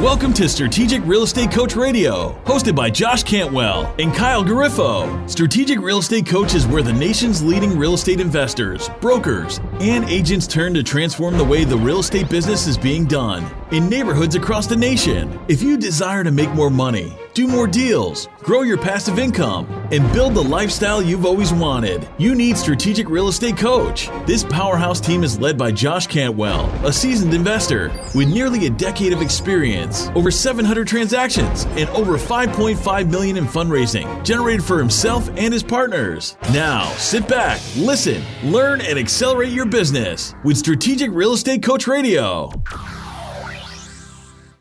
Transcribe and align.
Welcome 0.00 0.32
to 0.34 0.48
Strategic 0.48 1.04
Real 1.04 1.24
Estate 1.24 1.50
Coach 1.50 1.74
Radio, 1.74 2.40
hosted 2.44 2.76
by 2.76 2.88
Josh 2.88 3.24
Cantwell 3.24 3.92
and 3.98 4.14
Kyle 4.14 4.44
Garifo. 4.44 5.28
Strategic 5.28 5.80
Real 5.80 5.98
Estate 5.98 6.24
Coach 6.24 6.54
is 6.54 6.68
where 6.68 6.84
the 6.84 6.92
nation's 6.92 7.42
leading 7.42 7.76
real 7.76 7.94
estate 7.94 8.20
investors, 8.20 8.88
brokers, 9.00 9.58
and 9.80 10.04
agents 10.04 10.46
turn 10.46 10.72
to 10.74 10.84
transform 10.84 11.36
the 11.36 11.42
way 11.42 11.64
the 11.64 11.76
real 11.76 11.98
estate 11.98 12.30
business 12.30 12.68
is 12.68 12.78
being 12.78 13.06
done 13.06 13.44
in 13.72 13.88
neighborhoods 13.88 14.36
across 14.36 14.68
the 14.68 14.76
nation. 14.76 15.36
If 15.48 15.62
you 15.62 15.76
desire 15.76 16.22
to 16.22 16.30
make 16.30 16.50
more 16.52 16.70
money, 16.70 17.12
do 17.38 17.46
more 17.46 17.68
deals, 17.68 18.28
grow 18.38 18.62
your 18.62 18.76
passive 18.76 19.16
income, 19.16 19.64
and 19.92 20.12
build 20.12 20.34
the 20.34 20.42
lifestyle 20.42 21.00
you've 21.00 21.24
always 21.24 21.52
wanted. 21.52 22.08
You 22.18 22.34
need 22.34 22.58
Strategic 22.58 23.08
Real 23.08 23.28
Estate 23.28 23.56
Coach. 23.56 24.10
This 24.26 24.42
powerhouse 24.42 25.00
team 25.00 25.22
is 25.22 25.38
led 25.38 25.56
by 25.56 25.70
Josh 25.70 26.08
Cantwell, 26.08 26.68
a 26.84 26.92
seasoned 26.92 27.32
investor 27.32 27.92
with 28.12 28.26
nearly 28.26 28.66
a 28.66 28.70
decade 28.70 29.12
of 29.12 29.22
experience, 29.22 30.08
over 30.16 30.32
700 30.32 30.88
transactions, 30.88 31.64
and 31.76 31.88
over 31.90 32.18
5.5 32.18 33.08
million 33.08 33.36
in 33.36 33.44
fundraising 33.44 34.24
generated 34.24 34.64
for 34.64 34.80
himself 34.80 35.28
and 35.36 35.52
his 35.52 35.62
partners. 35.62 36.36
Now, 36.52 36.90
sit 36.94 37.28
back, 37.28 37.60
listen, 37.76 38.20
learn, 38.42 38.80
and 38.80 38.98
accelerate 38.98 39.52
your 39.52 39.66
business 39.66 40.34
with 40.42 40.56
Strategic 40.56 41.12
Real 41.12 41.34
Estate 41.34 41.62
Coach 41.62 41.86
Radio. 41.86 42.50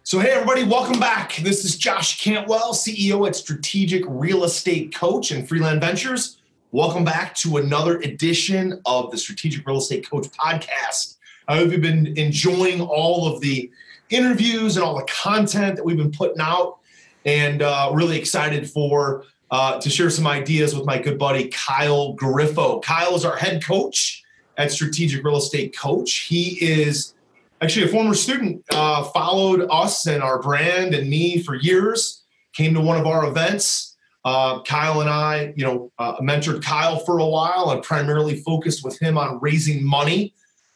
So, 0.07 0.19
hey, 0.19 0.29
everybody, 0.29 0.63
welcome 0.63 1.01
back. 1.01 1.35
This 1.35 1.65
is 1.65 1.75
Josh 1.75 2.23
Cantwell, 2.23 2.73
CEO 2.73 3.27
at 3.27 3.35
Strategic 3.35 4.05
Real 4.07 4.45
Estate 4.45 4.95
Coach 4.95 5.31
and 5.31 5.45
Freeland 5.45 5.81
Ventures. 5.81 6.37
Welcome 6.71 7.03
back 7.03 7.35
to 7.35 7.57
another 7.57 7.97
edition 7.97 8.81
of 8.85 9.11
the 9.11 9.17
Strategic 9.17 9.67
Real 9.67 9.79
Estate 9.79 10.09
Coach 10.09 10.27
podcast. 10.27 11.17
I 11.49 11.57
hope 11.57 11.73
you've 11.73 11.81
been 11.81 12.17
enjoying 12.17 12.79
all 12.79 13.27
of 13.27 13.41
the 13.41 13.69
interviews 14.09 14.77
and 14.77 14.85
all 14.85 14.95
the 14.95 15.03
content 15.11 15.75
that 15.75 15.83
we've 15.83 15.97
been 15.97 16.13
putting 16.13 16.39
out, 16.39 16.77
and 17.25 17.61
uh, 17.61 17.91
really 17.93 18.17
excited 18.17 18.69
for 18.69 19.25
uh, 19.51 19.77
to 19.81 19.89
share 19.89 20.09
some 20.09 20.25
ideas 20.25 20.73
with 20.73 20.85
my 20.85 20.97
good 20.97 21.19
buddy 21.19 21.49
Kyle 21.49 22.15
Garifo. 22.15 22.81
Kyle 22.81 23.13
is 23.13 23.25
our 23.25 23.35
head 23.35 23.61
coach 23.61 24.23
at 24.55 24.71
Strategic 24.71 25.25
Real 25.25 25.35
Estate 25.35 25.77
Coach. 25.77 26.19
He 26.19 26.51
is 26.61 27.13
actually 27.61 27.85
a 27.85 27.89
former 27.89 28.13
student 28.13 28.63
uh, 28.71 29.03
followed 29.05 29.67
us 29.71 30.05
and 30.05 30.21
our 30.21 30.41
brand 30.41 30.93
and 30.93 31.09
me 31.09 31.41
for 31.41 31.55
years 31.55 32.23
came 32.53 32.73
to 32.73 32.81
one 32.81 32.99
of 32.99 33.05
our 33.05 33.27
events. 33.27 33.95
Uh, 34.25 34.61
kyle 34.63 34.99
and 34.99 35.09
i 35.09 35.53
you 35.55 35.63
know 35.63 35.89
uh, 35.99 36.17
mentored 36.17 36.61
kyle 36.61 36.99
for 36.99 37.19
a 37.19 37.25
while 37.25 37.69
and 37.69 37.81
primarily 37.81 38.41
focused 38.41 38.83
with 38.83 38.99
him 38.99 39.17
on 39.17 39.39
raising 39.41 39.85
money. 39.85 40.33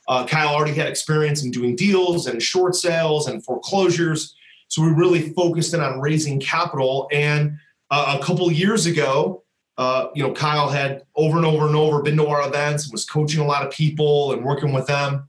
Uh, 0.07 0.25
kyle 0.25 0.49
already 0.49 0.73
had 0.73 0.87
experience 0.87 1.43
in 1.43 1.51
doing 1.51 1.75
deals 1.75 2.27
and 2.27 2.41
short 2.41 2.75
sales 2.75 3.27
and 3.27 3.43
foreclosures. 3.43 4.35
So 4.69 4.81
we 4.81 4.91
really 4.91 5.33
focused 5.33 5.73
in 5.73 5.81
on 5.81 5.99
raising 5.99 6.39
capital. 6.39 7.09
And 7.11 7.57
uh, 7.89 8.17
a 8.17 8.23
couple 8.23 8.49
years 8.51 8.85
ago 8.85 9.43
uh, 9.77 10.07
you 10.15 10.23
know 10.23 10.31
kyle 10.31 10.69
had 10.69 11.03
over 11.15 11.35
and 11.35 11.45
over 11.45 11.67
and 11.67 11.75
over 11.75 12.01
been 12.01 12.17
to 12.17 12.27
our 12.27 12.47
events 12.47 12.85
and 12.85 12.93
was 12.93 13.03
coaching 13.03 13.41
a 13.41 13.45
lot 13.45 13.65
of 13.65 13.71
people 13.71 14.31
and 14.31 14.45
working 14.45 14.71
with 14.71 14.87
them 14.87 15.27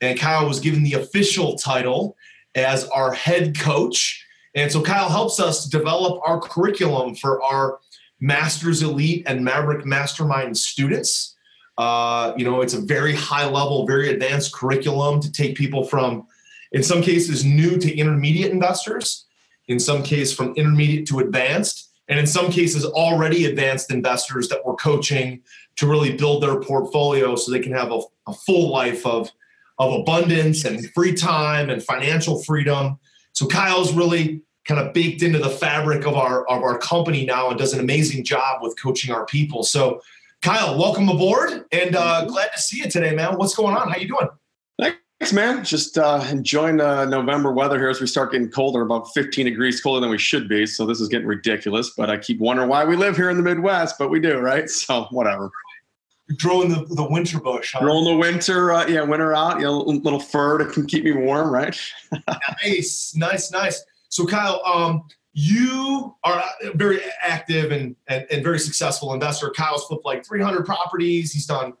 and 0.00 0.18
Kyle 0.18 0.46
was 0.46 0.60
given 0.60 0.82
the 0.82 0.94
official 0.94 1.56
title 1.56 2.16
as 2.54 2.88
our 2.88 3.12
head 3.12 3.58
coach. 3.58 4.24
And 4.54 4.70
so 4.70 4.82
Kyle 4.82 5.08
helps 5.08 5.40
us 5.40 5.66
develop 5.66 6.20
our 6.24 6.40
curriculum 6.40 7.14
for 7.14 7.42
our 7.42 7.78
Masters 8.20 8.82
Elite 8.82 9.24
and 9.26 9.44
Maverick 9.44 9.84
Mastermind 9.84 10.56
students. 10.56 11.36
Uh, 11.76 12.32
you 12.36 12.44
know, 12.44 12.60
it's 12.60 12.74
a 12.74 12.80
very 12.80 13.14
high 13.14 13.46
level, 13.46 13.86
very 13.86 14.08
advanced 14.10 14.52
curriculum 14.52 15.20
to 15.20 15.30
take 15.30 15.56
people 15.56 15.84
from, 15.84 16.26
in 16.72 16.82
some 16.82 17.00
cases, 17.00 17.44
new 17.44 17.78
to 17.78 17.96
intermediate 17.96 18.50
investors, 18.50 19.26
in 19.68 19.78
some 19.78 20.02
cases, 20.02 20.34
from 20.34 20.54
intermediate 20.54 21.06
to 21.06 21.20
advanced, 21.20 21.92
and 22.08 22.18
in 22.18 22.26
some 22.26 22.50
cases, 22.50 22.84
already 22.84 23.44
advanced 23.44 23.92
investors 23.92 24.48
that 24.48 24.64
we're 24.64 24.74
coaching 24.74 25.40
to 25.76 25.86
really 25.86 26.16
build 26.16 26.42
their 26.42 26.58
portfolio 26.58 27.36
so 27.36 27.52
they 27.52 27.60
can 27.60 27.72
have 27.72 27.92
a, 27.92 28.00
a 28.26 28.32
full 28.32 28.70
life 28.70 29.06
of 29.06 29.30
of 29.78 30.00
abundance 30.00 30.64
and 30.64 30.90
free 30.92 31.14
time 31.14 31.70
and 31.70 31.82
financial 31.82 32.42
freedom. 32.42 32.98
So 33.32 33.46
Kyle's 33.46 33.92
really 33.92 34.42
kind 34.64 34.80
of 34.80 34.92
baked 34.92 35.22
into 35.22 35.38
the 35.38 35.48
fabric 35.48 36.06
of 36.06 36.14
our 36.14 36.46
of 36.48 36.62
our 36.62 36.78
company 36.78 37.24
now 37.24 37.48
and 37.50 37.58
does 37.58 37.72
an 37.72 37.80
amazing 37.80 38.24
job 38.24 38.62
with 38.62 38.80
coaching 38.80 39.14
our 39.14 39.24
people. 39.26 39.62
So 39.62 40.00
Kyle, 40.42 40.78
welcome 40.78 41.08
aboard 41.08 41.64
and 41.72 41.96
uh, 41.96 42.24
glad 42.26 42.50
to 42.54 42.60
see 42.60 42.78
you 42.78 42.90
today, 42.90 43.14
man. 43.14 43.36
What's 43.36 43.54
going 43.54 43.76
on? 43.76 43.90
How 43.90 43.96
you 43.96 44.08
doing? 44.08 44.28
Thanks, 45.20 45.32
man. 45.32 45.64
Just 45.64 45.98
uh, 45.98 46.24
enjoying 46.30 46.80
uh, 46.80 47.04
November 47.04 47.52
weather 47.52 47.76
here 47.76 47.88
as 47.88 48.00
we 48.00 48.06
start 48.06 48.30
getting 48.30 48.48
colder, 48.48 48.82
about 48.82 49.12
15 49.14 49.46
degrees 49.46 49.80
colder 49.80 50.00
than 50.00 50.10
we 50.10 50.18
should 50.18 50.48
be. 50.48 50.64
So 50.64 50.86
this 50.86 51.00
is 51.00 51.08
getting 51.08 51.26
ridiculous. 51.26 51.90
But 51.96 52.08
I 52.08 52.18
keep 52.18 52.38
wondering 52.38 52.68
why 52.68 52.84
we 52.84 52.94
live 52.94 53.16
here 53.16 53.28
in 53.28 53.36
the 53.36 53.42
Midwest, 53.42 53.96
but 53.98 54.10
we 54.10 54.20
do, 54.20 54.38
right? 54.38 54.68
So 54.78 55.08
whatever 55.10 55.50
growing 56.36 56.68
the, 56.68 56.84
the 56.94 57.06
winter 57.08 57.40
bush. 57.40 57.72
Huh? 57.72 57.80
Growing 57.80 58.04
the 58.04 58.16
winter, 58.16 58.72
uh, 58.72 58.86
yeah, 58.86 59.02
winter 59.02 59.34
out, 59.34 59.58
you 59.58 59.64
know, 59.64 59.78
little 59.78 60.20
fur 60.20 60.58
to 60.58 60.84
keep 60.86 61.04
me 61.04 61.12
warm, 61.12 61.50
right? 61.50 61.78
nice, 62.62 63.14
nice, 63.16 63.50
nice. 63.50 63.82
So, 64.10 64.26
Kyle, 64.26 64.60
um, 64.64 65.04
you 65.32 66.14
are 66.24 66.42
a 66.64 66.72
very 66.74 67.00
active 67.22 67.70
and, 67.70 67.94
and, 68.08 68.26
and 68.30 68.42
very 68.42 68.58
successful 68.58 69.14
investor. 69.14 69.50
Kyle's 69.50 69.84
flipped 69.84 70.04
like 70.04 70.26
300 70.26 70.66
properties. 70.66 71.32
He's 71.32 71.46
done 71.46 71.74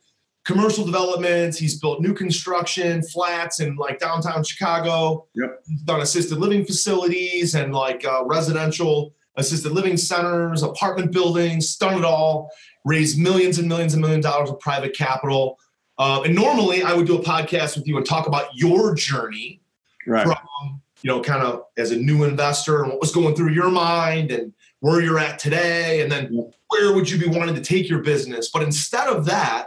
commercial 0.44 0.84
developments. 0.84 1.58
He's 1.58 1.78
built 1.78 2.00
new 2.00 2.14
construction, 2.14 3.02
flats 3.02 3.60
in 3.60 3.76
like 3.76 3.98
downtown 3.98 4.44
Chicago. 4.44 5.26
Yep. 5.34 5.60
He's 5.66 5.82
done 5.82 6.00
assisted 6.00 6.38
living 6.38 6.64
facilities 6.64 7.54
and 7.54 7.74
like 7.74 8.04
uh, 8.04 8.24
residential 8.24 9.14
assisted 9.38 9.72
living 9.72 9.96
centers, 9.96 10.62
apartment 10.62 11.12
buildings, 11.12 11.76
done 11.76 11.98
it 11.98 12.04
all 12.04 12.50
raise 12.84 13.16
millions 13.16 13.58
and 13.58 13.68
millions 13.68 13.92
and 13.92 14.00
millions 14.00 14.24
of 14.24 14.32
dollars 14.32 14.50
of 14.50 14.58
private 14.60 14.96
capital. 14.96 15.58
Uh, 15.98 16.22
and 16.24 16.34
normally 16.34 16.82
I 16.82 16.94
would 16.94 17.06
do 17.06 17.18
a 17.18 17.22
podcast 17.22 17.76
with 17.76 17.86
you 17.86 17.96
and 17.96 18.06
talk 18.06 18.26
about 18.26 18.54
your 18.54 18.94
journey 18.94 19.60
right. 20.06 20.24
from, 20.24 20.80
you 21.02 21.08
know, 21.08 21.20
kind 21.20 21.42
of 21.42 21.64
as 21.76 21.90
a 21.90 21.96
new 21.96 22.24
investor 22.24 22.82
and 22.82 22.90
what 22.90 23.00
was 23.00 23.12
going 23.12 23.34
through 23.34 23.50
your 23.50 23.70
mind 23.70 24.30
and 24.30 24.52
where 24.80 25.00
you're 25.02 25.18
at 25.18 25.38
today. 25.38 26.00
And 26.00 26.10
then 26.10 26.52
where 26.68 26.94
would 26.94 27.10
you 27.10 27.18
be 27.18 27.28
wanting 27.28 27.54
to 27.56 27.60
take 27.60 27.88
your 27.88 28.00
business? 28.00 28.50
But 28.50 28.62
instead 28.62 29.08
of 29.08 29.24
that, 29.26 29.66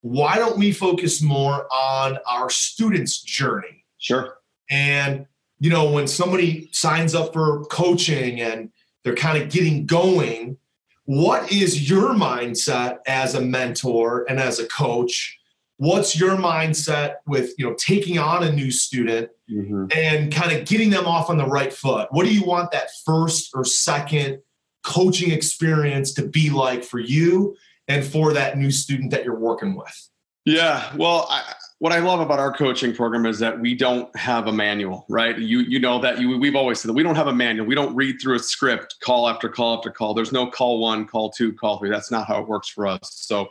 why 0.00 0.36
don't 0.36 0.56
we 0.56 0.72
focus 0.72 1.20
more 1.20 1.66
on 1.72 2.18
our 2.26 2.48
students' 2.48 3.20
journey? 3.20 3.84
Sure. 3.98 4.38
And, 4.70 5.26
you 5.58 5.70
know, 5.70 5.90
when 5.90 6.06
somebody 6.06 6.68
signs 6.72 7.16
up 7.16 7.32
for 7.32 7.64
coaching 7.64 8.40
and 8.40 8.70
they're 9.08 9.16
kind 9.16 9.42
of 9.42 9.48
getting 9.48 9.86
going, 9.86 10.58
what 11.06 11.50
is 11.50 11.88
your 11.88 12.10
mindset 12.10 12.98
as 13.06 13.34
a 13.34 13.40
mentor 13.40 14.26
and 14.28 14.38
as 14.38 14.58
a 14.58 14.66
coach? 14.66 15.38
What's 15.78 16.20
your 16.20 16.36
mindset 16.36 17.14
with 17.26 17.54
you 17.56 17.66
know 17.66 17.74
taking 17.78 18.18
on 18.18 18.42
a 18.42 18.52
new 18.52 18.70
student 18.70 19.30
mm-hmm. 19.50 19.86
and 19.96 20.30
kind 20.30 20.52
of 20.52 20.66
getting 20.66 20.90
them 20.90 21.06
off 21.06 21.30
on 21.30 21.38
the 21.38 21.46
right 21.46 21.72
foot? 21.72 22.08
What 22.10 22.26
do 22.26 22.34
you 22.34 22.44
want 22.44 22.70
that 22.72 22.90
first 23.06 23.52
or 23.54 23.64
second 23.64 24.40
coaching 24.84 25.30
experience 25.30 26.12
to 26.14 26.28
be 26.28 26.50
like 26.50 26.84
for 26.84 26.98
you 26.98 27.56
and 27.86 28.04
for 28.04 28.34
that 28.34 28.58
new 28.58 28.70
student 28.70 29.10
that 29.12 29.24
you're 29.24 29.38
working 29.38 29.74
with? 29.74 30.10
Yeah 30.44 30.94
well 30.96 31.26
I, 31.30 31.54
what 31.80 31.92
I 31.92 32.00
love 32.00 32.18
about 32.18 32.40
our 32.40 32.52
coaching 32.52 32.92
program 32.92 33.24
is 33.24 33.38
that 33.38 33.60
we 33.60 33.74
don't 33.74 34.14
have 34.16 34.48
a 34.48 34.52
manual, 34.52 35.04
right? 35.08 35.38
You 35.38 35.60
you 35.60 35.78
know 35.78 36.00
that 36.00 36.20
you 36.20 36.36
we've 36.38 36.56
always 36.56 36.80
said 36.80 36.88
that 36.88 36.94
we 36.94 37.02
don't 37.02 37.14
have 37.14 37.28
a 37.28 37.34
manual. 37.34 37.66
We 37.66 37.74
don't 37.74 37.94
read 37.94 38.20
through 38.20 38.36
a 38.36 38.40
script 38.40 38.96
call 39.00 39.28
after 39.28 39.48
call 39.48 39.76
after 39.76 39.90
call. 39.90 40.12
There's 40.12 40.32
no 40.32 40.50
call 40.50 40.80
one, 40.80 41.06
call 41.06 41.30
two, 41.30 41.52
call 41.52 41.78
three. 41.78 41.90
That's 41.90 42.10
not 42.10 42.26
how 42.26 42.40
it 42.40 42.48
works 42.48 42.68
for 42.68 42.86
us. 42.86 43.12
So 43.14 43.48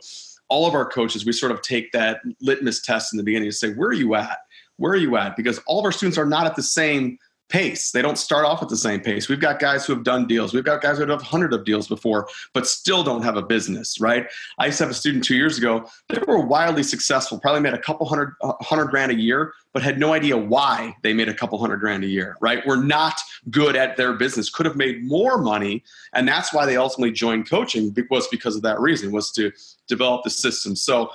all 0.48 0.66
of 0.66 0.74
our 0.74 0.84
coaches, 0.84 1.24
we 1.24 1.32
sort 1.32 1.52
of 1.52 1.62
take 1.62 1.92
that 1.92 2.20
litmus 2.40 2.82
test 2.82 3.12
in 3.12 3.16
the 3.16 3.22
beginning 3.22 3.48
to 3.48 3.56
say, 3.56 3.72
where 3.74 3.88
are 3.88 3.94
you 3.94 4.14
at? 4.14 4.38
Where 4.76 4.92
are 4.92 4.96
you 4.96 5.16
at? 5.16 5.36
Because 5.36 5.58
all 5.66 5.78
of 5.78 5.84
our 5.84 5.92
students 5.92 6.18
are 6.18 6.26
not 6.26 6.46
at 6.46 6.56
the 6.56 6.62
same 6.62 7.18
pace. 7.48 7.90
They 7.90 8.02
don't 8.02 8.18
start 8.18 8.44
off 8.44 8.62
at 8.62 8.68
the 8.68 8.76
same 8.76 9.00
pace. 9.00 9.28
We've 9.28 9.40
got 9.40 9.58
guys 9.58 9.86
who 9.86 9.94
have 9.94 10.04
done 10.04 10.26
deals. 10.26 10.52
We've 10.52 10.64
got 10.64 10.82
guys 10.82 10.98
who 10.98 11.06
have 11.06 11.22
hundred 11.22 11.52
of 11.52 11.64
deals 11.64 11.88
before, 11.88 12.28
but 12.52 12.66
still 12.66 13.02
don't 13.02 13.22
have 13.22 13.36
a 13.36 13.42
business, 13.42 14.00
right? 14.00 14.26
I 14.58 14.66
used 14.66 14.78
to 14.78 14.84
have 14.84 14.90
a 14.90 14.94
student 14.94 15.24
two 15.24 15.36
years 15.36 15.58
ago. 15.58 15.88
They 16.08 16.20
were 16.26 16.44
wildly 16.44 16.82
successful, 16.82 17.38
probably 17.38 17.60
made 17.60 17.74
a 17.74 17.78
couple 17.78 18.06
hundred, 18.06 18.34
uh, 18.42 18.52
hundred 18.60 18.86
grand 18.86 19.12
a 19.12 19.14
year, 19.14 19.52
but 19.72 19.82
had 19.82 19.98
no 19.98 20.12
idea 20.12 20.36
why 20.36 20.94
they 21.02 21.14
made 21.14 21.28
a 21.28 21.34
couple 21.34 21.58
hundred 21.58 21.78
grand 21.78 22.04
a 22.04 22.08
year, 22.08 22.36
right? 22.40 22.66
Were 22.66 22.76
not 22.76 23.20
good 23.50 23.76
at 23.76 23.96
their 23.96 24.12
business, 24.14 24.50
could 24.50 24.66
have 24.66 24.76
made 24.76 25.04
more 25.04 25.38
money. 25.38 25.82
And 26.12 26.28
that's 26.28 26.52
why 26.52 26.66
they 26.66 26.76
ultimately 26.76 27.12
joined 27.12 27.48
coaching 27.48 27.94
was 28.10 28.28
because 28.28 28.56
of 28.56 28.62
that 28.62 28.80
reason, 28.80 29.12
was 29.12 29.32
to 29.32 29.52
develop 29.86 30.22
the 30.24 30.30
system. 30.30 30.76
So 30.76 31.10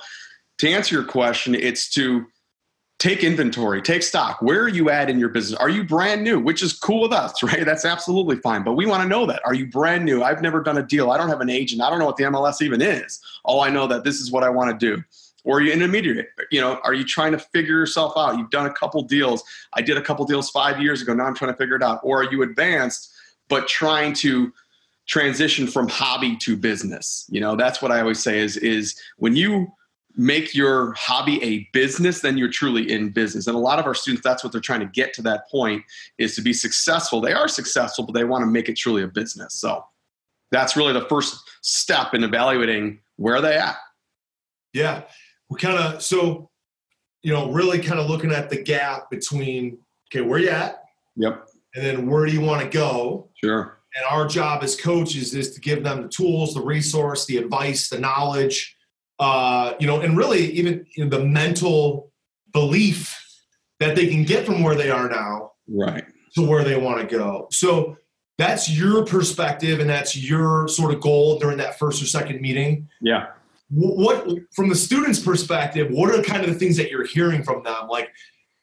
to 0.58 0.68
answer 0.68 0.94
your 0.94 1.04
question, 1.04 1.54
it's 1.54 1.88
to 1.90 2.26
take 2.98 3.22
inventory, 3.24 3.82
take 3.82 4.02
stock. 4.02 4.40
Where 4.40 4.62
are 4.62 4.68
you 4.68 4.88
at 4.88 5.10
in 5.10 5.18
your 5.18 5.28
business? 5.28 5.58
Are 5.60 5.68
you 5.68 5.84
brand 5.84 6.22
new? 6.22 6.38
Which 6.40 6.62
is 6.62 6.72
cool 6.72 7.02
with 7.02 7.12
us, 7.12 7.42
right? 7.42 7.64
That's 7.64 7.84
absolutely 7.84 8.36
fine. 8.36 8.62
But 8.62 8.74
we 8.74 8.86
want 8.86 9.02
to 9.02 9.08
know 9.08 9.26
that. 9.26 9.42
Are 9.44 9.54
you 9.54 9.66
brand 9.66 10.04
new? 10.04 10.22
I've 10.22 10.42
never 10.42 10.62
done 10.62 10.78
a 10.78 10.82
deal. 10.82 11.10
I 11.10 11.18
don't 11.18 11.28
have 11.28 11.40
an 11.40 11.50
agent. 11.50 11.82
I 11.82 11.90
don't 11.90 11.98
know 11.98 12.06
what 12.06 12.16
the 12.16 12.24
MLS 12.24 12.62
even 12.62 12.80
is. 12.80 13.20
All 13.44 13.60
I 13.60 13.68
know 13.68 13.86
that 13.86 14.04
this 14.04 14.20
is 14.20 14.30
what 14.32 14.42
I 14.42 14.48
want 14.48 14.78
to 14.78 14.96
do. 14.96 15.02
or 15.44 15.60
you 15.60 15.72
intermediate 15.72 16.28
you 16.50 16.60
know 16.60 16.80
are 16.84 16.94
you 16.94 17.04
trying 17.04 17.32
to 17.32 17.38
figure 17.38 17.76
yourself 17.78 18.14
out 18.16 18.36
you've 18.38 18.50
done 18.50 18.66
a 18.66 18.72
couple 18.72 19.02
deals 19.02 19.44
i 19.74 19.82
did 19.82 19.96
a 19.96 20.02
couple 20.02 20.24
deals 20.24 20.50
five 20.50 20.80
years 20.80 21.02
ago 21.02 21.14
now 21.14 21.24
i'm 21.24 21.34
trying 21.34 21.52
to 21.52 21.56
figure 21.56 21.76
it 21.76 21.82
out 21.82 22.00
or 22.02 22.22
are 22.22 22.32
you 22.32 22.42
advanced 22.42 23.12
but 23.48 23.68
trying 23.68 24.12
to 24.12 24.52
transition 25.06 25.66
from 25.66 25.86
hobby 25.88 26.36
to 26.36 26.56
business 26.56 27.26
you 27.30 27.40
know 27.40 27.54
that's 27.56 27.82
what 27.82 27.92
i 27.92 28.00
always 28.00 28.22
say 28.22 28.40
is 28.40 28.56
is 28.56 28.98
when 29.18 29.36
you 29.36 29.70
make 30.16 30.54
your 30.54 30.92
hobby 30.92 31.42
a 31.42 31.68
business 31.72 32.20
then 32.20 32.38
you're 32.38 32.50
truly 32.50 32.90
in 32.90 33.10
business. 33.10 33.46
And 33.46 33.56
a 33.56 33.58
lot 33.58 33.78
of 33.78 33.86
our 33.86 33.94
students 33.94 34.24
that's 34.24 34.44
what 34.44 34.52
they're 34.52 34.60
trying 34.60 34.80
to 34.80 34.86
get 34.86 35.12
to 35.14 35.22
that 35.22 35.48
point 35.50 35.82
is 36.18 36.36
to 36.36 36.42
be 36.42 36.52
successful. 36.52 37.20
They 37.20 37.32
are 37.32 37.48
successful 37.48 38.04
but 38.04 38.12
they 38.12 38.24
want 38.24 38.42
to 38.42 38.46
make 38.46 38.68
it 38.68 38.76
truly 38.76 39.02
a 39.02 39.08
business. 39.08 39.54
So 39.54 39.84
that's 40.50 40.76
really 40.76 40.92
the 40.92 41.06
first 41.06 41.36
step 41.62 42.14
in 42.14 42.22
evaluating 42.22 43.00
where 43.16 43.36
are 43.36 43.40
they 43.40 43.56
at. 43.56 43.76
Yeah. 44.72 45.02
We 45.48 45.58
kind 45.58 45.78
of 45.78 46.02
so 46.02 46.50
you 47.22 47.32
know 47.32 47.50
really 47.50 47.80
kind 47.80 47.98
of 47.98 48.08
looking 48.08 48.32
at 48.32 48.50
the 48.50 48.62
gap 48.62 49.10
between 49.10 49.78
okay 50.08 50.20
where 50.20 50.38
you 50.38 50.50
at 50.50 50.84
yep. 51.16 51.48
and 51.74 51.84
then 51.84 52.06
where 52.06 52.26
do 52.26 52.32
you 52.32 52.40
want 52.40 52.62
to 52.62 52.68
go? 52.68 53.30
Sure. 53.42 53.78
And 53.96 54.04
our 54.10 54.26
job 54.26 54.64
as 54.64 54.74
coaches 54.80 55.34
is 55.34 55.54
to 55.54 55.60
give 55.60 55.82
them 55.82 56.02
the 56.02 56.08
tools 56.08 56.54
the 56.54 56.60
resource 56.60 57.26
the 57.26 57.38
advice 57.38 57.88
the 57.88 57.98
knowledge 57.98 58.73
uh, 59.18 59.74
you 59.78 59.86
know 59.86 60.00
and 60.00 60.16
really 60.16 60.50
even 60.52 60.86
you 60.96 61.04
know, 61.04 61.10
the 61.10 61.24
mental 61.24 62.12
belief 62.52 63.20
that 63.80 63.96
they 63.96 64.06
can 64.06 64.24
get 64.24 64.46
from 64.46 64.62
where 64.62 64.74
they 64.74 64.90
are 64.90 65.08
now 65.08 65.52
right. 65.68 66.04
to 66.34 66.42
where 66.42 66.64
they 66.64 66.76
want 66.76 67.00
to 67.00 67.16
go. 67.16 67.48
So 67.50 67.96
that's 68.38 68.70
your 68.70 69.04
perspective 69.04 69.80
and 69.80 69.88
that's 69.88 70.16
your 70.16 70.68
sort 70.68 70.94
of 70.94 71.00
goal 71.00 71.38
during 71.38 71.58
that 71.58 71.78
first 71.78 72.02
or 72.02 72.06
second 72.06 72.40
meeting. 72.40 72.88
Yeah. 73.00 73.26
What 73.70 74.26
from 74.52 74.68
the 74.68 74.74
students 74.74 75.18
perspective 75.18 75.90
what 75.90 76.14
are 76.14 76.22
kind 76.22 76.44
of 76.44 76.50
the 76.50 76.58
things 76.58 76.76
that 76.76 76.90
you're 76.90 77.06
hearing 77.06 77.42
from 77.42 77.62
them? 77.62 77.88
Like 77.88 78.10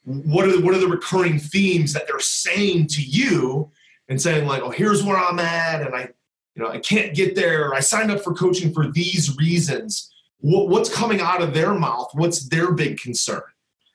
what 0.03 0.45
are 0.45 0.55
the, 0.55 0.63
what 0.63 0.73
are 0.73 0.79
the 0.79 0.87
recurring 0.87 1.39
themes 1.39 1.93
that 1.93 2.07
they're 2.07 2.19
saying 2.19 2.87
to 2.87 3.01
you 3.01 3.71
and 4.09 4.21
saying 4.21 4.47
like 4.47 4.61
oh 4.61 4.69
here's 4.69 5.03
where 5.03 5.17
i'm 5.17 5.39
at 5.39 5.81
and 5.81 5.95
i 5.95 6.09
you 6.55 6.63
know 6.63 6.69
i 6.69 6.79
can't 6.79 7.15
get 7.15 7.35
there. 7.35 7.73
I 7.73 7.79
signed 7.79 8.11
up 8.11 8.21
for 8.21 8.33
coaching 8.33 8.73
for 8.73 8.91
these 8.91 9.35
reasons 9.37 10.11
what, 10.41 10.69
what's 10.69 10.93
coming 10.93 11.21
out 11.21 11.41
of 11.41 11.53
their 11.53 11.73
mouth 11.73 12.09
what's 12.13 12.49
their 12.49 12.71
big 12.71 12.99
concern 12.99 13.41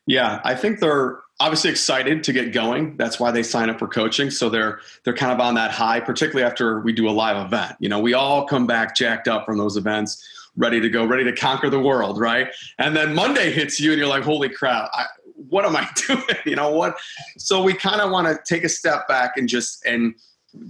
yeah 0.07 0.41
i 0.45 0.55
think 0.55 0.81
they're 0.81 1.21
obviously 1.39 1.71
excited 1.71 2.25
to 2.25 2.33
get 2.33 2.53
going 2.53 2.97
that's 2.97 3.21
why 3.21 3.31
they 3.31 3.43
sign 3.43 3.69
up 3.69 3.79
for 3.79 3.87
coaching 3.87 4.31
so 4.31 4.49
they're 4.49 4.81
they're 5.05 5.15
kind 5.15 5.33
of 5.33 5.41
on 5.41 5.55
that 5.55 5.71
high 5.71 6.01
particularly 6.01 6.49
after 6.49 6.81
we 6.81 6.93
do 6.93 7.09
a 7.09 7.11
live 7.11 7.37
event 7.45 7.77
you 7.79 7.89
know 7.89 8.01
we 8.01 8.15
all 8.15 8.47
come 8.47 8.67
back 8.67 8.97
jacked 8.97 9.29
up 9.29 9.45
from 9.45 9.59
those 9.59 9.77
events 9.77 10.25
ready 10.57 10.81
to 10.81 10.89
go, 10.89 11.05
ready 11.05 11.25
to 11.25 11.33
conquer 11.33 11.71
the 11.71 11.81
world, 11.81 12.19
right? 12.19 12.49
And 12.79 12.97
then 12.97 13.15
Monday 13.15 13.53
hits 13.53 13.79
you 13.79 13.93
and 13.93 13.99
you're 13.99 14.09
like, 14.09 14.23
holy 14.23 14.49
crap, 14.49 14.91
I, 14.93 15.05
what 15.35 15.65
am 15.65 15.77
I 15.77 15.89
doing? 16.07 16.23
you 16.45 16.57
know 16.57 16.71
what? 16.71 16.97
So 17.39 17.63
we 17.63 17.75
kind 17.75 18.01
of 18.01 18.11
want 18.11 18.27
to 18.27 18.39
take 18.45 18.65
a 18.65 18.69
step 18.69 19.07
back 19.07 19.37
and 19.37 19.49
just 19.49 19.85
and 19.85 20.15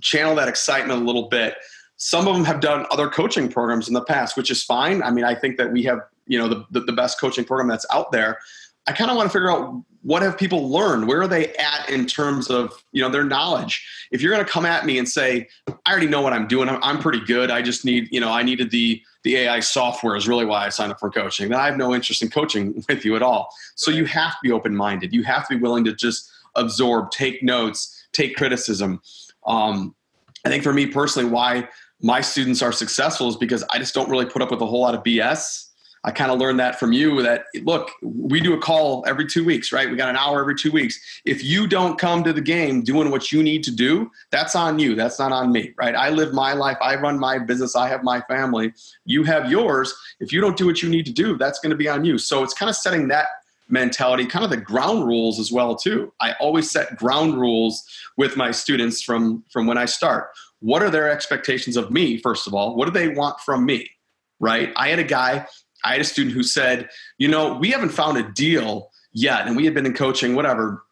channel 0.01 0.35
that 0.35 0.49
excitement 0.49 1.01
a 1.01 1.05
little 1.05 1.29
bit. 1.29 1.55
Some 1.97 2.29
of 2.29 2.35
them 2.35 2.45
have 2.45 2.61
done 2.61 2.87
other 2.91 3.09
coaching 3.09 3.49
programs 3.49 3.89
in 3.89 3.95
the 3.95 4.05
past, 4.05 4.37
which 4.37 4.51
is 4.51 4.63
fine. 4.63 5.03
I 5.03 5.11
mean, 5.11 5.25
I 5.25 5.35
think 5.35 5.57
that 5.57 5.73
we 5.73 5.83
have, 5.85 6.01
you 6.27 6.39
know, 6.39 6.49
the, 6.49 6.65
the, 6.71 6.81
the 6.81 6.93
best 6.93 7.19
coaching 7.19 7.45
program 7.45 7.69
that's 7.69 7.87
out 7.91 8.13
there. 8.13 8.39
I 8.87 8.93
kind 8.93 9.11
of 9.11 9.17
want 9.17 9.29
to 9.29 9.33
figure 9.33 9.51
out 9.51 9.83
what 10.07 10.23
have 10.23 10.39
people 10.39 10.71
learned? 10.71 11.09
Where 11.09 11.23
are 11.23 11.27
they 11.27 11.53
at 11.55 11.91
in 11.91 12.07
terms 12.07 12.49
of 12.49 12.73
you 12.93 13.03
know 13.03 13.09
their 13.09 13.25
knowledge? 13.25 13.85
If 14.13 14.23
you're 14.23 14.33
going 14.33 14.45
to 14.45 14.51
come 14.51 14.65
at 14.65 14.87
me 14.87 14.99
and 14.99 15.09
say, 15.09 15.49
"I 15.85 15.91
already 15.91 16.07
know 16.07 16.21
what 16.21 16.33
I'm 16.33 16.47
doing. 16.47 16.69
I'm, 16.69 16.79
I'm 16.81 16.99
pretty 17.01 17.19
good. 17.25 17.51
I 17.51 17.61
just 17.61 17.85
need 17.85 18.09
you 18.13 18.21
know 18.21 18.31
I 18.31 18.45
needed 18.45 18.71
the 18.71 19.03
the 19.25 19.37
AI 19.39 19.59
software 19.59 20.15
is 20.15 20.29
really 20.29 20.45
why 20.45 20.65
I 20.65 20.69
signed 20.69 20.93
up 20.93 21.01
for 21.01 21.11
coaching," 21.11 21.53
I 21.53 21.67
have 21.67 21.77
no 21.77 21.93
interest 21.93 22.23
in 22.23 22.29
coaching 22.29 22.85
with 22.89 23.05
you 23.05 23.17
at 23.17 23.23
all. 23.23 23.53
So 23.75 23.91
you 23.91 24.05
have 24.05 24.31
to 24.31 24.39
be 24.45 24.53
open 24.53 24.77
minded. 24.77 25.13
You 25.13 25.25
have 25.25 25.49
to 25.49 25.57
be 25.57 25.61
willing 25.61 25.85
to 25.87 25.93
just 25.93 26.31
absorb, 26.55 27.11
take 27.11 27.43
notes, 27.43 28.07
take 28.13 28.37
criticism. 28.37 29.01
Um, 29.45 29.97
I 30.45 30.51
think 30.51 30.63
for 30.63 30.73
me 30.73 30.87
personally, 30.87 31.29
why 31.29 31.69
my 32.03 32.21
students 32.21 32.63
are 32.63 32.73
successful 32.73 33.29
is 33.29 33.37
because 33.37 33.65
I 33.71 33.79
just 33.79 33.95
don't 33.95 34.09
really 34.11 34.27
put 34.27 34.43
up 34.43 34.51
with 34.51 34.61
a 34.61 34.67
whole 34.67 34.83
lot 34.83 34.95
of 34.95 35.03
BS 35.03 35.67
I 36.07 36.13
kind 36.13 36.31
of 36.31 36.39
learned 36.39 36.61
that 36.61 36.79
from 36.79 36.93
you 36.93 37.21
that 37.23 37.47
look, 37.65 37.91
we 38.01 38.41
do 38.41 38.55
a 38.55 38.61
call 38.61 39.05
every 39.09 39.27
two 39.27 39.45
weeks, 39.45 39.73
right? 39.73 39.91
We 39.91 39.97
got 39.97 40.09
an 40.09 40.17
hour 40.17 40.41
every 40.41 40.55
two 40.55 40.71
weeks. 40.71 41.01
If 41.25 41.43
you 41.43 41.67
don't 41.67 41.99
come 41.99 42.23
to 42.23 42.33
the 42.33 42.41
game 42.41 42.83
doing 42.83 43.11
what 43.11 43.33
you 43.33 43.43
need 43.43 43.65
to 43.65 43.75
do, 43.75 44.09
that's 44.31 44.55
on 44.55 44.79
you. 44.79 44.95
That's 44.95 45.19
not 45.19 45.33
on 45.33 45.51
me, 45.51 45.75
right? 45.77 45.97
I 45.97 46.11
live 46.11 46.33
my 46.33 46.53
life. 46.53 46.79
I 46.81 46.95
run 46.95 47.19
my 47.19 47.41
business. 47.41 47.75
I 47.75 47.89
have 47.89 48.05
my 48.05 48.21
family. 48.23 48.73
You 49.05 49.25
have 49.25 49.51
yours. 49.51 49.93
If 50.21 50.33
you 50.33 50.41
don't 50.41 50.57
do 50.57 50.65
what 50.65 50.81
you 50.81 50.89
need 50.89 51.07
to 51.07 51.13
do, 51.13 51.37
that's 51.37 51.59
going 51.59 51.71
to 51.71 51.77
be 51.77 51.89
on 51.89 52.05
you. 52.05 52.19
So 52.19 52.45
it's 52.45 52.55
kind 52.55 52.71
of 52.71 52.77
setting 52.77 53.09
that 53.09 53.27
mentality, 53.69 54.27
kind 54.27 54.45
of 54.45 54.51
the 54.53 54.57
ground 54.57 55.09
rules 55.09 55.41
as 55.41 55.51
well 55.51 55.75
too. 55.75 56.13
I 56.21 56.35
always 56.35 56.71
set 56.71 56.95
ground 56.95 57.41
rules 57.41 57.85
with 58.17 58.37
my 58.37 58.53
students 58.53 59.03
from 59.03 59.43
from 59.51 59.67
when 59.67 59.77
I 59.77 59.87
start. 59.87 60.29
What 60.61 60.83
are 60.83 60.91
their 60.91 61.11
expectations 61.11 61.77
of 61.77 61.91
me 61.91 62.19
first 62.19 62.47
of 62.47 62.55
all? 62.55 62.77
What 62.77 62.87
do 62.87 62.93
they 62.93 63.09
want 63.09 63.41
from 63.41 63.65
me? 63.65 63.91
Right? 64.41 64.73
I 64.77 64.89
had 64.89 64.99
a 64.99 65.05
guy 65.05 65.47
I 65.87 65.93
had 65.93 66.01
a 66.01 66.05
student 66.05 66.35
who 66.35 66.43
said, 66.43 66.89
you 67.19 67.29
know, 67.29 67.55
we 67.55 67.71
haven't 67.71 67.91
found 67.91 68.19
a 68.19 68.29
deal 68.33 68.91
yet. 69.13 69.47
And 69.47 69.57
we 69.57 69.65
had 69.65 69.75
been 69.75 69.87
in 69.87 69.95
coaching, 69.95 70.35
whatever, 70.35 70.85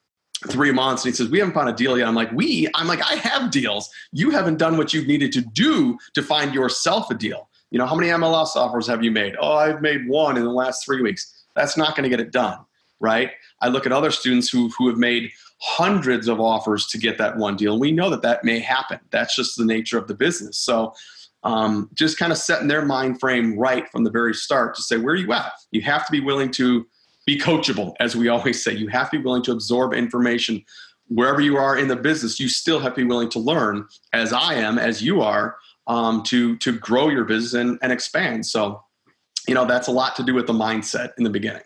three 0.48 0.70
months. 0.70 1.04
And 1.04 1.12
he 1.12 1.16
says, 1.16 1.28
we 1.28 1.40
haven't 1.40 1.54
found 1.54 1.68
a 1.68 1.72
deal 1.72 1.98
yet. 1.98 2.06
I'm 2.06 2.14
like, 2.14 2.30
we? 2.32 2.68
I'm 2.74 2.86
like, 2.86 3.02
I 3.02 3.16
have 3.16 3.50
deals. 3.50 3.90
You 4.12 4.30
haven't 4.30 4.58
done 4.58 4.76
what 4.76 4.94
you've 4.94 5.08
needed 5.08 5.32
to 5.32 5.40
do 5.40 5.98
to 6.14 6.22
find 6.22 6.54
yourself 6.54 7.10
a 7.10 7.14
deal. 7.14 7.48
You 7.70 7.78
know, 7.78 7.86
how 7.86 7.96
many 7.96 8.08
MLS 8.10 8.54
offers 8.54 8.86
have 8.86 9.02
you 9.02 9.10
made? 9.10 9.34
Oh, 9.40 9.54
I've 9.54 9.82
made 9.82 10.08
one 10.08 10.36
in 10.36 10.44
the 10.44 10.52
last 10.52 10.84
three 10.84 11.02
weeks. 11.02 11.44
That's 11.56 11.76
not 11.76 11.96
going 11.96 12.04
to 12.04 12.08
get 12.08 12.20
it 12.20 12.30
done, 12.30 12.58
right? 13.00 13.32
I 13.60 13.68
look 13.68 13.86
at 13.86 13.92
other 13.92 14.12
students 14.12 14.48
who, 14.48 14.70
who 14.78 14.88
have 14.88 14.98
made 14.98 15.32
hundreds 15.66 16.28
of 16.28 16.40
offers 16.40 16.86
to 16.86 16.98
get 16.98 17.16
that 17.16 17.38
one 17.38 17.56
deal. 17.56 17.78
We 17.78 17.90
know 17.90 18.10
that 18.10 18.20
that 18.20 18.44
may 18.44 18.58
happen. 18.58 19.00
That's 19.10 19.34
just 19.34 19.56
the 19.56 19.64
nature 19.64 19.96
of 19.96 20.08
the 20.08 20.14
business. 20.14 20.58
So 20.58 20.92
um, 21.42 21.88
just 21.94 22.18
kind 22.18 22.32
of 22.32 22.38
setting 22.38 22.68
their 22.68 22.84
mind 22.84 23.18
frame 23.18 23.58
right 23.58 23.88
from 23.90 24.04
the 24.04 24.10
very 24.10 24.34
start 24.34 24.74
to 24.76 24.82
say, 24.82 24.98
where 24.98 25.14
are 25.14 25.16
you 25.16 25.32
at? 25.32 25.52
You 25.70 25.80
have 25.80 26.04
to 26.04 26.12
be 26.12 26.20
willing 26.20 26.50
to 26.52 26.86
be 27.26 27.38
coachable, 27.38 27.94
as 27.98 28.14
we 28.14 28.28
always 28.28 28.62
say. 28.62 28.74
You 28.74 28.88
have 28.88 29.10
to 29.10 29.18
be 29.18 29.24
willing 29.24 29.42
to 29.44 29.52
absorb 29.52 29.94
information. 29.94 30.62
Wherever 31.08 31.40
you 31.40 31.56
are 31.56 31.78
in 31.78 31.88
the 31.88 31.96
business, 31.96 32.38
you 32.38 32.48
still 32.48 32.78
have 32.80 32.92
to 32.92 33.00
be 33.00 33.06
willing 33.06 33.30
to 33.30 33.38
learn, 33.38 33.86
as 34.12 34.34
I 34.34 34.54
am, 34.54 34.78
as 34.78 35.02
you 35.02 35.22
are, 35.22 35.56
um, 35.86 36.22
to 36.24 36.58
to 36.58 36.72
grow 36.72 37.08
your 37.08 37.24
business 37.24 37.54
and, 37.54 37.78
and 37.80 37.90
expand. 37.90 38.44
So, 38.44 38.82
you 39.48 39.54
know, 39.54 39.64
that's 39.64 39.88
a 39.88 39.92
lot 39.92 40.16
to 40.16 40.22
do 40.22 40.34
with 40.34 40.46
the 40.46 40.52
mindset 40.52 41.12
in 41.16 41.24
the 41.24 41.30
beginning. 41.30 41.62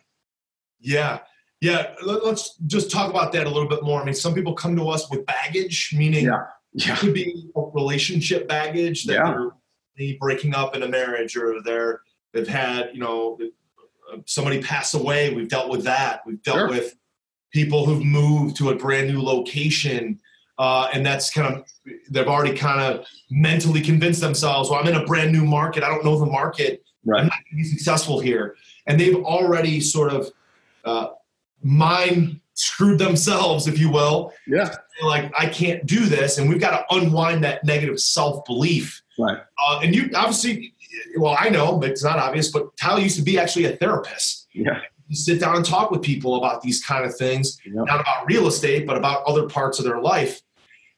Yeah. 0.81 1.19
Yeah, 1.61 1.95
let's 2.05 2.57
just 2.67 2.91
talk 2.91 3.11
about 3.11 3.33
that 3.33 3.47
a 3.47 3.51
little 3.51 3.69
bit 3.69 3.83
more. 3.83 4.01
I 4.01 4.05
mean, 4.05 4.15
some 4.15 4.33
people 4.33 4.55
come 4.55 4.77
to 4.77 4.89
us 4.89 5.11
with 5.11 5.27
baggage, 5.27 5.93
meaning 5.93 6.27
yeah. 6.27 6.45
Yeah. 6.73 6.93
it 6.93 6.99
could 6.99 7.15
be 7.15 7.51
relationship 7.55 8.47
baggage 8.49 9.05
that 9.05 9.15
yeah. 9.15 9.49
they're 9.97 10.17
breaking 10.21 10.55
up 10.55 10.77
in 10.77 10.83
a 10.83 10.89
marriage 10.89 11.37
or 11.37 11.63
they're 11.63 12.03
they've 12.33 12.49
had 12.49 12.91
you 12.93 13.01
know 13.01 13.39
somebody 14.27 14.63
pass 14.63 14.95
away 14.95 15.35
we've 15.35 15.49
dealt 15.49 15.71
with 15.71 15.85
that 15.85 16.21
we've 16.27 16.43
dealt 16.43 16.59
sure. 16.59 16.69
with 16.69 16.95
people 17.53 17.85
who've 17.87 18.05
moved 18.05 18.57
to 18.57 18.71
a 18.71 18.75
brand 18.75 19.09
new 19.09 19.21
location 19.21 20.21
uh, 20.59 20.89
and 20.93 21.07
that's 21.07 21.31
kind 21.31 21.55
of 21.55 21.65
they've 22.11 22.27
already 22.27 22.57
kind 22.57 22.81
of 22.81 23.07
mentally 23.31 23.81
convinced 23.81 24.21
themselves 24.21 24.71
well 24.71 24.81
i'm 24.81 24.87
in 24.87 24.95
a 24.95 25.05
brand 25.05 25.33
new 25.33 25.45
market 25.45 25.83
i 25.83 25.89
don't 25.89 26.05
know 26.05 26.19
the 26.19 26.27
market 26.27 26.83
right. 27.05 27.21
i'm 27.21 27.27
not 27.27 27.39
going 27.51 27.51
to 27.51 27.57
be 27.57 27.65
successful 27.65 28.21
here 28.21 28.57
and 28.87 29.01
they've 29.01 29.17
already 29.17 29.81
sort 29.81 30.13
of 30.13 30.31
uh, 30.85 31.09
mind 31.63 32.41
screwed 32.55 32.99
themselves 32.99 33.69
if 33.69 33.79
you 33.79 33.91
will 33.91 34.33
yeah 34.47 34.75
like 35.03 35.33
i 35.39 35.47
can't 35.47 35.87
do 35.87 36.07
this 36.07 36.39
and 36.39 36.49
we've 36.49 36.61
got 36.61 36.71
to 36.71 36.97
unwind 36.97 37.43
that 37.45 37.63
negative 37.65 38.01
self-belief 38.01 39.03
Right. 39.19 39.39
Uh, 39.67 39.81
and 39.83 39.95
you 39.95 40.11
obviously, 40.15 40.73
well, 41.19 41.37
I 41.39 41.49
know, 41.49 41.77
but 41.77 41.91
it's 41.91 42.05
not 42.05 42.19
obvious, 42.19 42.51
but 42.51 42.75
Tyler 42.77 43.01
used 43.01 43.17
to 43.17 43.23
be 43.23 43.39
actually 43.39 43.67
a 43.67 43.77
therapist. 43.77 44.47
Yeah. 44.55 44.81
You 45.09 45.17
sit 45.17 45.41
down 45.41 45.57
and 45.57 45.65
talk 45.65 45.91
with 45.91 46.03
people 46.03 46.37
about 46.37 46.63
these 46.63 46.85
kind 46.85 47.05
of 47.05 47.17
things, 47.17 47.59
not 47.67 48.01
about 48.01 48.27
real 48.27 48.47
estate, 48.47 48.87
but 48.87 48.97
about 48.97 49.25
other 49.25 49.49
parts 49.49 49.79
of 49.79 49.85
their 49.85 50.01
life. 50.01 50.43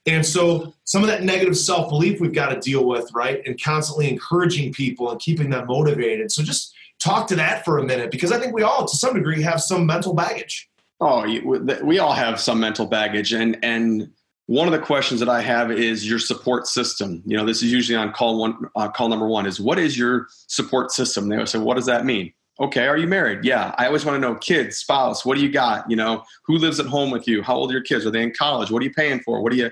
And 0.07 0.25
so 0.25 0.75
some 0.85 1.03
of 1.03 1.09
that 1.09 1.23
negative 1.23 1.57
self 1.57 1.89
belief 1.89 2.21
we've 2.21 2.33
got 2.33 2.49
to 2.49 2.59
deal 2.59 2.87
with, 2.87 3.11
right? 3.15 3.41
And 3.47 3.63
constantly 3.63 4.09
encouraging 4.09 4.73
people 4.73 5.11
and 5.11 5.21
keeping 5.21 5.51
them 5.51 5.67
motivated. 5.67 6.33
So 6.33 6.43
just 6.43 6.75
talk 7.01 7.27
to 7.29 7.37
that 7.37 7.65
for 7.65 7.79
a 7.79 7.83
minute 7.83 8.11
because 8.11 8.31
I 8.31 8.39
think 8.39 8.55
we 8.55 8.63
all, 8.63 8.87
to 8.87 8.97
some 8.97 9.15
degree, 9.15 9.43
have 9.43 9.61
some 9.61 9.87
mental 9.87 10.15
baggage. 10.15 10.69
Oh, 11.01 11.27
we 11.83 11.99
all 11.99 12.13
have 12.13 12.39
some 12.39 12.61
mental 12.61 12.87
baggage, 12.87 13.33
and 13.33 13.59
and 13.63 14.11
one 14.51 14.67
of 14.67 14.73
the 14.73 14.81
questions 14.81 15.21
that 15.21 15.29
I 15.29 15.43
have 15.43 15.71
is 15.71 16.09
your 16.09 16.19
support 16.19 16.67
system. 16.67 17.23
You 17.25 17.37
know, 17.37 17.47
this 17.47 17.63
is 17.63 17.71
usually 17.73 17.97
on 17.97 18.13
call 18.13 18.41
one, 18.41 18.57
uh, 18.75 18.89
call 18.89 19.09
number 19.09 19.29
one 19.29 19.47
is 19.47 19.61
what 19.61 19.79
is 19.79 19.97
your 19.97 20.27
support 20.49 20.91
system? 20.91 21.29
They 21.29 21.37
always 21.37 21.51
say, 21.51 21.61
what 21.61 21.77
does 21.77 21.87
that 21.87 22.05
mean? 22.05 22.33
Okay, 22.59 22.89
are 22.89 22.97
you 22.97 23.07
married? 23.07 23.45
Yeah. 23.45 23.73
I 23.79 23.87
always 23.87 24.05
want 24.05 24.17
to 24.17 24.21
know 24.21 24.35
kids, 24.35 24.77
spouse, 24.77 25.25
what 25.25 25.37
do 25.37 25.43
you 25.45 25.53
got? 25.53 25.89
You 25.89 25.95
know, 25.95 26.25
who 26.43 26.59
lives 26.59 26.81
at 26.81 26.87
home 26.87 27.13
with 27.13 27.29
you? 27.29 27.45
How 27.45 27.55
old 27.55 27.71
are 27.71 27.75
your 27.75 27.83
kids? 27.83 28.05
Are 28.05 28.11
they 28.11 28.25
in 28.25 28.33
college? 28.33 28.73
What 28.73 28.83
are 28.83 28.85
you 28.85 28.93
paying 28.93 29.21
for? 29.21 29.41
What 29.41 29.53
are 29.53 29.57
you, 29.57 29.71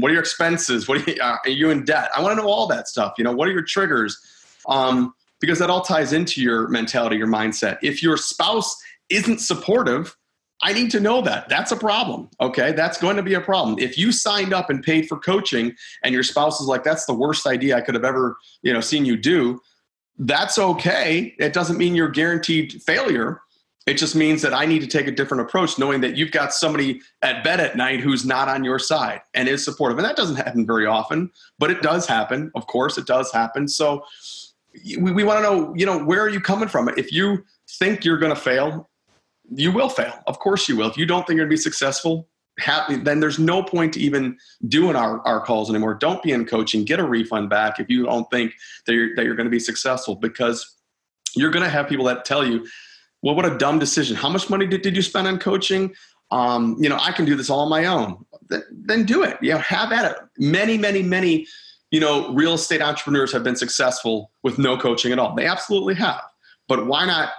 what 0.00 0.10
are 0.10 0.14
your 0.14 0.20
expenses? 0.20 0.88
What 0.88 1.06
are 1.06 1.10
you, 1.10 1.16
uh, 1.22 1.36
are 1.44 1.50
you 1.50 1.70
in 1.70 1.84
debt? 1.84 2.10
I 2.14 2.20
want 2.20 2.36
to 2.36 2.42
know 2.42 2.48
all 2.48 2.66
that 2.66 2.88
stuff. 2.88 3.14
You 3.16 3.22
know, 3.22 3.32
what 3.32 3.46
are 3.46 3.52
your 3.52 3.62
triggers? 3.62 4.18
Um, 4.66 5.14
because 5.40 5.58
that 5.58 5.70
all 5.70 5.82
ties 5.82 6.12
into 6.12 6.42
your 6.42 6.68
mentality, 6.68 7.16
your 7.16 7.26
mindset. 7.26 7.78
If 7.82 8.02
your 8.02 8.16
spouse 8.16 8.76
isn't 9.08 9.40
supportive, 9.40 10.16
I 10.62 10.72
need 10.72 10.90
to 10.90 11.00
know 11.00 11.22
that. 11.22 11.48
That's 11.48 11.72
a 11.72 11.76
problem. 11.76 12.28
Okay. 12.40 12.72
That's 12.72 12.98
going 12.98 13.16
to 13.16 13.22
be 13.22 13.34
a 13.34 13.40
problem. 13.40 13.78
If 13.78 13.96
you 13.96 14.12
signed 14.12 14.52
up 14.52 14.68
and 14.68 14.82
paid 14.82 15.08
for 15.08 15.18
coaching 15.18 15.74
and 16.04 16.12
your 16.12 16.22
spouse 16.22 16.60
is 16.60 16.66
like, 16.66 16.84
that's 16.84 17.06
the 17.06 17.14
worst 17.14 17.46
idea 17.46 17.76
I 17.76 17.80
could 17.80 17.94
have 17.94 18.04
ever, 18.04 18.36
you 18.62 18.72
know, 18.72 18.80
seen 18.80 19.06
you 19.06 19.16
do, 19.16 19.60
that's 20.18 20.58
okay. 20.58 21.34
It 21.38 21.54
doesn't 21.54 21.78
mean 21.78 21.94
you're 21.94 22.10
guaranteed 22.10 22.82
failure. 22.82 23.40
It 23.86 23.94
just 23.94 24.14
means 24.14 24.42
that 24.42 24.52
I 24.52 24.66
need 24.66 24.80
to 24.80 24.86
take 24.86 25.06
a 25.06 25.10
different 25.10 25.40
approach, 25.40 25.78
knowing 25.78 26.02
that 26.02 26.14
you've 26.14 26.30
got 26.30 26.52
somebody 26.52 27.00
at 27.22 27.42
bed 27.42 27.58
at 27.58 27.76
night 27.76 28.00
who's 28.00 28.26
not 28.26 28.46
on 28.46 28.62
your 28.62 28.78
side 28.78 29.22
and 29.32 29.48
is 29.48 29.64
supportive. 29.64 29.96
And 29.96 30.04
that 30.04 30.16
doesn't 30.16 30.36
happen 30.36 30.66
very 30.66 30.84
often, 30.84 31.30
but 31.58 31.70
it 31.70 31.80
does 31.80 32.06
happen. 32.06 32.52
Of 32.54 32.66
course, 32.66 32.98
it 32.98 33.06
does 33.06 33.32
happen. 33.32 33.66
So 33.66 34.04
we, 34.98 35.12
we 35.12 35.24
want 35.24 35.38
to 35.38 35.42
know, 35.42 35.74
you 35.74 35.86
know, 35.86 36.02
where 36.04 36.20
are 36.20 36.28
you 36.28 36.40
coming 36.40 36.68
from? 36.68 36.88
If 36.96 37.12
you 37.12 37.44
think 37.78 38.04
you're 38.04 38.18
going 38.18 38.34
to 38.34 38.40
fail, 38.40 38.88
you 39.52 39.72
will 39.72 39.88
fail. 39.88 40.22
Of 40.26 40.38
course 40.38 40.68
you 40.68 40.76
will. 40.76 40.88
If 40.88 40.96
you 40.96 41.06
don't 41.06 41.26
think 41.26 41.36
you're 41.36 41.46
going 41.46 41.56
to 41.56 41.60
be 41.60 41.62
successful, 41.62 42.28
happy, 42.58 42.96
then 42.96 43.20
there's 43.20 43.38
no 43.38 43.62
point 43.62 43.94
to 43.94 44.00
even 44.00 44.36
doing 44.68 44.96
our, 44.96 45.26
our 45.26 45.40
calls 45.40 45.70
anymore. 45.70 45.94
Don't 45.94 46.22
be 46.22 46.32
in 46.32 46.44
coaching. 46.44 46.84
Get 46.84 47.00
a 47.00 47.04
refund 47.04 47.50
back 47.50 47.80
if 47.80 47.88
you 47.88 48.04
don't 48.04 48.30
think 48.30 48.54
that 48.86 48.94
you're, 48.94 49.14
that 49.16 49.24
you're 49.24 49.34
going 49.34 49.46
to 49.46 49.50
be 49.50 49.58
successful 49.60 50.14
because 50.14 50.76
you're 51.34 51.50
going 51.50 51.64
to 51.64 51.70
have 51.70 51.88
people 51.88 52.04
that 52.06 52.24
tell 52.24 52.46
you, 52.46 52.66
well, 53.22 53.34
what 53.34 53.44
a 53.44 53.58
dumb 53.58 53.78
decision. 53.78 54.16
How 54.16 54.28
much 54.28 54.48
money 54.48 54.66
did, 54.66 54.82
did 54.82 54.96
you 54.96 55.02
spend 55.02 55.26
on 55.26 55.38
coaching? 55.38 55.94
Um, 56.30 56.76
you 56.80 56.88
know, 56.88 56.98
I 57.00 57.12
can 57.12 57.24
do 57.24 57.34
this 57.34 57.50
all 57.50 57.60
on 57.60 57.68
my 57.68 57.86
own. 57.86 58.24
Then, 58.48 58.62
then 58.70 59.04
do 59.04 59.22
it. 59.22 59.36
You 59.42 59.52
know, 59.52 59.58
have 59.58 59.92
at 59.92 60.10
it. 60.10 60.16
Many, 60.38 60.78
many, 60.78 61.02
many, 61.02 61.46
you 61.90 62.00
know, 62.00 62.32
real 62.32 62.54
estate 62.54 62.82
entrepreneurs 62.82 63.32
have 63.32 63.44
been 63.44 63.56
successful 63.56 64.30
with 64.42 64.58
no 64.58 64.76
coaching 64.76 65.12
at 65.12 65.18
all. 65.18 65.34
They 65.34 65.46
absolutely 65.46 65.94
have. 65.94 66.22
But 66.68 66.86
why 66.86 67.06
not 67.06 67.30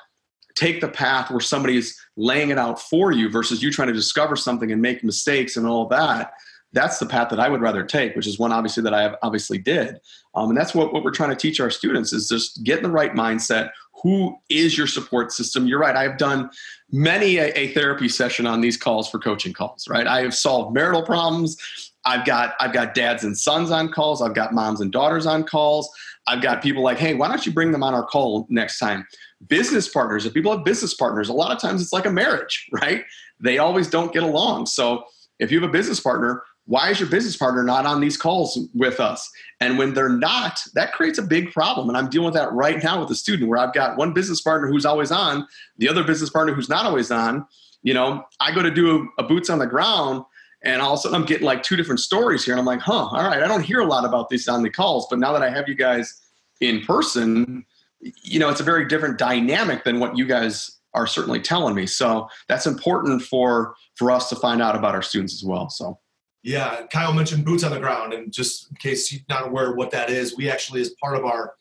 take 0.55 0.81
the 0.81 0.89
path 0.89 1.31
where 1.31 1.39
somebody's 1.39 1.97
laying 2.17 2.49
it 2.49 2.57
out 2.57 2.81
for 2.81 3.11
you 3.11 3.29
versus 3.29 3.63
you 3.63 3.71
trying 3.71 3.87
to 3.87 3.93
discover 3.93 4.35
something 4.35 4.71
and 4.71 4.81
make 4.81 5.03
mistakes 5.03 5.55
and 5.55 5.65
all 5.65 5.87
that? 5.87 6.33
That's 6.73 6.99
the 6.99 7.05
path 7.05 7.29
that 7.29 7.39
I 7.39 7.49
would 7.49 7.61
rather 7.61 7.83
take, 7.83 8.15
which 8.15 8.27
is 8.27 8.39
one 8.39 8.51
obviously 8.51 8.83
that 8.83 8.93
I 8.93 9.15
obviously 9.23 9.57
did. 9.57 9.99
Um, 10.35 10.49
and 10.49 10.57
that's 10.57 10.73
what, 10.73 10.93
what 10.93 11.03
we're 11.03 11.11
trying 11.11 11.31
to 11.31 11.35
teach 11.35 11.59
our 11.59 11.69
students 11.69 12.13
is 12.13 12.29
just 12.29 12.63
get 12.63 12.77
in 12.77 12.83
the 12.83 12.89
right 12.89 13.13
mindset, 13.13 13.71
who 14.01 14.37
is 14.49 14.77
your 14.77 14.87
support 14.87 15.31
system 15.31 15.67
you're 15.67 15.79
right 15.79 15.95
i've 15.95 16.17
done 16.17 16.49
many 16.91 17.37
a, 17.37 17.51
a, 17.57 17.73
therapy 17.73 18.09
session 18.09 18.45
on 18.45 18.61
these 18.61 18.77
calls 18.77 19.09
for 19.09 19.19
coaching 19.19 19.53
calls 19.53 19.87
right 19.87 20.07
i 20.07 20.21
have 20.21 20.33
solved 20.33 20.73
marital 20.73 21.03
problems 21.03 21.90
i've 22.05 22.25
got 22.25 22.53
i've 22.59 22.73
got 22.73 22.93
dads 22.93 23.23
and 23.23 23.37
sons 23.37 23.71
on 23.71 23.91
calls 23.91 24.21
i've 24.21 24.33
got 24.33 24.53
moms 24.53 24.81
and 24.81 24.91
daughters 24.91 25.25
on 25.25 25.43
calls 25.43 25.89
i've 26.27 26.41
got 26.41 26.61
people 26.61 26.83
like 26.83 26.97
hey 26.97 27.13
why 27.13 27.27
don't 27.27 27.45
you 27.45 27.51
bring 27.51 27.71
them 27.71 27.83
on 27.83 27.93
our 27.93 28.05
call 28.05 28.45
next 28.49 28.79
time 28.79 29.05
business 29.47 29.87
partners 29.87 30.25
if 30.25 30.33
people 30.33 30.51
have 30.51 30.63
business 30.63 30.93
partners 30.93 31.29
a 31.29 31.33
lot 31.33 31.51
of 31.51 31.59
times 31.59 31.81
it's 31.81 31.93
like 31.93 32.05
a 32.05 32.11
marriage 32.11 32.67
right 32.81 33.03
they 33.39 33.57
always 33.57 33.87
don't 33.87 34.13
get 34.13 34.23
along 34.23 34.65
so 34.65 35.03
if 35.39 35.51
you 35.51 35.59
have 35.59 35.69
a 35.69 35.71
business 35.71 35.99
partner 35.99 36.43
why 36.65 36.89
is 36.89 36.99
your 36.99 37.09
business 37.09 37.35
partner 37.35 37.63
not 37.63 37.85
on 37.85 37.99
these 37.99 38.17
calls 38.17 38.57
with 38.73 38.99
us? 38.99 39.29
And 39.59 39.77
when 39.77 39.93
they're 39.93 40.09
not, 40.09 40.63
that 40.73 40.93
creates 40.93 41.17
a 41.17 41.23
big 41.23 41.51
problem. 41.51 41.89
And 41.89 41.97
I'm 41.97 42.09
dealing 42.09 42.25
with 42.25 42.33
that 42.35 42.51
right 42.53 42.81
now 42.81 42.99
with 43.01 43.09
a 43.09 43.15
student 43.15 43.49
where 43.49 43.59
I've 43.59 43.73
got 43.73 43.97
one 43.97 44.13
business 44.13 44.41
partner 44.41 44.67
who's 44.67 44.85
always 44.85 45.11
on, 45.11 45.47
the 45.77 45.89
other 45.89 46.03
business 46.03 46.29
partner 46.29 46.53
who's 46.53 46.69
not 46.69 46.85
always 46.85 47.11
on. 47.11 47.45
You 47.83 47.93
know, 47.93 48.23
I 48.39 48.53
go 48.53 48.61
to 48.61 48.71
do 48.71 49.09
a, 49.17 49.23
a 49.23 49.27
boots 49.27 49.49
on 49.49 49.59
the 49.59 49.67
ground 49.67 50.23
and 50.63 50.81
all 50.81 50.93
of 50.93 50.99
a 50.99 51.01
sudden 51.01 51.15
I'm 51.15 51.25
getting 51.25 51.45
like 51.45 51.63
two 51.63 51.75
different 51.75 51.99
stories 51.99 52.45
here. 52.45 52.53
And 52.53 52.59
I'm 52.59 52.65
like, 52.65 52.81
huh, 52.81 53.05
all 53.05 53.27
right, 53.27 53.41
I 53.41 53.47
don't 53.47 53.63
hear 53.63 53.79
a 53.79 53.85
lot 53.85 54.05
about 54.05 54.29
these 54.29 54.47
on 54.47 54.63
the 54.63 54.69
calls, 54.69 55.07
but 55.09 55.19
now 55.19 55.33
that 55.33 55.43
I 55.43 55.49
have 55.49 55.67
you 55.67 55.75
guys 55.75 56.21
in 56.59 56.81
person, 56.81 57.65
you 57.99 58.39
know, 58.39 58.49
it's 58.49 58.61
a 58.61 58.63
very 58.63 58.87
different 58.87 59.17
dynamic 59.17 59.83
than 59.83 59.99
what 59.99 60.17
you 60.17 60.25
guys 60.25 60.79
are 60.93 61.07
certainly 61.07 61.39
telling 61.39 61.75
me. 61.75 61.85
So 61.85 62.27
that's 62.47 62.65
important 62.65 63.21
for 63.21 63.75
for 63.95 64.11
us 64.11 64.29
to 64.29 64.35
find 64.35 64.61
out 64.61 64.75
about 64.75 64.95
our 64.95 65.01
students 65.01 65.33
as 65.33 65.43
well. 65.43 65.69
So 65.69 65.99
yeah, 66.43 66.87
Kyle 66.91 67.13
mentioned 67.13 67.45
boots 67.45 67.63
on 67.63 67.71
the 67.71 67.79
ground, 67.79 68.13
and 68.13 68.33
just 68.33 68.69
in 68.71 68.75
case 68.77 69.11
you're 69.11 69.21
not 69.29 69.47
aware 69.47 69.73
what 69.73 69.91
that 69.91 70.09
is, 70.09 70.35
we 70.35 70.49
actually, 70.49 70.81
as 70.81 70.89
part 71.01 71.15
of 71.15 71.23
our 71.23 71.53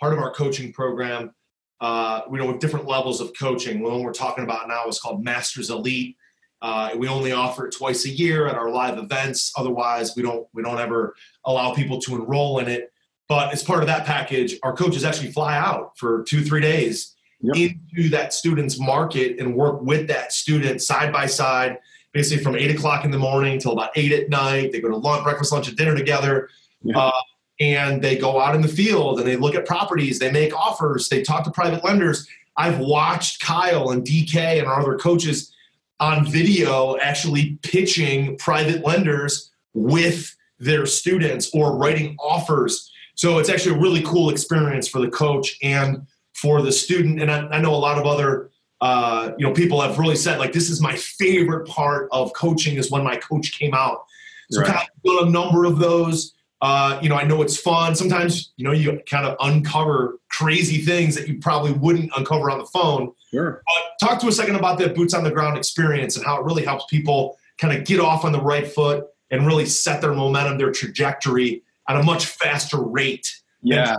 part 0.00 0.12
of 0.12 0.20
our 0.20 0.32
coaching 0.32 0.72
program, 0.72 1.34
uh, 1.80 2.22
we 2.30 2.38
know 2.38 2.46
with 2.46 2.60
different 2.60 2.86
levels 2.86 3.20
of 3.20 3.32
coaching. 3.38 3.82
The 3.82 3.88
one 3.88 4.02
we're 4.02 4.12
talking 4.12 4.44
about 4.44 4.68
now 4.68 4.86
is 4.86 5.00
called 5.00 5.24
Masters 5.24 5.70
Elite. 5.70 6.16
Uh, 6.60 6.90
we 6.96 7.08
only 7.08 7.32
offer 7.32 7.66
it 7.66 7.74
twice 7.76 8.04
a 8.04 8.10
year 8.10 8.46
at 8.46 8.56
our 8.56 8.70
live 8.70 8.98
events. 8.98 9.52
Otherwise, 9.56 10.14
we 10.16 10.22
don't 10.22 10.46
we 10.52 10.62
don't 10.62 10.78
ever 10.78 11.14
allow 11.44 11.74
people 11.74 12.00
to 12.00 12.16
enroll 12.16 12.58
in 12.58 12.68
it. 12.68 12.92
But 13.28 13.52
as 13.52 13.62
part 13.62 13.80
of 13.80 13.86
that 13.86 14.06
package, 14.06 14.56
our 14.62 14.74
coaches 14.74 15.04
actually 15.04 15.32
fly 15.32 15.56
out 15.56 15.96
for 15.96 16.24
two 16.24 16.42
three 16.42 16.60
days 16.60 17.14
yep. 17.40 17.56
into 17.56 18.08
that 18.10 18.32
student's 18.32 18.80
market 18.80 19.38
and 19.38 19.54
work 19.54 19.82
with 19.82 20.08
that 20.08 20.32
student 20.32 20.82
side 20.82 21.12
by 21.12 21.26
side 21.26 21.78
basically 22.12 22.42
from 22.42 22.56
eight 22.56 22.70
o'clock 22.70 23.04
in 23.04 23.10
the 23.10 23.18
morning 23.18 23.58
till 23.58 23.72
about 23.72 23.90
eight 23.94 24.12
at 24.12 24.28
night. 24.28 24.72
They 24.72 24.80
go 24.80 24.88
to 24.88 24.96
lunch, 24.96 25.22
breakfast, 25.24 25.52
lunch, 25.52 25.68
and 25.68 25.76
dinner 25.76 25.94
together. 25.94 26.48
Uh, 26.94 27.12
and 27.60 28.00
they 28.00 28.16
go 28.16 28.40
out 28.40 28.54
in 28.54 28.62
the 28.62 28.68
field 28.68 29.18
and 29.18 29.28
they 29.28 29.36
look 29.36 29.54
at 29.54 29.66
properties, 29.66 30.18
they 30.18 30.30
make 30.30 30.56
offers, 30.56 31.08
they 31.08 31.22
talk 31.22 31.44
to 31.44 31.50
private 31.50 31.84
lenders. 31.84 32.26
I've 32.56 32.78
watched 32.78 33.40
Kyle 33.40 33.90
and 33.90 34.04
DK 34.04 34.58
and 34.58 34.66
our 34.66 34.80
other 34.80 34.96
coaches 34.96 35.52
on 36.00 36.26
video 36.26 36.96
actually 36.98 37.58
pitching 37.62 38.36
private 38.38 38.84
lenders 38.84 39.50
with 39.74 40.34
their 40.58 40.86
students 40.86 41.50
or 41.54 41.76
writing 41.76 42.16
offers. 42.20 42.90
So 43.14 43.38
it's 43.38 43.48
actually 43.48 43.76
a 43.76 43.80
really 43.80 44.02
cool 44.02 44.30
experience 44.30 44.88
for 44.88 45.00
the 45.00 45.08
coach 45.08 45.56
and 45.62 46.06
for 46.34 46.62
the 46.62 46.72
student. 46.72 47.20
And 47.20 47.30
I, 47.30 47.46
I 47.48 47.60
know 47.60 47.74
a 47.74 47.76
lot 47.76 47.98
of 47.98 48.06
other 48.06 48.50
uh, 48.80 49.32
you 49.38 49.46
know, 49.46 49.52
people 49.52 49.80
have 49.80 49.98
really 49.98 50.16
said 50.16 50.38
like 50.38 50.52
this 50.52 50.70
is 50.70 50.80
my 50.80 50.94
favorite 50.94 51.66
part 51.66 52.08
of 52.12 52.32
coaching 52.32 52.76
is 52.76 52.90
when 52.90 53.02
my 53.02 53.16
coach 53.16 53.58
came 53.58 53.74
out. 53.74 54.04
So 54.50 54.60
right. 54.60 54.70
kind 54.70 54.88
of 55.06 55.28
a 55.28 55.30
number 55.30 55.64
of 55.64 55.78
those. 55.78 56.34
Uh, 56.60 56.98
you 57.00 57.08
know, 57.08 57.14
I 57.14 57.24
know 57.24 57.40
it's 57.42 57.56
fun. 57.56 57.94
Sometimes, 57.94 58.52
you 58.56 58.64
know, 58.64 58.72
you 58.72 59.00
kind 59.08 59.24
of 59.24 59.36
uncover 59.40 60.18
crazy 60.28 60.78
things 60.78 61.14
that 61.14 61.28
you 61.28 61.38
probably 61.38 61.72
wouldn't 61.72 62.10
uncover 62.16 62.50
on 62.50 62.58
the 62.58 62.66
phone. 62.66 63.12
Sure. 63.30 63.62
But 63.64 64.06
talk 64.06 64.20
to 64.20 64.28
a 64.28 64.32
second 64.32 64.56
about 64.56 64.78
that 64.78 64.94
boots 64.94 65.14
on 65.14 65.22
the 65.22 65.30
ground 65.30 65.56
experience 65.56 66.16
and 66.16 66.26
how 66.26 66.40
it 66.40 66.44
really 66.44 66.64
helps 66.64 66.86
people 66.86 67.38
kind 67.58 67.76
of 67.76 67.84
get 67.84 68.00
off 68.00 68.24
on 68.24 68.32
the 68.32 68.40
right 68.40 68.66
foot 68.66 69.06
and 69.30 69.46
really 69.46 69.66
set 69.66 70.00
their 70.00 70.14
momentum, 70.14 70.58
their 70.58 70.72
trajectory 70.72 71.62
at 71.88 71.96
a 71.96 72.02
much 72.02 72.26
faster 72.26 72.80
rate. 72.80 73.40
Yeah. 73.62 73.96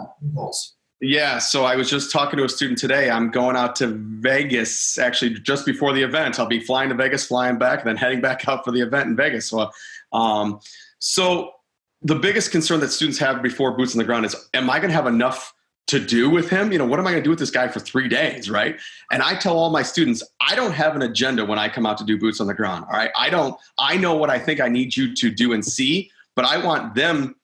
Yeah, 1.02 1.38
so 1.38 1.64
I 1.64 1.78
was 1.78 1.90
just 1.90 2.12
talking 2.12 2.38
to 2.38 2.44
a 2.44 2.50
student 2.50 2.78
today. 2.78 3.10
I'm 3.10 3.32
going 3.32 3.56
out 3.56 3.78
to 3.78 3.88
Vegas 4.20 4.98
actually 4.98 5.34
just 5.40 5.66
before 5.66 5.94
the 5.94 6.02
event. 6.02 6.40
I'll 6.40 6.46
be 6.46 6.60
flying 6.60 6.90
to 6.90 6.96
Vegas, 6.96 7.26
flying 7.26 7.58
back, 7.58 7.86
then 7.86 7.96
heading 7.96 8.20
back 8.20 8.46
out 8.50 8.66
for 8.66 8.72
the 8.72 8.82
event 8.82 9.08
in 9.08 9.16
Vegas. 9.16 9.48
So, 9.48 9.72
um, 10.12 10.60
so 11.00 11.54
the 12.02 12.16
biggest 12.16 12.52
concern 12.52 12.80
that 12.80 12.92
students 12.92 13.20
have 13.20 13.42
before 13.42 13.76
boots 13.76 13.94
on 13.94 13.98
the 13.98 14.04
ground 14.04 14.26
is, 14.26 14.36
am 14.54 14.70
I 14.70 14.80
going 14.80 14.90
to 14.90 14.96
have 14.96 15.08
enough 15.08 15.54
to 15.88 16.00
do 16.00 16.30
with 16.30 16.50
him? 16.50 16.72
You 16.72 16.78
know, 16.78 16.86
what 16.86 17.00
am 17.00 17.08
I 17.08 17.12
going 17.12 17.24
to 17.24 17.26
do 17.26 17.32
with 17.32 17.40
this 17.40 17.52
guy 17.52 17.68
for 17.68 17.80
three 17.80 18.08
days, 18.08 18.50
right? 18.50 18.80
And 19.12 19.22
I 19.22 19.36
tell 19.36 19.58
all 19.58 19.70
my 19.70 19.82
students, 19.82 20.24
I 20.40 20.56
don't 20.56 20.72
have 20.72 20.96
an 20.96 21.02
agenda 21.02 21.44
when 21.44 21.60
I 21.60 21.68
come 21.68 21.86
out 21.86 21.98
to 21.98 22.06
do 22.06 22.18
boots 22.18 22.40
on 22.40 22.48
the 22.48 22.54
ground. 22.54 22.86
All 22.86 22.98
right, 22.98 23.12
I 23.18 23.30
don't. 23.30 23.56
I 23.78 23.98
know 23.98 24.16
what 24.16 24.30
I 24.30 24.40
think 24.40 24.62
I 24.62 24.70
need 24.70 24.96
you 24.96 25.14
to 25.16 25.30
do 25.30 25.52
and 25.52 25.66
see, 25.66 26.10
but 26.36 26.46
I 26.46 26.64
want 26.64 26.96
them 26.96 27.36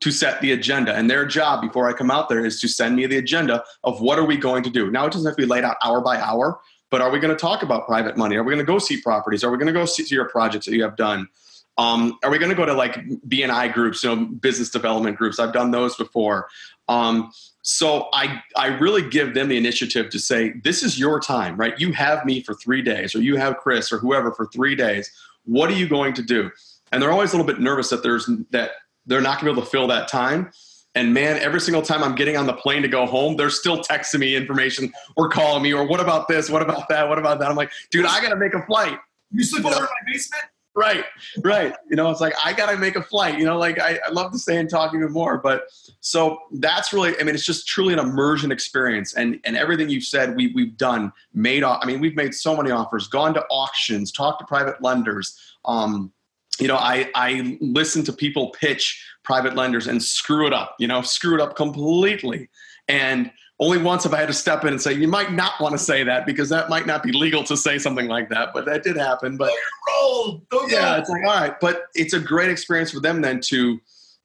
to 0.00 0.10
set 0.10 0.40
the 0.40 0.52
agenda. 0.52 0.94
And 0.94 1.08
their 1.08 1.24
job 1.24 1.62
before 1.62 1.88
I 1.88 1.92
come 1.92 2.10
out 2.10 2.28
there 2.28 2.44
is 2.44 2.60
to 2.60 2.68
send 2.68 2.96
me 2.96 3.06
the 3.06 3.18
agenda 3.18 3.64
of 3.84 4.00
what 4.00 4.18
are 4.18 4.24
we 4.24 4.36
going 4.36 4.62
to 4.64 4.70
do. 4.70 4.90
Now 4.90 5.06
it 5.06 5.12
doesn't 5.12 5.26
have 5.26 5.36
to 5.36 5.42
be 5.42 5.48
laid 5.48 5.64
out 5.64 5.76
hour 5.84 6.00
by 6.00 6.18
hour, 6.18 6.60
but 6.90 7.00
are 7.00 7.10
we 7.10 7.20
going 7.20 7.34
to 7.34 7.40
talk 7.40 7.62
about 7.62 7.86
private 7.86 8.16
money? 8.16 8.36
Are 8.36 8.42
we 8.42 8.52
going 8.52 8.64
to 8.64 8.70
go 8.70 8.78
see 8.78 9.00
properties? 9.00 9.42
Are 9.44 9.50
we 9.50 9.56
going 9.56 9.66
to 9.66 9.72
go 9.72 9.84
see 9.84 10.04
your 10.14 10.28
projects 10.28 10.66
that 10.66 10.74
you 10.74 10.82
have 10.82 10.96
done? 10.96 11.28
Um, 11.76 12.18
are 12.22 12.30
we 12.30 12.38
going 12.38 12.50
to 12.50 12.56
go 12.56 12.66
to 12.66 12.74
like 12.74 12.94
BNI 13.28 13.72
groups, 13.72 14.04
you 14.04 14.14
know, 14.14 14.26
business 14.26 14.70
development 14.70 15.16
groups? 15.16 15.38
I've 15.38 15.52
done 15.52 15.70
those 15.70 15.96
before. 15.96 16.48
Um, 16.88 17.32
so 17.62 18.08
I, 18.12 18.42
I 18.56 18.66
really 18.78 19.08
give 19.08 19.34
them 19.34 19.48
the 19.48 19.56
initiative 19.56 20.10
to 20.10 20.18
say, 20.18 20.52
this 20.62 20.82
is 20.82 20.98
your 20.98 21.18
time, 21.18 21.56
right? 21.56 21.78
You 21.78 21.92
have 21.92 22.24
me 22.24 22.42
for 22.42 22.54
three 22.54 22.82
days, 22.82 23.14
or 23.14 23.22
you 23.22 23.36
have 23.36 23.56
Chris 23.56 23.90
or 23.90 23.98
whoever 23.98 24.32
for 24.32 24.46
three 24.46 24.76
days. 24.76 25.10
What 25.46 25.70
are 25.70 25.74
you 25.74 25.88
going 25.88 26.14
to 26.14 26.22
do? 26.22 26.50
And 26.92 27.02
they're 27.02 27.10
always 27.10 27.32
a 27.32 27.36
little 27.36 27.50
bit 27.50 27.60
nervous 27.60 27.88
that 27.88 28.02
there's 28.02 28.28
that 28.50 28.72
they're 29.06 29.20
not 29.20 29.40
going 29.40 29.46
to 29.46 29.52
be 29.54 29.58
able 29.58 29.62
to 29.62 29.70
fill 29.70 29.86
that 29.88 30.08
time. 30.08 30.50
And 30.94 31.12
man, 31.12 31.38
every 31.38 31.60
single 31.60 31.82
time 31.82 32.04
I'm 32.04 32.14
getting 32.14 32.36
on 32.36 32.46
the 32.46 32.52
plane 32.52 32.82
to 32.82 32.88
go 32.88 33.04
home, 33.04 33.36
they're 33.36 33.50
still 33.50 33.78
texting 33.78 34.20
me 34.20 34.36
information 34.36 34.92
or 35.16 35.28
calling 35.28 35.62
me 35.62 35.72
or 35.72 35.84
what 35.84 36.00
about 36.00 36.28
this? 36.28 36.48
What 36.48 36.62
about 36.62 36.88
that? 36.88 37.08
What 37.08 37.18
about 37.18 37.40
that? 37.40 37.50
I'm 37.50 37.56
like, 37.56 37.72
dude, 37.90 38.06
I 38.06 38.20
got 38.20 38.28
to 38.28 38.36
make 38.36 38.54
a 38.54 38.64
flight. 38.64 38.98
You 39.32 39.42
sleep 39.42 39.64
over 39.64 39.74
in 39.74 39.82
my 39.82 40.12
basement? 40.12 40.44
Right, 40.76 41.04
right. 41.44 41.72
You 41.88 41.94
know, 41.94 42.10
it's 42.10 42.20
like 42.20 42.34
I 42.44 42.52
got 42.52 42.68
to 42.70 42.76
make 42.76 42.96
a 42.96 43.02
flight. 43.02 43.38
You 43.38 43.44
know, 43.44 43.58
like 43.58 43.78
I, 43.78 44.00
I 44.04 44.10
love 44.10 44.32
to 44.32 44.38
stay 44.38 44.56
and 44.58 44.68
talk 44.68 44.92
even 44.92 45.12
more. 45.12 45.38
But 45.38 45.68
so 46.00 46.38
that's 46.54 46.92
really, 46.92 47.14
I 47.20 47.22
mean, 47.22 47.36
it's 47.36 47.44
just 47.44 47.68
truly 47.68 47.92
an 47.92 48.00
immersion 48.00 48.50
experience. 48.50 49.14
And 49.14 49.38
and 49.44 49.56
everything 49.56 49.88
you've 49.88 50.04
said, 50.04 50.34
we 50.34 50.52
we've 50.52 50.76
done, 50.76 51.12
made. 51.32 51.62
I 51.62 51.84
mean, 51.86 52.00
we've 52.00 52.16
made 52.16 52.34
so 52.34 52.56
many 52.56 52.72
offers, 52.72 53.06
gone 53.06 53.34
to 53.34 53.44
auctions, 53.50 54.10
talked 54.10 54.40
to 54.40 54.46
private 54.46 54.82
lenders. 54.82 55.38
Um, 55.64 56.12
you 56.58 56.68
know, 56.68 56.76
I, 56.76 57.10
I 57.14 57.58
listen 57.60 58.04
to 58.04 58.12
people 58.12 58.50
pitch 58.50 59.04
private 59.22 59.54
lenders 59.54 59.86
and 59.86 60.02
screw 60.02 60.46
it 60.46 60.52
up, 60.52 60.76
you 60.78 60.86
know, 60.86 61.02
screw 61.02 61.34
it 61.34 61.40
up 61.40 61.56
completely. 61.56 62.48
And 62.88 63.30
only 63.64 63.78
once 63.78 64.04
have 64.04 64.12
I 64.12 64.18
had 64.18 64.28
to 64.28 64.34
step 64.34 64.62
in 64.64 64.68
and 64.68 64.80
say, 64.80 64.92
you 64.92 65.08
might 65.08 65.32
not 65.32 65.58
want 65.58 65.72
to 65.72 65.78
say 65.78 66.02
that 66.04 66.26
because 66.26 66.50
that 66.50 66.68
might 66.68 66.86
not 66.86 67.02
be 67.02 67.12
legal 67.12 67.42
to 67.44 67.56
say 67.56 67.78
something 67.78 68.08
like 68.08 68.28
that. 68.28 68.50
But 68.52 68.66
that 68.66 68.82
did 68.82 68.96
happen. 68.96 69.38
But 69.38 69.52
roll. 69.88 70.42
yeah, 70.68 70.98
it's 70.98 71.08
like, 71.08 71.24
all 71.24 71.40
right. 71.40 71.58
But 71.58 71.86
it's 71.94 72.12
a 72.12 72.20
great 72.20 72.50
experience 72.50 72.90
for 72.90 73.00
them 73.00 73.22
then 73.22 73.40
to, 73.46 73.80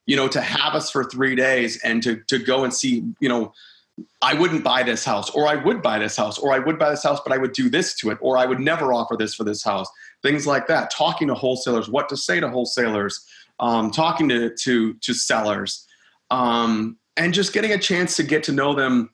you 0.05 0.15
know, 0.17 0.27
to 0.27 0.41
have 0.41 0.75
us 0.75 0.91
for 0.91 1.05
three 1.05 1.36
days 1.36 1.79
and 1.84 2.03
to 2.03 2.17
to 2.27 2.38
go 2.38 2.65
and 2.65 2.74
see, 2.74 3.05
you 3.22 3.29
know, 3.29 3.53
I 4.22 4.34
wouldn't 4.34 4.63
buy 4.63 4.84
this 4.84 5.05
house, 5.05 5.29
or 5.29 5.48
I 5.48 5.55
would 5.55 5.81
buy 5.81 6.00
this 6.00 6.17
house, 6.17 6.38
or 6.38 6.53
I 6.53 6.60
would 6.60 6.77
buy 6.77 6.89
this 6.89 7.03
house, 7.03 7.22
but 7.25 7.34
I 7.34 7.38
would 7.38 7.53
do 7.53 7.69
this 7.69 7.96
to 8.00 8.10
it, 8.10 8.17
or 8.19 8.38
I 8.38 8.46
would 8.46 8.60
never 8.60 8.91
offer 8.93 9.15
this 9.17 9.36
for 9.36 9.46
this 9.46 9.63
house. 9.63 9.88
Things 10.22 10.46
like 10.46 10.67
that. 10.67 10.91
Talking 10.91 11.29
to 11.29 11.34
wholesalers, 11.34 11.89
what 11.89 12.10
to 12.10 12.17
say 12.17 12.41
to 12.41 12.50
wholesalers, 12.50 13.25
um, 13.62 13.89
talking 13.89 14.27
to 14.29 14.53
to 14.53 14.96
to 14.96 15.13
sellers, 15.13 15.88
um, 16.29 16.98
and 17.15 17.34
just 17.34 17.53
getting 17.53 17.72
a 17.72 17.77
chance 17.77 18.17
to 18.17 18.24
get 18.24 18.43
to 18.43 18.51
know 18.51 18.74
them 18.74 19.12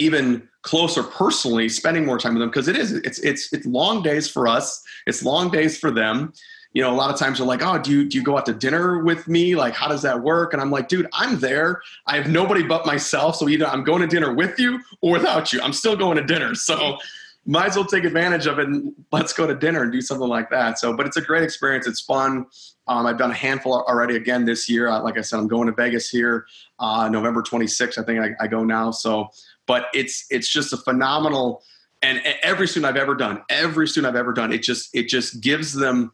even 0.00 0.48
closer 0.62 1.02
personally, 1.02 1.68
spending 1.68 2.04
more 2.04 2.18
time 2.18 2.34
with 2.34 2.40
them 2.40 2.50
because 2.50 2.68
it 2.68 2.76
is 2.76 2.92
it's 2.92 3.18
it's 3.20 3.52
it's 3.52 3.66
long 3.66 4.02
days 4.02 4.28
for 4.28 4.48
us, 4.48 4.82
it's 5.06 5.22
long 5.22 5.50
days 5.50 5.78
for 5.78 5.90
them. 5.90 6.32
You 6.72 6.82
know, 6.82 6.92
a 6.92 6.94
lot 6.94 7.12
of 7.12 7.18
times 7.18 7.38
they're 7.38 7.46
like, 7.46 7.62
"Oh, 7.62 7.78
do 7.78 7.90
you 7.90 8.08
do 8.08 8.16
you 8.16 8.24
go 8.24 8.38
out 8.38 8.46
to 8.46 8.54
dinner 8.54 9.02
with 9.02 9.26
me? 9.26 9.56
Like, 9.56 9.74
how 9.74 9.88
does 9.88 10.02
that 10.02 10.22
work?" 10.22 10.52
And 10.52 10.62
I'm 10.62 10.70
like, 10.70 10.88
"Dude, 10.88 11.08
I'm 11.12 11.38
there. 11.40 11.82
I 12.06 12.16
have 12.16 12.28
nobody 12.28 12.62
but 12.62 12.86
myself. 12.86 13.36
So 13.36 13.48
either 13.48 13.66
I'm 13.66 13.84
going 13.84 14.02
to 14.02 14.06
dinner 14.06 14.32
with 14.32 14.58
you 14.58 14.80
or 15.00 15.12
without 15.12 15.52
you. 15.52 15.60
I'm 15.60 15.72
still 15.72 15.96
going 15.96 16.16
to 16.16 16.24
dinner. 16.24 16.54
So." 16.70 16.98
Might 17.46 17.68
as 17.68 17.76
well 17.76 17.86
take 17.86 18.04
advantage 18.04 18.46
of 18.46 18.58
it 18.58 18.68
and 18.68 18.92
let's 19.12 19.32
go 19.32 19.46
to 19.46 19.54
dinner 19.54 19.82
and 19.82 19.90
do 19.90 20.02
something 20.02 20.28
like 20.28 20.50
that. 20.50 20.78
So, 20.78 20.94
but 20.94 21.06
it's 21.06 21.16
a 21.16 21.22
great 21.22 21.42
experience. 21.42 21.86
It's 21.86 22.02
fun. 22.02 22.44
Um, 22.86 23.06
I've 23.06 23.16
done 23.16 23.30
a 23.30 23.34
handful 23.34 23.82
already 23.88 24.16
again 24.16 24.44
this 24.44 24.68
year. 24.68 24.90
Like 25.00 25.16
I 25.16 25.22
said, 25.22 25.38
I'm 25.38 25.48
going 25.48 25.66
to 25.66 25.72
Vegas 25.72 26.10
here 26.10 26.44
uh, 26.80 27.08
November 27.08 27.42
26th. 27.42 27.98
I 27.98 28.02
think 28.02 28.20
I, 28.20 28.44
I 28.44 28.46
go 28.46 28.62
now. 28.62 28.90
So 28.90 29.30
but 29.66 29.86
it's 29.94 30.26
it's 30.30 30.48
just 30.48 30.72
a 30.72 30.76
phenomenal 30.76 31.62
and 32.02 32.20
every 32.42 32.66
student 32.66 32.88
I've 32.88 33.00
ever 33.00 33.14
done, 33.14 33.42
every 33.50 33.86
student 33.86 34.10
I've 34.10 34.18
ever 34.18 34.32
done, 34.32 34.52
it 34.52 34.62
just 34.62 34.88
it 34.94 35.08
just 35.08 35.40
gives 35.40 35.72
them 35.72 36.12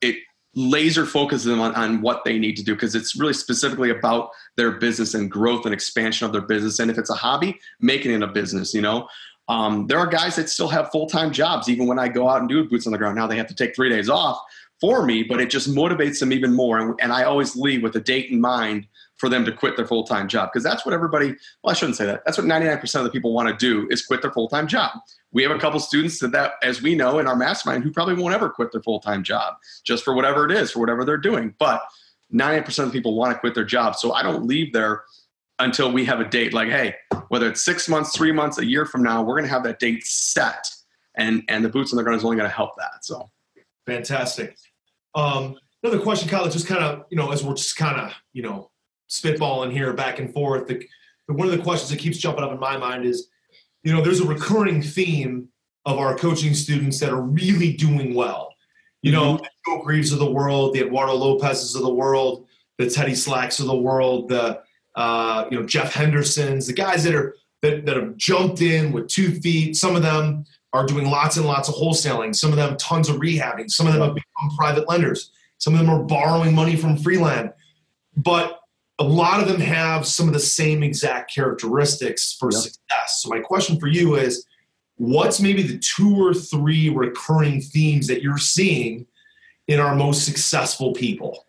it 0.00 0.16
laser 0.54 1.04
focuses 1.04 1.44
them 1.44 1.60
on, 1.60 1.74
on 1.74 2.00
what 2.00 2.24
they 2.24 2.38
need 2.38 2.56
to 2.56 2.64
do 2.64 2.74
because 2.74 2.94
it's 2.94 3.16
really 3.16 3.32
specifically 3.32 3.90
about 3.90 4.30
their 4.56 4.72
business 4.72 5.14
and 5.14 5.30
growth 5.30 5.64
and 5.66 5.74
expansion 5.74 6.26
of 6.26 6.32
their 6.32 6.40
business. 6.40 6.78
And 6.78 6.90
if 6.90 6.96
it's 6.96 7.10
a 7.10 7.14
hobby, 7.14 7.58
making 7.80 8.12
it 8.12 8.14
in 8.14 8.22
a 8.22 8.28
business, 8.28 8.72
you 8.72 8.80
know. 8.80 9.08
Um, 9.48 9.86
there 9.86 9.98
are 9.98 10.08
guys 10.08 10.34
that 10.36 10.48
still 10.48 10.68
have 10.68 10.90
full-time 10.90 11.30
jobs 11.32 11.68
even 11.68 11.86
when 11.86 12.00
I 12.00 12.08
go 12.08 12.28
out 12.28 12.40
and 12.40 12.48
do 12.48 12.68
boots 12.68 12.86
on 12.86 12.92
the 12.92 12.98
ground. 12.98 13.16
Now 13.16 13.28
they 13.28 13.36
have 13.36 13.46
to 13.46 13.54
take 13.54 13.76
three 13.76 13.88
days 13.88 14.08
off 14.08 14.40
for 14.80 15.04
me, 15.04 15.22
but 15.22 15.40
it 15.40 15.50
just 15.50 15.70
motivates 15.70 16.18
them 16.18 16.32
even 16.32 16.52
more. 16.52 16.78
And, 16.78 16.98
and 17.00 17.12
I 17.12 17.24
always 17.24 17.54
leave 17.54 17.82
with 17.82 17.94
a 17.96 18.00
date 18.00 18.30
in 18.30 18.40
mind 18.40 18.88
for 19.18 19.28
them 19.28 19.44
to 19.44 19.52
quit 19.52 19.76
their 19.76 19.86
full-time 19.86 20.28
job. 20.28 20.50
Because 20.52 20.62
that's 20.62 20.84
what 20.84 20.94
everybody 20.94 21.34
well 21.62 21.70
i 21.70 21.74
shouldn't 21.74 21.96
say 21.96 22.06
that. 22.06 22.22
That's 22.24 22.38
what 22.38 22.46
99% 22.46 22.94
of 22.96 23.04
the 23.04 23.10
people 23.10 23.32
want 23.32 23.48
to 23.48 23.56
do 23.56 23.88
is 23.90 24.04
quit 24.04 24.22
their 24.22 24.32
full-time 24.32 24.66
job. 24.66 24.92
We 25.32 25.42
have 25.42 25.52
a 25.52 25.58
couple 25.58 25.80
students 25.80 26.18
that, 26.20 26.32
that 26.32 26.54
as 26.62 26.82
we 26.82 26.94
know 26.94 27.18
in 27.18 27.26
our 27.26 27.36
mastermind 27.36 27.84
who 27.84 27.90
probably 27.90 28.14
won't 28.14 28.34
ever 28.34 28.48
quit 28.48 28.72
their 28.72 28.82
full-time 28.82 29.22
job 29.22 29.54
just 29.84 30.04
for 30.04 30.14
whatever 30.14 30.44
it 30.44 30.52
is 30.52 30.70
for 30.70 30.80
whatever 30.80 31.04
they're 31.04 31.16
doing. 31.16 31.54
But 31.58 31.82
99% 32.34 32.78
of 32.80 32.86
the 32.86 32.92
people 32.92 33.16
want 33.16 33.32
to 33.32 33.38
quit 33.38 33.54
their 33.54 33.64
job 33.64 33.94
so 33.94 34.12
i 34.12 34.20
don't 34.20 34.44
leave 34.46 34.72
there 34.72 35.04
until 35.60 35.92
we 35.92 36.04
have 36.04 36.20
a 36.20 36.28
date. 36.28 36.52
Like 36.52 36.68
hey 36.68 36.94
whether 37.28 37.48
it's 37.48 37.64
six 37.64 37.88
months 37.88 38.16
three 38.16 38.32
months 38.32 38.58
a 38.58 38.64
year 38.64 38.84
from 38.84 39.02
now 39.02 39.22
we're 39.22 39.34
going 39.34 39.44
to 39.44 39.50
have 39.50 39.64
that 39.64 39.78
date 39.78 40.04
set 40.04 40.68
and 41.16 41.42
and 41.48 41.64
the 41.64 41.68
boots 41.68 41.92
on 41.92 41.96
the 41.96 42.02
ground 42.02 42.18
is 42.18 42.24
only 42.24 42.36
going 42.36 42.48
to 42.48 42.54
help 42.54 42.76
that 42.76 43.04
so. 43.04 43.30
Fantastic. 43.86 44.56
Um, 45.14 45.56
another 45.82 46.00
question 46.00 46.28
kyle 46.28 46.48
just 46.48 46.66
kind 46.66 46.82
of 46.82 47.04
you 47.10 47.16
know 47.16 47.30
as 47.30 47.44
we're 47.44 47.54
just 47.54 47.76
kind 47.76 48.00
of 48.00 48.12
you 48.32 48.42
know 48.42 48.70
spitballing 49.08 49.72
here 49.72 49.92
back 49.92 50.18
and 50.18 50.32
forth. 50.32 50.66
The, 50.66 50.86
one 51.28 51.46
of 51.46 51.56
the 51.56 51.62
questions 51.62 51.90
that 51.90 51.98
keeps 51.98 52.18
jumping 52.18 52.44
up 52.44 52.52
in 52.52 52.60
my 52.60 52.76
mind 52.76 53.04
is, 53.04 53.28
you 53.82 53.92
know, 53.92 54.00
there's 54.00 54.20
a 54.20 54.26
recurring 54.26 54.82
theme 54.82 55.48
of 55.84 55.98
our 55.98 56.16
coaching 56.16 56.54
students 56.54 56.98
that 57.00 57.10
are 57.10 57.22
really 57.22 57.72
doing 57.72 58.14
well. 58.14 58.54
You 59.02 59.12
know, 59.12 59.34
mm-hmm. 59.34 59.44
the 59.44 59.50
Joe 59.66 59.82
Greaves 59.82 60.12
of 60.12 60.18
the 60.18 60.30
world, 60.30 60.74
the 60.74 60.80
Eduardo 60.80 61.14
Lopez's 61.14 61.76
of 61.76 61.82
the 61.82 61.94
world, 61.94 62.46
the 62.78 62.90
Teddy 62.90 63.14
Slacks 63.14 63.60
of 63.60 63.66
the 63.66 63.76
world, 63.76 64.28
the 64.28 64.60
uh, 64.96 65.46
you 65.50 65.60
know 65.60 65.66
Jeff 65.66 65.92
Hendersons, 65.92 66.66
the 66.66 66.72
guys 66.72 67.04
that 67.04 67.14
are 67.14 67.36
that, 67.62 67.86
that 67.86 67.96
have 67.96 68.16
jumped 68.16 68.60
in 68.60 68.92
with 68.92 69.08
two 69.08 69.32
feet. 69.40 69.76
Some 69.76 69.94
of 69.94 70.02
them 70.02 70.44
are 70.72 70.86
doing 70.86 71.08
lots 71.08 71.36
and 71.36 71.46
lots 71.46 71.68
of 71.68 71.74
wholesaling. 71.74 72.34
Some 72.34 72.50
of 72.50 72.56
them 72.56 72.76
tons 72.76 73.08
of 73.08 73.16
rehabbing. 73.16 73.70
Some 73.70 73.86
of 73.86 73.94
them 73.94 74.02
have 74.02 74.14
become 74.14 74.56
private 74.56 74.88
lenders. 74.88 75.30
Some 75.58 75.74
of 75.74 75.80
them 75.80 75.88
are 75.88 76.02
borrowing 76.02 76.54
money 76.54 76.76
from 76.76 76.96
Freeland. 76.96 77.52
But 78.16 78.60
a 78.98 79.04
lot 79.04 79.40
of 79.40 79.48
them 79.48 79.60
have 79.60 80.06
some 80.06 80.26
of 80.26 80.34
the 80.34 80.40
same 80.40 80.82
exact 80.82 81.32
characteristics 81.34 82.36
for 82.38 82.50
yep. 82.50 82.62
success. 82.62 83.20
So 83.22 83.28
my 83.28 83.40
question 83.40 83.78
for 83.78 83.88
you 83.88 84.14
is 84.16 84.46
what's 84.96 85.40
maybe 85.40 85.62
the 85.62 85.78
two 85.78 86.16
or 86.16 86.32
three 86.32 86.88
recurring 86.88 87.60
themes 87.60 88.06
that 88.06 88.22
you're 88.22 88.38
seeing 88.38 89.06
in 89.68 89.80
our 89.80 89.94
most 89.94 90.24
successful 90.24 90.92
people? 90.92 91.44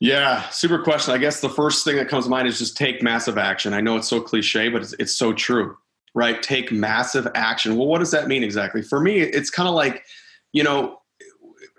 Yeah, 0.00 0.48
super 0.48 0.82
question. 0.82 1.14
I 1.14 1.18
guess 1.18 1.40
the 1.40 1.48
first 1.48 1.84
thing 1.84 1.94
that 1.96 2.08
comes 2.08 2.24
to 2.24 2.30
mind 2.30 2.48
is 2.48 2.58
just 2.58 2.76
take 2.76 3.02
massive 3.02 3.38
action. 3.38 3.72
I 3.72 3.80
know 3.80 3.96
it's 3.96 4.08
so 4.08 4.20
cliche, 4.20 4.68
but 4.68 4.82
it's, 4.82 4.94
it's 4.94 5.14
so 5.16 5.32
true, 5.32 5.76
right? 6.14 6.42
Take 6.42 6.72
massive 6.72 7.28
action. 7.36 7.76
Well, 7.76 7.86
what 7.86 8.00
does 8.00 8.10
that 8.10 8.26
mean 8.26 8.42
exactly? 8.42 8.82
For 8.82 8.98
me, 8.98 9.20
it's 9.20 9.48
kind 9.48 9.68
of 9.68 9.76
like, 9.76 10.04
you 10.52 10.64
know, 10.64 10.98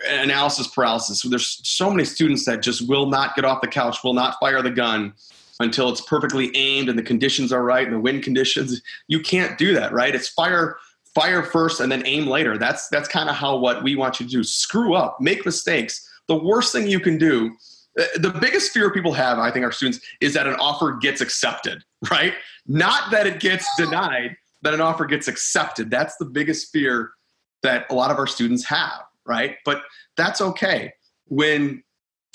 analysis 0.08 0.68
paralysis. 0.68 1.22
There's 1.22 1.60
so 1.64 1.90
many 1.90 2.06
students 2.06 2.46
that 2.46 2.62
just 2.62 2.88
will 2.88 3.08
not 3.08 3.36
get 3.36 3.46
off 3.46 3.62
the 3.62 3.68
couch, 3.68 4.04
will 4.04 4.14
not 4.14 4.38
fire 4.40 4.62
the 4.62 4.72
gun 4.72 5.14
until 5.60 5.90
it's 5.90 6.02
perfectly 6.02 6.56
aimed 6.56 6.90
and 6.90 6.98
the 6.98 7.04
conditions 7.04 7.54
are 7.54 7.64
right 7.64 7.86
and 7.86 7.96
the 7.96 8.00
wind 8.00 8.24
conditions. 8.24 8.82
You 9.08 9.20
can't 9.20 9.58
do 9.58 9.74
that, 9.74 9.92
right? 9.92 10.14
It's 10.16 10.30
fire 10.30 10.78
fire 11.14 11.44
first 11.44 11.80
and 11.80 11.92
then 11.92 12.04
aim 12.06 12.28
later. 12.28 12.58
That's 12.58 12.88
that's 12.90 13.08
kind 13.08 13.30
of 13.30 13.36
how 13.36 13.58
what 13.58 13.84
we 13.84 13.96
want 13.96 14.20
you 14.20 14.26
to 14.26 14.32
do. 14.32 14.44
Screw 14.44 14.96
up, 14.96 15.22
make 15.22 15.46
mistakes. 15.46 16.10
The 16.28 16.36
worst 16.36 16.72
thing 16.72 16.88
you 16.88 17.00
can 17.00 17.18
do 17.18 17.56
uh, 18.00 18.06
the 18.16 18.32
biggest 18.32 18.72
fear 18.72 18.92
people 18.92 19.14
have, 19.14 19.38
I 19.38 19.52
think, 19.52 19.64
our 19.64 19.72
students, 19.72 20.00
is 20.20 20.34
that 20.34 20.48
an 20.48 20.56
offer 20.56 20.94
gets 20.94 21.22
accepted, 21.22 21.84
right? 22.12 22.34
Not 22.66 23.12
that 23.12 23.28
it 23.28 23.40
gets 23.40 23.68
denied, 23.78 24.36
that 24.64 24.74
an 24.74 24.82
offer 24.82 25.06
gets 25.06 25.28
accepted. 25.28 25.92
That's 25.92 26.16
the 26.18 26.26
biggest 26.26 26.72
fear 26.72 27.12
that 27.62 27.86
a 27.90 27.94
lot 27.94 28.12
of 28.12 28.18
our 28.18 28.28
students 28.28 28.66
have 28.66 29.04
right? 29.26 29.58
But 29.66 29.82
that's 30.18 30.42
okay. 30.42 30.94
When 31.28 31.84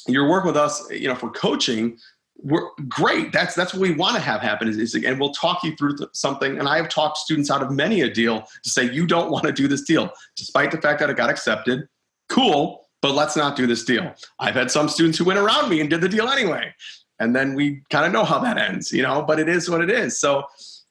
you're 0.07 0.29
working 0.29 0.49
with 0.49 0.57
us, 0.57 0.89
you 0.91 1.09
know, 1.09 1.15
for 1.15 1.31
coaching, 1.31 1.99
we're 2.41 2.69
great. 2.89 3.33
That's 3.33 3.55
that's 3.55 3.75
what 3.75 3.83
we 3.83 3.95
want 3.95 4.17
to 4.17 4.23
have 4.23 4.41
happen. 4.41 4.69
Is, 4.69 4.77
is 4.79 4.95
and 4.95 5.19
we'll 5.19 5.33
talk 5.33 5.65
you 5.65 5.75
through 5.77 5.97
something. 6.13 6.59
And 6.59 6.69
I 6.69 6.77
have 6.77 6.89
talked 6.89 7.19
students 7.19 7.51
out 7.51 7.63
of 7.63 7.71
many 7.71 8.03
a 8.03 8.13
deal 8.13 8.47
to 8.63 8.71
say 8.71 8.91
you 8.91 9.07
don't 9.07 9.31
want 9.31 9.45
to 9.47 9.53
do 9.53 9.67
this 9.67 9.83
deal, 9.83 10.11
despite 10.37 10.71
the 10.71 10.81
fact 10.81 11.01
that 11.01 11.11
it 11.11 11.17
got 11.17 11.31
accepted. 11.31 11.89
Cool, 12.29 12.85
but 13.03 13.13
let's 13.13 13.37
not 13.37 13.57
do 13.57 13.67
this 13.67 13.85
deal. 13.85 14.15
I've 14.39 14.55
had 14.55 14.71
some 14.71 14.89
students 14.89 15.19
who 15.19 15.25
went 15.25 15.39
around 15.39 15.69
me 15.69 15.81
and 15.81 15.91
did 15.91 16.01
the 16.01 16.09
deal 16.09 16.29
anyway, 16.29 16.73
and 17.19 17.35
then 17.35 17.55
we 17.55 17.83
kind 17.91 18.07
of 18.07 18.13
know 18.13 18.25
how 18.25 18.39
that 18.39 18.57
ends, 18.57 18.93
you 18.93 19.03
know. 19.03 19.23
But 19.23 19.41
it 19.41 19.49
is 19.49 19.69
what 19.69 19.81
it 19.81 19.91
is. 19.91 20.21
So, 20.21 20.45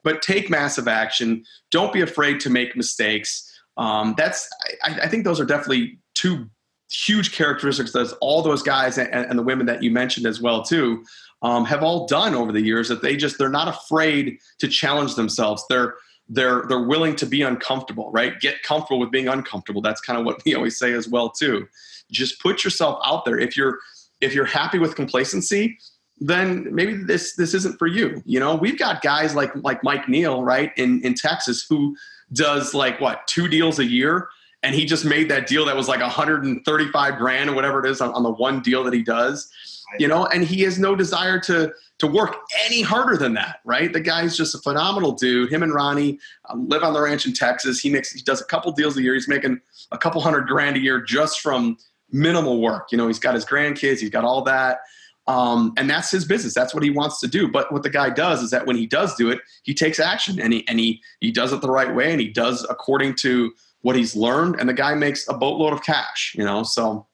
but 0.04 0.22
take 0.22 0.50
massive 0.50 0.88
action. 0.88 1.46
Don't 1.72 1.94
be 1.94 2.02
afraid 2.02 2.42
to 2.42 2.50
make 2.50 2.76
mistakes 2.76 3.47
um, 3.78 4.16
that's 4.18 4.50
I, 4.84 5.02
I, 5.04 5.08
think 5.08 5.24
those 5.24 5.40
are 5.40 5.46
definitely 5.46 6.00
two 6.16 6.50
huge 6.90 7.32
characteristics 7.32 7.92
that 7.92 8.16
all 8.22 8.42
those 8.42 8.62
guys 8.62 8.98
and, 8.98 9.10
and 9.14 9.38
the 9.38 9.44
women 9.44 9.66
that 9.68 9.84
you 9.84 9.92
mentioned 9.92 10.26
as 10.26 10.42
well 10.42 10.64
too 10.64 11.04
um, 11.42 11.66
have 11.66 11.84
all 11.84 12.08
done 12.08 12.34
over 12.34 12.52
the 12.52 12.62
years 12.62 12.88
that 12.90 13.02
they 13.02 13.16
just 13.16 13.38
they're 13.38 13.50
not 13.50 13.68
afraid 13.68 14.40
to 14.60 14.68
challenge 14.68 15.16
themselves. 15.16 15.64
They're 15.70 15.96
they're 16.30 16.64
they're 16.68 16.84
willing 16.84 17.16
to 17.18 17.26
be 17.26 17.42
uncomfortable 17.42 18.12
right? 18.12 18.40
Get 18.40 18.64
comfortable 18.64 19.00
with 19.00 19.12
being 19.12 19.28
uncomfortable. 19.28 19.82
That's 19.82 20.02
kind 20.02 20.20
of 20.20 20.26
what 20.26 20.42
we 20.46 20.56
always 20.56 20.78
say 20.78 20.94
as 20.94 21.08
well 21.08 21.30
too. 21.30 21.68
Just 22.12 22.42
put 22.42 22.64
yourself 22.64 23.00
out 23.04 23.26
there. 23.26 23.40
If 23.40 23.56
you're 23.56 23.80
if 24.22 24.34
you're 24.34 24.46
happy 24.46 24.80
with 24.80 24.96
complacency 24.96 25.78
then 26.20 26.68
maybe 26.74 26.96
this 26.96 27.36
this 27.36 27.54
isn't 27.54 27.78
for 27.78 27.86
you 27.86 28.24
you 28.26 28.40
know? 28.40 28.56
We've 28.56 28.80
got 28.80 29.04
guys 29.04 29.36
like 29.36 29.52
like 29.58 29.84
mike 29.84 30.10
neal 30.10 30.44
right 30.44 30.72
in 30.76 31.00
in 31.04 31.14
texas 31.14 31.66
who 31.70 31.96
does 32.34 32.74
like 32.74 33.00
what 33.00 33.26
two 33.28 33.48
deals 33.48 33.80
a 33.80 33.86
year? 33.86 34.30
And 34.64 34.74
he 34.74 34.86
just 34.86 35.06
made 35.06 35.30
that 35.30 35.48
deal 35.48 35.66
that 35.66 35.76
was 35.76 35.88
like 35.88 36.02
135 36.02 37.18
grand 37.18 37.50
or 37.50 37.54
whatever 37.54 37.86
it 37.86 37.90
is 37.90 38.02
on, 38.02 38.12
on 38.14 38.24
the 38.24 38.32
one 38.32 38.62
deal 38.62 38.84
that 38.84 38.94
he 38.94 39.04
does 39.04 39.52
you 40.00 40.08
know? 40.08 40.26
And 40.26 40.44
he 40.44 40.62
has 40.62 40.80
no 40.80 40.96
desire 40.96 41.40
to 41.42 41.74
to 42.00 42.06
work 42.06 42.36
any 42.66 42.84
harder 42.84 43.18
than 43.18 43.34
that 43.34 43.60
right? 43.66 43.92
The 43.92 44.00
guy's 44.00 44.38
just 44.38 44.54
a 44.54 44.60
phenomenal 44.60 45.14
dude. 45.14 45.52
Him 45.52 45.64
and 45.64 45.74
ronnie 45.74 46.20
um, 46.50 46.68
live 46.68 46.84
on 46.84 46.94
the 46.94 47.02
ranch 47.02 47.26
in 47.26 47.34
texas. 47.34 47.80
He 47.80 47.90
makes 47.90 48.12
he 48.12 48.22
does 48.22 48.42
a 48.42 48.46
couple 48.46 48.72
deals 48.72 48.98
a 48.98 49.02
year. 49.02 49.14
He's 49.14 49.28
making 49.28 49.60
a 49.92 49.98
couple 49.98 50.22
hundred 50.22 50.48
grand 50.48 50.76
a 50.76 50.80
year 50.80 51.02
just 51.02 51.42
from 51.42 51.78
minimal 52.12 52.62
work. 52.62 52.92
You 52.92 52.98
know 52.98 53.08
he's 53.08 53.20
got 53.20 53.36
his 53.36 53.46
grandkids. 53.46 54.00
He's 54.00 54.10
got 54.10 54.26
all 54.26 54.44
that 54.44 54.80
um, 55.28 55.74
and 55.78 55.90
that's 55.90 56.10
his 56.10 56.26
business. 56.26 56.54
That's 56.54 56.74
what 56.74 56.84
he 56.84 56.90
wants 56.90 57.20
to 57.20 57.28
do. 57.28 57.48
But 57.50 57.72
what 57.72 57.84
the 57.84 57.90
guy 57.90 58.10
does 58.10 58.42
is 58.42 58.50
that 58.52 58.66
when 58.66 58.78
he 58.78 58.88
does 58.88 59.16
do 59.16 59.30
it, 59.30 59.40
he 59.64 59.74
takes 59.74 60.00
action 60.00 60.40
and 60.40 60.54
he 60.54 60.68
and 60.68 60.80
he 60.80 61.02
he 61.20 61.32
does 61.32 61.52
it 61.52 61.62
the 61.62 61.70
right 61.70 61.94
way 61.94 62.12
and 62.12 62.22
he 62.22 62.30
does 62.30 62.66
according 62.70 63.16
to 63.16 63.54
what 63.82 63.96
he's 63.96 64.16
learned. 64.16 64.56
And 64.60 64.70
the 64.70 64.74
guy 64.74 64.96
makes 64.96 65.28
a 65.28 65.34
boatload 65.34 65.74
of 65.74 65.84
cash. 65.84 66.34
You 66.38 66.46
know, 66.46 66.64
so 66.64 67.08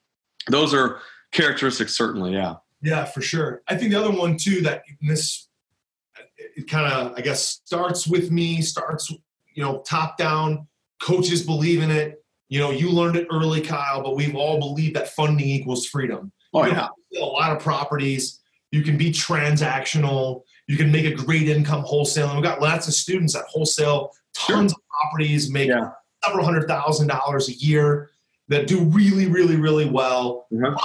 those 0.48 0.74
are 0.74 1.00
characteristics, 1.32 1.98
certainly. 1.98 2.34
Yeah. 2.34 2.56
Yeah, 2.82 3.06
for 3.06 3.22
sure. 3.22 3.62
I 3.68 3.76
think 3.76 3.92
the 3.92 4.00
other 4.00 4.12
one 4.12 4.38
too 4.38 4.62
that 4.62 4.84
this 5.02 5.48
it 6.56 6.68
kind 6.68 6.92
of, 6.92 7.18
I 7.18 7.22
guess, 7.22 7.62
starts 7.64 8.06
with 8.06 8.30
me, 8.30 8.62
starts, 8.62 9.10
you 9.54 9.64
know, 9.64 9.82
top 9.88 10.18
down. 10.18 10.68
Coaches 11.02 11.44
believe 11.44 11.82
in 11.82 11.90
it. 11.90 12.24
You 12.50 12.60
know, 12.60 12.70
you 12.70 12.92
learned 12.92 13.16
it 13.16 13.28
early, 13.32 13.62
Kyle, 13.62 14.04
but 14.04 14.16
we've 14.16 14.36
all 14.36 14.60
believed 14.60 14.96
that 14.96 15.10
funding 15.10 15.48
equals 15.48 15.88
freedom. 15.88 16.32
Oh, 16.54 16.66
yeah. 16.66 16.88
A 17.20 17.26
lot 17.26 17.56
of 17.56 17.62
properties. 17.62 18.40
You 18.72 18.82
can 18.82 18.98
be 18.98 19.12
transactional. 19.12 20.44
You 20.68 20.78
can 20.78 20.92
make 20.92 21.06
a 21.06 21.14
great 21.14 21.48
income 21.48 21.84
wholesaling. 21.84 22.36
We've 22.36 22.44
got 22.44 22.62
lots 22.62 22.88
of 22.88 22.94
students 22.94 23.34
that 23.34 23.46
wholesale 23.48 24.12
tons 24.34 24.72
sure. 24.72 24.80
of 24.80 24.88
properties, 25.02 25.52
make 25.52 25.70
yeah. 25.70 25.92
several 26.24 26.44
hundred 26.44 26.68
thousand 26.68 27.08
dollars 27.08 27.50
a 27.50 27.54
year 27.54 28.10
that 28.48 28.68
do 28.68 28.84
really, 28.86 29.28
really, 29.28 29.58
really 29.58 29.90
well. 29.90 30.48
Mm-hmm 30.52 30.76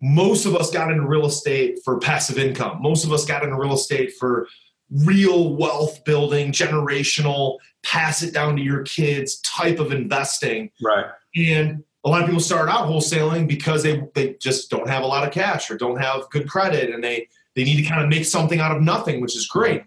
most 0.00 0.46
of 0.46 0.54
us 0.54 0.70
got 0.70 0.90
into 0.90 1.06
real 1.06 1.26
estate 1.26 1.80
for 1.84 1.98
passive 1.98 2.38
income. 2.38 2.80
Most 2.80 3.04
of 3.04 3.12
us 3.12 3.24
got 3.24 3.42
into 3.42 3.56
real 3.56 3.74
estate 3.74 4.14
for 4.18 4.46
real 4.90 5.54
wealth 5.56 6.04
building, 6.04 6.52
generational, 6.52 7.58
pass 7.82 8.22
it 8.22 8.32
down 8.32 8.56
to 8.56 8.62
your 8.62 8.82
kids 8.82 9.40
type 9.40 9.78
of 9.78 9.92
investing. 9.92 10.70
Right. 10.82 11.06
And 11.36 11.84
a 12.08 12.10
lot 12.10 12.22
of 12.22 12.26
people 12.26 12.40
start 12.40 12.68
out 12.68 12.86
wholesaling 12.86 13.46
because 13.46 13.82
they, 13.82 14.02
they 14.14 14.34
just 14.40 14.70
don't 14.70 14.88
have 14.88 15.02
a 15.02 15.06
lot 15.06 15.26
of 15.26 15.32
cash 15.32 15.70
or 15.70 15.76
don't 15.76 16.00
have 16.00 16.28
good 16.30 16.48
credit 16.48 16.90
and 16.90 17.04
they, 17.04 17.28
they 17.54 17.64
need 17.64 17.76
to 17.76 17.88
kind 17.88 18.02
of 18.02 18.08
make 18.08 18.24
something 18.24 18.60
out 18.60 18.74
of 18.74 18.82
nothing, 18.82 19.20
which 19.20 19.36
is 19.36 19.46
great. 19.46 19.82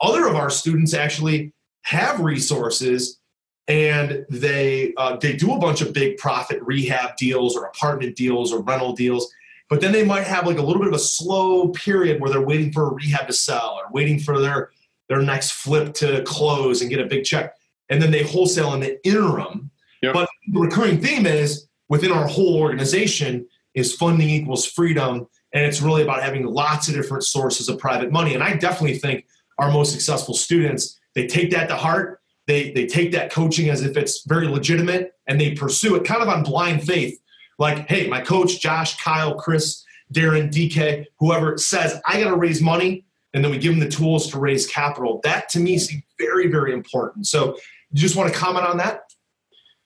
Other 0.00 0.26
of 0.26 0.36
our 0.36 0.50
students 0.50 0.94
actually 0.94 1.52
have 1.82 2.20
resources 2.20 3.20
and 3.68 4.24
they 4.30 4.94
uh, 4.96 5.16
they 5.16 5.34
do 5.34 5.52
a 5.52 5.58
bunch 5.58 5.80
of 5.80 5.92
big 5.92 6.16
profit 6.18 6.62
rehab 6.62 7.16
deals 7.16 7.56
or 7.56 7.64
apartment 7.64 8.14
deals 8.16 8.52
or 8.52 8.62
rental 8.62 8.92
deals 8.92 9.32
but 9.68 9.80
then 9.80 9.92
they 9.92 10.04
might 10.04 10.24
have 10.24 10.46
like 10.46 10.58
a 10.58 10.62
little 10.62 10.80
bit 10.80 10.88
of 10.88 10.94
a 10.94 10.98
slow 10.98 11.68
period 11.70 12.20
where 12.20 12.30
they're 12.30 12.40
waiting 12.40 12.72
for 12.72 12.84
a 12.84 12.92
rehab 12.92 13.26
to 13.26 13.32
sell 13.32 13.80
or 13.80 13.90
waiting 13.90 14.20
for 14.20 14.40
their 14.40 14.70
their 15.08 15.22
next 15.22 15.52
flip 15.52 15.94
to 15.94 16.22
close 16.24 16.80
and 16.80 16.90
get 16.90 17.00
a 17.00 17.06
big 17.06 17.24
check. 17.24 17.54
And 17.88 18.02
then 18.02 18.10
they 18.10 18.24
wholesale 18.24 18.74
in 18.74 18.80
the 18.80 19.04
interim. 19.06 19.70
Yep. 20.02 20.14
But 20.14 20.28
the 20.52 20.60
recurring 20.60 21.00
theme 21.00 21.26
is 21.26 21.65
within 21.88 22.12
our 22.12 22.26
whole 22.26 22.58
organization 22.58 23.46
is 23.74 23.94
funding 23.94 24.28
equals 24.28 24.66
freedom. 24.66 25.26
And 25.52 25.64
it's 25.64 25.80
really 25.80 26.02
about 26.02 26.22
having 26.22 26.44
lots 26.44 26.88
of 26.88 26.94
different 26.94 27.24
sources 27.24 27.68
of 27.68 27.78
private 27.78 28.10
money. 28.10 28.34
And 28.34 28.42
I 28.42 28.56
definitely 28.56 28.98
think 28.98 29.26
our 29.58 29.70
most 29.70 29.92
successful 29.92 30.34
students, 30.34 30.98
they 31.14 31.26
take 31.26 31.50
that 31.52 31.68
to 31.68 31.76
heart. 31.76 32.20
They, 32.46 32.72
they 32.72 32.86
take 32.86 33.12
that 33.12 33.32
coaching 33.32 33.70
as 33.70 33.82
if 33.82 33.96
it's 33.96 34.24
very 34.26 34.46
legitimate 34.46 35.12
and 35.26 35.40
they 35.40 35.54
pursue 35.54 35.96
it 35.96 36.04
kind 36.04 36.22
of 36.22 36.28
on 36.28 36.42
blind 36.42 36.84
faith 36.84 37.18
like, 37.58 37.88
hey, 37.88 38.06
my 38.08 38.20
coach, 38.20 38.60
Josh, 38.60 38.96
Kyle, 38.96 39.34
Chris, 39.34 39.84
Darren, 40.12 40.50
DK, 40.50 41.06
whoever 41.18 41.56
says, 41.58 42.00
I 42.06 42.20
got 42.22 42.30
to 42.30 42.36
raise 42.36 42.60
money, 42.60 43.04
and 43.34 43.44
then 43.44 43.50
we 43.50 43.58
give 43.58 43.72
them 43.72 43.80
the 43.80 43.88
tools 43.88 44.30
to 44.30 44.38
raise 44.38 44.66
capital. 44.66 45.20
That 45.24 45.48
to 45.50 45.58
me 45.58 45.78
seems 45.78 46.02
very, 46.18 46.48
very 46.48 46.72
important. 46.72 47.26
So, 47.26 47.56
you 47.90 48.00
just 48.00 48.16
want 48.16 48.32
to 48.32 48.38
comment 48.38 48.66
on 48.66 48.76
that? 48.78 49.02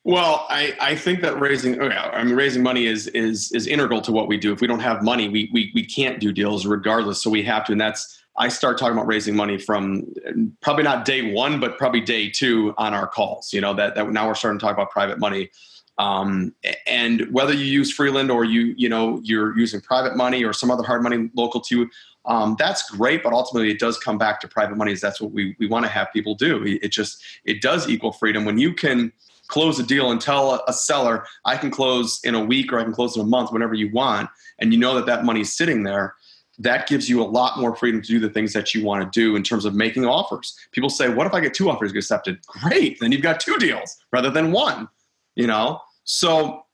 Well, 0.05 0.47
I, 0.49 0.75
I 0.81 0.95
think 0.97 1.21
that 1.21 1.39
raising 1.39 1.81
oh 1.81 1.89
I 1.89 2.25
mean 2.25 2.35
raising 2.35 2.63
money 2.63 2.87
is 2.87 3.07
is 3.09 3.53
is 3.53 3.67
integral 3.67 4.01
to 4.03 4.13
what 4.13 4.29
we 4.29 4.39
do. 4.39 4.53
If 4.53 4.61
we 4.61 4.67
don't 4.67 4.81
have 4.81 5.03
money, 5.03 5.29
we 5.29 5.51
we 5.53 5.71
we 5.75 5.85
can't 5.85 6.21
do 6.21 6.33
deals 6.33 6.65
regardless. 6.65 7.23
So 7.23 7.29
we 7.29 7.43
have 7.43 7.67
to, 7.67 7.73
and 7.73 7.81
that's 7.81 8.23
I 8.39 8.49
start 8.49 8.79
talking 8.79 8.95
about 8.95 9.07
raising 9.07 9.37
money 9.37 9.59
from 9.59 10.07
probably 10.63 10.85
not 10.85 11.05
day 11.05 11.33
one, 11.33 11.61
but 11.61 11.77
probably 11.77 12.01
day 12.01 12.31
two 12.31 12.73
on 12.79 12.95
our 12.95 13.07
calls. 13.07 13.53
You 13.53 13.61
know 13.61 13.75
that 13.75 13.95
that 13.95 14.11
now 14.11 14.27
we're 14.27 14.35
starting 14.35 14.59
to 14.59 14.65
talk 14.65 14.75
about 14.75 14.91
private 14.91 15.19
money 15.19 15.51
um, 16.01 16.55
and 16.87 17.31
whether 17.31 17.53
you 17.53 17.67
use 17.67 17.93
Freeland 17.93 18.31
or 18.31 18.43
you 18.43 18.75
you 18.79 18.89
know 18.89 19.21
you're 19.23 19.57
using 19.59 19.83
private 19.83 20.17
money 20.17 20.43
or 20.43 20.55
some 20.55 20.71
other 20.71 20.83
hard 20.83 21.03
money 21.03 21.31
local 21.37 21.61
to 21.61 21.81
you, 21.81 21.91
um, 22.25 22.57
that's 22.59 22.91
great. 22.91 23.23
But 23.23 23.35
ultimately, 23.35 23.71
it 23.71 23.79
does 23.79 23.99
come 23.99 24.17
back 24.17 24.41
to 24.41 24.49
private 24.49 24.79
money. 24.79 24.93
Is 24.93 25.03
that's 25.03 25.21
what 25.21 25.33
we 25.33 25.55
we 25.59 25.67
want 25.67 25.85
to 25.85 25.91
have 25.91 26.09
people 26.11 26.35
do. 26.35 26.65
It 26.65 26.89
just 26.89 27.23
it 27.45 27.61
does 27.61 27.87
equal 27.87 28.13
freedom 28.13 28.47
when 28.47 28.57
you 28.57 28.73
can 28.73 29.13
close 29.51 29.79
a 29.79 29.83
deal 29.83 30.11
and 30.11 30.21
tell 30.21 30.63
a 30.67 30.73
seller 30.73 31.27
I 31.45 31.57
can 31.57 31.71
close 31.71 32.21
in 32.25 32.35
a 32.35 32.45
week 32.45 32.73
or 32.73 32.79
I 32.79 32.85
can 32.85 32.93
close 32.93 33.17
in 33.17 33.23
a 33.23 33.27
month, 33.27 33.53
whenever 33.53 33.75
you 33.75 33.91
want, 33.91 34.31
and 34.59 34.73
you 34.73 34.79
know 34.79 34.95
that 34.95 35.07
that 35.07 35.25
money 35.25 35.41
is 35.41 35.55
sitting 35.55 35.83
there. 35.83 36.15
That 36.59 36.87
gives 36.89 37.09
you 37.09 37.23
a 37.23 37.25
lot 37.25 37.59
more 37.59 37.75
freedom 37.75 38.03
to 38.03 38.07
do 38.07 38.21
the 38.21 38.29
things 38.29 38.53
that 38.53 38.75
you 38.75 38.85
want 38.85 39.03
to 39.03 39.21
do 39.21 39.35
in 39.35 39.43
terms 39.43 39.65
of 39.65 39.75
making 39.75 40.05
offers. 40.05 40.57
People 40.73 40.91
say, 40.91 41.09
"What 41.09 41.27
if 41.27 41.35
I 41.35 41.41
get 41.41 41.55
two 41.55 41.71
offers 41.71 41.93
accepted?" 41.93 42.39
Great, 42.47 43.01
then 43.01 43.13
you've 43.13 43.23
got 43.23 43.41
two 43.41 43.57
deals 43.57 43.97
rather 44.13 44.31
than 44.31 44.53
one. 44.53 44.89
You 45.37 45.47
know, 45.47 45.81
so 46.05 46.65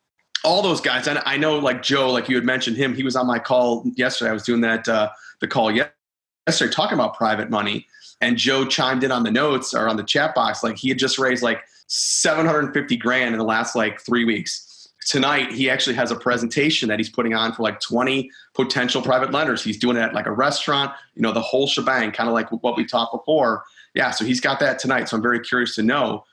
all 0.44 0.62
those 0.62 0.80
guys, 0.80 1.06
and 1.06 1.20
I 1.24 1.36
know 1.36 1.58
like 1.58 1.82
Joe, 1.82 2.10
like 2.10 2.28
you 2.28 2.36
had 2.36 2.44
mentioned 2.44 2.76
him, 2.76 2.94
he 2.94 3.02
was 3.02 3.16
on 3.16 3.26
my 3.26 3.38
call 3.38 3.84
yesterday. 3.96 4.30
I 4.30 4.32
was 4.32 4.42
doing 4.42 4.60
that 4.62 4.88
uh, 4.88 5.10
the 5.40 5.48
call 5.48 5.70
yesterday 5.70 6.72
talking 6.72 6.94
about 6.94 7.16
private 7.16 7.50
money, 7.50 7.86
and 8.20 8.36
Joe 8.36 8.64
chimed 8.64 9.04
in 9.04 9.12
on 9.12 9.22
the 9.22 9.30
notes 9.30 9.74
or 9.74 9.88
on 9.88 9.96
the 9.96 10.02
chat 10.02 10.34
box 10.34 10.62
like 10.62 10.76
he 10.76 10.88
had 10.88 10.98
just 10.98 11.18
raised 11.18 11.42
like 11.42 11.62
750 11.88 12.96
grand 12.96 13.34
in 13.34 13.38
the 13.38 13.44
last 13.44 13.76
like 13.76 14.00
three 14.00 14.24
weeks. 14.24 14.88
Tonight 15.06 15.52
he 15.52 15.70
actually 15.70 15.94
has 15.94 16.10
a 16.10 16.16
presentation 16.16 16.88
that 16.88 16.98
he's 16.98 17.08
putting 17.08 17.34
on 17.34 17.52
for 17.52 17.62
like 17.62 17.78
20 17.80 18.30
potential 18.54 19.00
private 19.02 19.30
lenders. 19.30 19.62
He's 19.62 19.78
doing 19.78 19.96
it 19.96 20.00
at 20.00 20.14
like 20.14 20.26
a 20.26 20.32
restaurant, 20.32 20.92
you 21.14 21.22
know, 21.22 21.32
the 21.32 21.40
whole 21.40 21.68
shebang, 21.68 22.10
kind 22.10 22.28
of 22.28 22.34
like 22.34 22.50
what 22.50 22.76
we 22.76 22.84
talked 22.84 23.12
before. 23.12 23.64
Yeah, 23.94 24.10
so 24.10 24.24
he's 24.24 24.40
got 24.40 24.58
that 24.60 24.78
tonight. 24.78 25.08
So 25.08 25.16
I'm 25.16 25.22
very 25.22 25.40
curious 25.40 25.74
to 25.76 25.82
know 25.82 26.24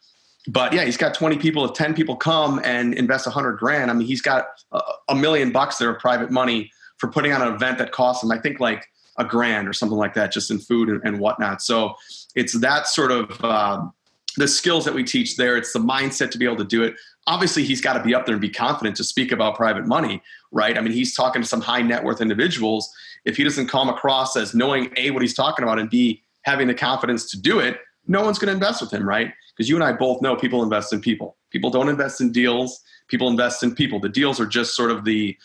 but 0.48 0.74
yeah, 0.74 0.84
he's 0.84 0.98
got 0.98 1.14
20 1.14 1.38
people. 1.38 1.64
If 1.66 1.74
10 1.74 1.94
people 1.94 2.16
come 2.16 2.60
and 2.64 2.94
invest 2.94 3.26
100 3.26 3.54
grand, 3.58 3.90
I 3.90 3.94
mean, 3.94 4.08
he's 4.08 4.22
got 4.22 4.48
a, 4.72 4.82
a, 5.10 5.16
million 5.16 5.52
bucks 5.52 5.78
there 5.78 5.90
of 5.90 6.00
private 6.00 6.32
money 6.32 6.72
for 6.98 7.08
putting 7.08 7.32
on 7.32 7.42
an 7.42 7.54
event 7.54 7.78
that 7.78 7.92
costs 7.92 8.24
him, 8.24 8.32
I 8.32 8.40
think, 8.40 8.60
like 8.60 8.86
a 9.18 9.26
grand 9.26 9.68
or 9.68 9.74
something 9.74 9.98
like 9.98 10.14
that, 10.16 10.32
just 10.32 10.52
in 10.52 10.60
food 10.60 10.90
and, 10.90 11.02
and 11.04 11.20
whatnot. 11.20 11.62
So 11.62 11.96
it's 12.36 12.60
that 12.60 12.88
sort 12.88 13.12
of 13.12 13.44
um, 13.44 13.94
the 14.38 14.48
skills 14.48 14.86
that 14.86 14.94
we 14.94 15.04
teach 15.04 15.38
there. 15.38 15.58
It's 15.58 15.74
the 15.74 15.80
mindset 15.80 16.32
to 16.32 16.38
be 16.38 16.46
able 16.46 16.58
to 16.58 16.64
do 16.64 16.84
it. 16.84 16.96
Obviously, 17.28 17.64
he's 17.64 17.82
got 17.82 17.94
to 17.94 18.04
be 18.04 18.14
up 18.14 18.26
there 18.26 18.34
and 18.34 18.42
be 18.42 18.50
confident 18.50 18.98
to 18.98 19.04
speak 19.04 19.32
about 19.32 19.56
private 19.56 19.86
money, 19.86 20.22
right? 20.52 20.78
I 20.78 20.82
mean, 20.82 20.94
he's 20.94 21.16
talking 21.16 21.42
to 21.42 21.48
some 21.48 21.62
high 21.62 21.82
net 21.82 22.04
worth 22.04 22.22
individuals. 22.22 22.92
If 23.26 23.38
he 23.38 23.44
doesn't 23.44 23.68
come 23.68 23.90
across 23.90 24.36
as 24.36 24.54
knowing 24.54 24.92
A, 24.98 25.12
what 25.12 25.22
he's 25.22 25.34
talking 25.34 25.64
about, 25.64 25.80
and 25.80 25.90
B, 25.90 26.24
having 26.42 26.68
the 26.68 26.74
confidence 26.74 27.30
to 27.32 27.40
do 27.40 27.60
it, 27.60 27.80
no 28.08 28.24
one's 28.24 28.38
going 28.38 28.48
to 28.48 28.54
invest 28.54 28.82
with 28.82 28.92
him, 28.92 29.08
right? 29.08 29.32
Because 29.56 29.70
you 29.70 29.76
and 29.76 29.84
I 29.84 29.94
both 29.94 30.22
know 30.22 30.36
people 30.36 30.62
invest 30.64 30.92
in 30.92 31.00
people. 31.00 31.38
People 31.52 31.70
don't 31.70 31.88
invest 31.88 32.20
in 32.20 32.32
deals. 32.32 32.82
People 33.08 33.30
invest 33.30 33.64
in 33.64 33.74
people. 33.76 34.00
The 34.00 34.10
deals 34.10 34.40
are 34.40 34.46
just 34.46 34.76
sort 34.76 34.92
of 34.92 35.06
the 35.06 35.38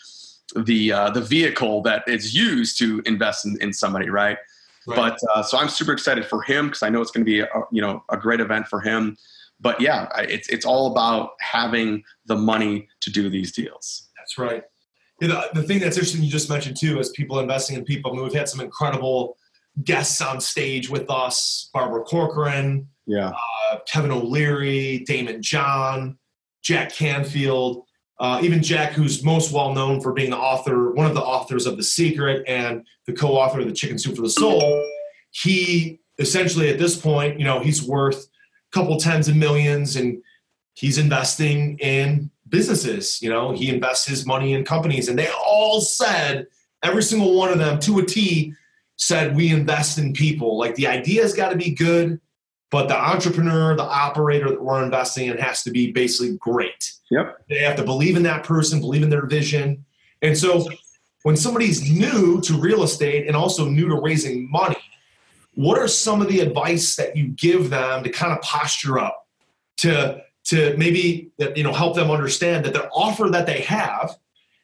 the 0.55 0.91
uh, 0.91 1.09
the 1.11 1.21
vehicle 1.21 1.81
that 1.83 2.07
is 2.07 2.33
used 2.33 2.77
to 2.79 3.01
invest 3.05 3.45
in, 3.45 3.57
in 3.61 3.73
somebody, 3.73 4.09
right? 4.09 4.37
right. 4.87 4.95
But 4.95 5.19
uh, 5.33 5.43
so 5.43 5.57
I'm 5.57 5.69
super 5.69 5.91
excited 5.91 6.25
for 6.25 6.41
him 6.41 6.67
because 6.67 6.83
I 6.83 6.89
know 6.89 7.01
it's 7.01 7.11
going 7.11 7.25
to 7.25 7.29
be 7.31 7.41
a, 7.41 7.47
you 7.71 7.81
know 7.81 8.03
a 8.09 8.17
great 8.17 8.39
event 8.39 8.67
for 8.67 8.81
him. 8.81 9.17
But 9.59 9.79
yeah, 9.81 10.07
it's 10.17 10.47
it's 10.49 10.65
all 10.65 10.91
about 10.91 11.31
having 11.39 12.03
the 12.25 12.35
money 12.35 12.87
to 13.01 13.11
do 13.11 13.29
these 13.29 13.51
deals. 13.51 14.09
That's 14.17 14.37
right. 14.37 14.63
the, 15.19 15.49
the 15.53 15.63
thing 15.63 15.79
that's 15.79 15.97
interesting 15.97 16.23
you 16.23 16.31
just 16.31 16.49
mentioned 16.49 16.77
too 16.77 16.99
is 16.99 17.09
people 17.09 17.39
investing 17.39 17.75
in 17.75 17.83
people. 17.83 18.11
I 18.11 18.15
mean, 18.15 18.23
we've 18.23 18.33
had 18.33 18.47
some 18.47 18.61
incredible 18.61 19.37
guests 19.83 20.21
on 20.21 20.41
stage 20.41 20.89
with 20.89 21.09
us 21.09 21.69
Barbara 21.73 22.03
Corcoran, 22.03 22.87
yeah. 23.09 23.31
Uh, 23.71 23.79
Kevin 23.91 24.11
O'Leary, 24.11 25.03
Daymond 25.09 25.41
John, 25.41 26.19
Jack 26.61 26.93
Canfield, 26.93 27.83
uh, 28.19 28.39
even 28.43 28.61
Jack, 28.61 28.91
who's 28.91 29.23
most 29.23 29.51
well 29.51 29.73
known 29.73 30.01
for 30.01 30.11
being 30.11 30.29
the 30.29 30.37
author, 30.37 30.91
one 30.91 31.05
of 31.05 31.13
the 31.13 31.21
authors 31.21 31.65
of 31.65 31.77
The 31.77 31.83
Secret 31.83 32.43
and 32.47 32.85
the 33.05 33.13
co 33.13 33.29
author 33.29 33.61
of 33.61 33.67
The 33.67 33.73
Chicken 33.73 33.97
Soup 33.97 34.15
for 34.15 34.21
the 34.21 34.29
Soul. 34.29 34.85
He 35.31 35.99
essentially, 36.17 36.69
at 36.69 36.77
this 36.77 36.99
point, 36.99 37.39
you 37.39 37.45
know, 37.45 37.59
he's 37.59 37.81
worth 37.81 38.25
a 38.25 38.77
couple 38.77 38.97
tens 38.97 39.27
of 39.29 39.35
millions 39.35 39.95
and 39.95 40.21
he's 40.73 40.97
investing 40.97 41.77
in 41.79 42.29
businesses. 42.49 43.21
You 43.21 43.29
know, 43.29 43.51
he 43.51 43.69
invests 43.69 44.05
his 44.05 44.25
money 44.25 44.53
in 44.53 44.65
companies, 44.65 45.07
and 45.07 45.17
they 45.17 45.29
all 45.29 45.81
said, 45.81 46.47
every 46.83 47.03
single 47.03 47.35
one 47.35 47.51
of 47.51 47.57
them 47.57 47.79
to 47.81 47.99
a 47.99 48.05
T, 48.05 48.53
said 48.97 49.35
we 49.35 49.49
invest 49.49 49.97
in 49.97 50.13
people. 50.13 50.57
Like 50.57 50.75
the 50.75 50.87
idea's 50.87 51.33
got 51.33 51.49
to 51.49 51.55
be 51.55 51.71
good, 51.71 52.19
but 52.71 52.87
the 52.87 52.97
entrepreneur, 52.97 53.75
the 53.75 53.83
operator 53.83 54.49
that 54.49 54.61
we're 54.61 54.83
investing 54.83 55.27
in 55.27 55.37
has 55.37 55.63
to 55.63 55.71
be 55.71 55.91
basically 55.91 56.37
great. 56.37 56.93
Yep. 57.09 57.45
They 57.49 57.59
have 57.59 57.75
to 57.77 57.83
believe 57.83 58.15
in 58.15 58.23
that 58.23 58.43
person, 58.43 58.79
believe 58.79 59.03
in 59.03 59.09
their 59.09 59.25
vision. 59.25 59.85
And 60.21 60.37
so 60.37 60.67
when 61.23 61.35
somebody's 61.35 61.89
new 61.89 62.39
to 62.41 62.53
real 62.53 62.83
estate 62.83 63.27
and 63.27 63.35
also 63.35 63.65
new 63.65 63.87
to 63.89 63.95
raising 63.95 64.49
money, 64.51 64.77
what 65.55 65.79
are 65.79 65.87
some 65.87 66.21
of 66.21 66.27
the 66.27 66.39
advice 66.39 66.95
that 66.95 67.17
you 67.17 67.29
give 67.29 67.69
them 67.69 68.03
to 68.03 68.09
kind 68.09 68.31
of 68.31 68.41
posture 68.41 68.99
up 68.99 69.27
to 69.77 70.21
to 70.45 70.75
maybe 70.77 71.31
you 71.55 71.63
know 71.63 71.73
help 71.73 71.95
them 71.95 72.09
understand 72.09 72.65
that 72.65 72.73
the 72.73 72.87
offer 72.89 73.29
that 73.29 73.45
they 73.45 73.61
have 73.61 74.17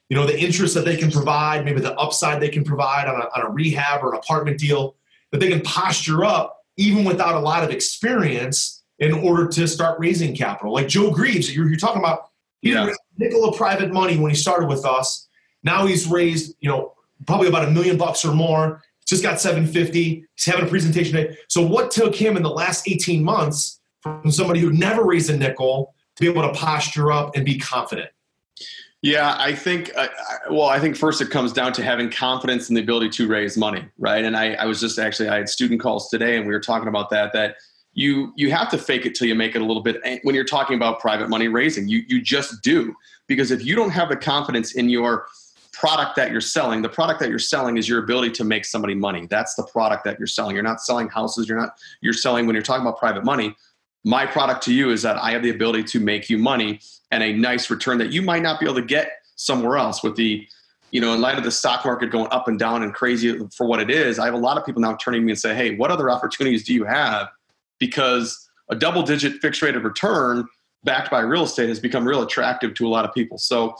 you 0.09 0.15
know 0.15 0.25
the 0.25 0.39
interest 0.39 0.73
that 0.73 0.85
they 0.85 0.95
can 0.95 1.11
provide 1.11 1.65
maybe 1.65 1.81
the 1.81 1.93
upside 1.95 2.41
they 2.41 2.49
can 2.49 2.63
provide 2.63 3.07
on 3.07 3.21
a, 3.21 3.25
on 3.35 3.45
a 3.45 3.49
rehab 3.49 4.03
or 4.03 4.13
an 4.13 4.17
apartment 4.17 4.57
deal 4.57 4.95
that 5.31 5.39
they 5.39 5.49
can 5.49 5.61
posture 5.61 6.23
up 6.23 6.64
even 6.77 7.05
without 7.05 7.35
a 7.35 7.39
lot 7.39 7.63
of 7.63 7.69
experience 7.69 8.83
in 8.99 9.13
order 9.13 9.47
to 9.47 9.67
start 9.67 9.99
raising 9.99 10.35
capital 10.35 10.73
like 10.73 10.87
joe 10.87 11.11
greaves 11.11 11.53
you're, 11.55 11.67
you're 11.67 11.77
talking 11.77 12.01
about 12.01 12.29
he 12.61 12.71
yeah. 12.71 12.85
raised 12.85 12.99
nickel 13.17 13.45
of 13.45 13.55
private 13.55 13.91
money 13.91 14.17
when 14.17 14.31
he 14.31 14.35
started 14.35 14.67
with 14.67 14.85
us 14.85 15.27
now 15.63 15.85
he's 15.85 16.07
raised 16.07 16.55
you 16.59 16.69
know 16.69 16.93
probably 17.25 17.47
about 17.47 17.67
a 17.67 17.71
million 17.71 17.97
bucks 17.97 18.23
or 18.25 18.33
more 18.33 18.81
just 19.05 19.23
got 19.23 19.39
750. 19.39 20.25
He's 20.35 20.45
having 20.45 20.65
a 20.65 20.69
presentation 20.69 21.15
today. 21.15 21.37
So 21.47 21.61
what 21.61 21.91
took 21.91 22.15
him 22.15 22.37
in 22.37 22.43
the 22.43 22.49
last 22.49 22.87
18 22.87 23.23
months 23.23 23.79
from 24.01 24.31
somebody 24.31 24.59
who 24.59 24.71
never 24.71 25.03
raised 25.03 25.29
a 25.29 25.37
nickel 25.37 25.93
to 26.15 26.21
be 26.21 26.29
able 26.29 26.41
to 26.41 26.53
posture 26.53 27.11
up 27.11 27.35
and 27.35 27.45
be 27.45 27.59
confident? 27.59 28.09
Yeah, 29.05 29.35
I 29.37 29.53
think. 29.53 29.91
Uh, 29.95 30.07
well, 30.49 30.63
I 30.67 30.79
think 30.79 30.95
first 30.95 31.21
it 31.21 31.29
comes 31.29 31.53
down 31.53 31.73
to 31.73 31.83
having 31.83 32.09
confidence 32.09 32.69
in 32.69 32.75
the 32.75 32.81
ability 32.81 33.09
to 33.09 33.27
raise 33.27 33.55
money, 33.55 33.85
right? 33.99 34.25
And 34.25 34.35
I, 34.35 34.53
I 34.53 34.65
was 34.65 34.79
just 34.79 34.97
actually 34.97 35.29
I 35.29 35.37
had 35.37 35.47
student 35.47 35.79
calls 35.79 36.09
today, 36.09 36.37
and 36.37 36.47
we 36.47 36.51
were 36.51 36.59
talking 36.59 36.87
about 36.87 37.11
that. 37.11 37.31
That 37.33 37.57
you 37.93 38.33
you 38.35 38.49
have 38.49 38.67
to 38.71 38.79
fake 38.79 39.05
it 39.05 39.13
till 39.13 39.27
you 39.27 39.35
make 39.35 39.55
it 39.55 39.61
a 39.61 39.63
little 39.63 39.83
bit. 39.83 40.01
When 40.23 40.33
you're 40.33 40.43
talking 40.43 40.75
about 40.75 40.99
private 41.01 41.29
money 41.29 41.47
raising, 41.49 41.87
you 41.87 42.01
you 42.07 42.19
just 42.19 42.63
do 42.63 42.95
because 43.27 43.51
if 43.51 43.63
you 43.63 43.75
don't 43.75 43.91
have 43.91 44.09
the 44.09 44.15
confidence 44.15 44.73
in 44.73 44.89
your 44.89 45.27
product 45.71 46.15
that 46.15 46.31
you're 46.31 46.41
selling 46.41 46.81
the 46.81 46.89
product 46.89 47.19
that 47.19 47.29
you're 47.29 47.37
selling 47.37 47.77
is 47.77 47.87
your 47.87 48.01
ability 48.01 48.31
to 48.31 48.45
make 48.45 48.63
somebody 48.63 48.95
money 48.95 49.27
that's 49.29 49.55
the 49.55 49.63
product 49.63 50.05
that 50.05 50.17
you're 50.17 50.25
selling 50.25 50.55
you're 50.55 50.63
not 50.63 50.79
selling 50.79 51.09
houses 51.09 51.49
you're 51.49 51.59
not 51.59 51.77
you're 51.99 52.13
selling 52.13 52.45
when 52.45 52.55
you're 52.55 52.63
talking 52.63 52.81
about 52.81 52.97
private 52.97 53.25
money 53.25 53.53
my 54.05 54.25
product 54.25 54.63
to 54.63 54.73
you 54.73 54.89
is 54.89 55.01
that 55.01 55.17
i 55.17 55.31
have 55.31 55.43
the 55.43 55.49
ability 55.49 55.83
to 55.83 55.99
make 55.99 56.29
you 56.29 56.37
money 56.37 56.79
and 57.15 57.23
a 57.23 57.33
nice 57.33 57.69
return 57.69 57.97
that 57.97 58.11
you 58.11 58.21
might 58.21 58.41
not 58.41 58.59
be 58.59 58.65
able 58.65 58.75
to 58.75 58.81
get 58.81 59.09
somewhere 59.35 59.77
else 59.77 60.03
with 60.03 60.15
the 60.15 60.45
you 60.91 61.01
know 61.01 61.13
in 61.13 61.21
light 61.21 61.37
of 61.37 61.43
the 61.43 61.51
stock 61.51 61.83
market 61.85 62.11
going 62.11 62.27
up 62.31 62.47
and 62.47 62.59
down 62.59 62.83
and 62.83 62.93
crazy 62.93 63.37
for 63.55 63.65
what 63.65 63.79
it 63.79 63.89
is 63.89 64.19
i 64.19 64.25
have 64.25 64.33
a 64.33 64.37
lot 64.37 64.57
of 64.57 64.65
people 64.65 64.81
now 64.81 64.95
turning 64.95 65.21
to 65.21 65.25
me 65.25 65.31
and 65.31 65.39
say 65.39 65.55
hey 65.55 65.75
what 65.75 65.91
other 65.91 66.09
opportunities 66.15 66.63
do 66.63 66.73
you 66.73 66.83
have 66.85 67.27
because 67.79 68.49
a 68.69 68.75
double 68.75 69.03
digit 69.03 69.41
fixed 69.41 69.61
rate 69.61 69.75
of 69.75 69.83
return 69.83 70.45
backed 70.83 71.09
by 71.09 71.19
real 71.19 71.43
estate 71.43 71.69
has 71.69 71.79
become 71.79 72.07
real 72.07 72.21
attractive 72.21 72.73
to 72.75 72.85
a 72.85 72.89
lot 72.89 73.03
of 73.05 73.13
people 73.13 73.37
so 73.37 73.75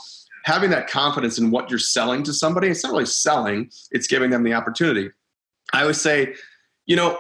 having 0.46 0.70
that 0.70 0.88
confidence 0.88 1.40
in 1.40 1.50
what 1.50 1.70
you're 1.72 1.80
selling 1.80 2.22
to 2.22 2.32
somebody, 2.32 2.68
it's 2.68 2.84
not 2.84 2.92
really 2.92 3.06
selling, 3.06 3.70
it's 3.92 4.08
giving 4.08 4.30
them 4.30 4.44
the 4.44 4.54
opportunity. 4.54 5.10
I 5.74 5.82
always 5.82 6.00
say, 6.00 6.36
you 6.86 6.96
know, 6.96 7.20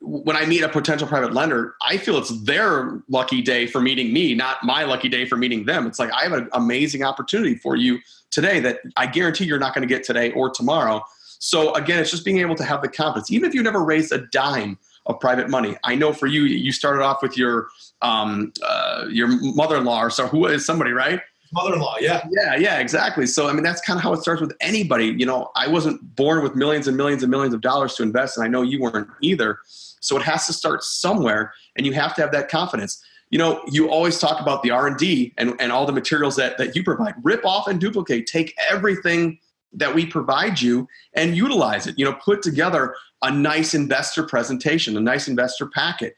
when 0.00 0.36
I 0.36 0.44
meet 0.44 0.62
a 0.62 0.68
potential 0.68 1.08
private 1.08 1.32
lender, 1.32 1.74
I 1.82 1.96
feel 1.96 2.18
it's 2.18 2.42
their 2.42 3.00
lucky 3.08 3.40
day 3.40 3.66
for 3.66 3.80
meeting 3.80 4.12
me, 4.12 4.34
not 4.34 4.62
my 4.62 4.84
lucky 4.84 5.08
day 5.08 5.24
for 5.24 5.36
meeting 5.36 5.64
them. 5.64 5.86
It's 5.86 5.98
like 5.98 6.12
I 6.12 6.24
have 6.24 6.32
an 6.32 6.48
amazing 6.52 7.02
opportunity 7.02 7.54
for 7.54 7.74
you 7.74 7.98
today 8.30 8.60
that 8.60 8.80
I 8.96 9.06
guarantee 9.06 9.44
you're 9.46 9.58
not 9.58 9.74
going 9.74 9.86
to 9.86 9.92
get 9.92 10.04
today 10.04 10.32
or 10.32 10.50
tomorrow. 10.50 11.02
So 11.38 11.72
again, 11.74 12.00
it's 12.00 12.10
just 12.10 12.24
being 12.24 12.38
able 12.38 12.54
to 12.56 12.64
have 12.64 12.82
the 12.82 12.88
confidence, 12.88 13.30
even 13.30 13.48
if 13.48 13.54
you 13.54 13.62
never 13.62 13.82
raised 13.82 14.12
a 14.12 14.26
dime 14.26 14.78
of 15.06 15.18
private 15.20 15.48
money. 15.48 15.74
I 15.84 15.94
know 15.94 16.12
for 16.12 16.26
you, 16.26 16.42
you 16.42 16.70
started 16.70 17.02
off 17.02 17.22
with 17.22 17.38
your 17.38 17.68
um, 18.02 18.52
uh, 18.62 19.06
your 19.08 19.28
mother-in-law 19.54 20.02
or 20.02 20.10
so 20.10 20.26
who 20.26 20.46
is 20.46 20.66
somebody, 20.66 20.90
right? 20.90 21.20
Mother-in-law 21.52 21.96
yeah. 22.00 22.26
Yeah 22.30 22.56
yeah 22.56 22.78
exactly. 22.78 23.26
So 23.26 23.48
i 23.48 23.52
mean 23.52 23.62
that's 23.62 23.80
kind 23.80 23.96
of 23.98 24.02
how 24.02 24.12
it 24.12 24.20
starts 24.22 24.40
with 24.40 24.54
anybody. 24.60 25.06
You 25.06 25.26
know 25.26 25.50
i 25.56 25.66
wasn't 25.66 26.14
born 26.16 26.42
with 26.42 26.54
millions 26.54 26.88
and 26.88 26.96
millions 26.96 27.22
and 27.22 27.30
millions 27.30 27.54
of 27.54 27.60
dollars 27.60 27.94
to 27.96 28.02
invest 28.02 28.36
and 28.36 28.44
i 28.44 28.48
know 28.48 28.62
you 28.62 28.80
weren't 28.80 29.08
either. 29.22 29.58
So 30.00 30.16
it 30.16 30.22
has 30.22 30.46
to 30.46 30.52
start 30.52 30.82
somewhere 30.82 31.52
and 31.76 31.84
you 31.86 31.92
have 31.92 32.14
to 32.14 32.22
have 32.22 32.32
that 32.32 32.48
confidence. 32.48 33.02
You 33.30 33.38
know 33.38 33.62
you 33.70 33.90
always 33.90 34.18
talk 34.18 34.40
about 34.40 34.62
the 34.62 34.70
r&d 34.70 35.34
and, 35.36 35.54
and 35.60 35.72
all 35.72 35.86
the 35.86 35.92
materials 35.92 36.36
that, 36.36 36.58
that 36.58 36.74
you 36.76 36.82
provide. 36.82 37.14
Rip 37.22 37.44
off 37.44 37.68
and 37.68 37.80
duplicate. 37.80 38.26
Take 38.26 38.54
everything 38.70 39.38
that 39.74 39.94
we 39.94 40.06
provide 40.06 40.60
you 40.60 40.88
and 41.14 41.36
utilize 41.36 41.86
it. 41.86 41.98
You 41.98 42.04
know 42.04 42.14
put 42.14 42.42
together 42.42 42.94
a 43.22 43.30
nice 43.30 43.74
investor 43.74 44.22
presentation 44.22 44.96
a 44.96 45.00
nice 45.00 45.28
investor 45.28 45.66
packet 45.66 46.14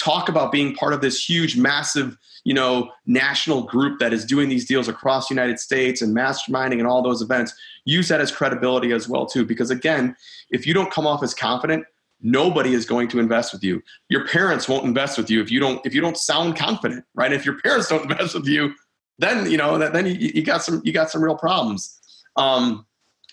talk 0.00 0.28
about 0.28 0.50
being 0.50 0.74
part 0.74 0.92
of 0.92 1.00
this 1.00 1.28
huge 1.28 1.56
massive 1.56 2.16
you 2.44 2.54
know 2.54 2.90
national 3.06 3.62
group 3.64 3.98
that 3.98 4.12
is 4.12 4.24
doing 4.24 4.48
these 4.48 4.66
deals 4.66 4.88
across 4.88 5.28
the 5.28 5.34
united 5.34 5.60
states 5.60 6.00
and 6.00 6.16
masterminding 6.16 6.78
and 6.78 6.86
all 6.86 7.02
those 7.02 7.20
events 7.20 7.54
use 7.84 8.08
that 8.08 8.20
as 8.20 8.32
credibility 8.32 8.92
as 8.92 9.08
well 9.08 9.26
too. 9.26 9.44
Because 9.44 9.70
again 9.70 10.16
if 10.50 10.66
you 10.66 10.74
don't 10.74 10.90
come 10.90 11.06
off 11.06 11.22
as 11.22 11.34
confident 11.34 11.84
nobody 12.22 12.74
is 12.74 12.84
going 12.84 13.08
to 13.08 13.18
invest 13.18 13.50
with 13.50 13.64
you. 13.64 13.82
Your 14.10 14.26
parents 14.26 14.68
won't 14.68 14.84
invest 14.84 15.16
with 15.16 15.30
you 15.30 15.40
if 15.40 15.50
you 15.50 15.60
don't 15.60 15.84
if 15.84 15.94
you 15.94 16.00
don't 16.00 16.16
sound 16.16 16.56
confident 16.56 17.04
right? 17.14 17.32
If 17.32 17.44
your 17.44 17.58
parents 17.60 17.88
don't 17.88 18.02
invest 18.10 18.34
with 18.34 18.46
you 18.46 18.74
then 19.18 19.50
you 19.50 19.58
know 19.58 19.76
then 19.78 20.06
you, 20.06 20.14
you 20.34 20.42
got 20.42 20.62
some 20.62 20.80
you 20.84 20.92
got 20.92 21.10
some 21.10 21.22
real 21.22 21.36
problems. 21.36 21.98
Um, 22.36 22.86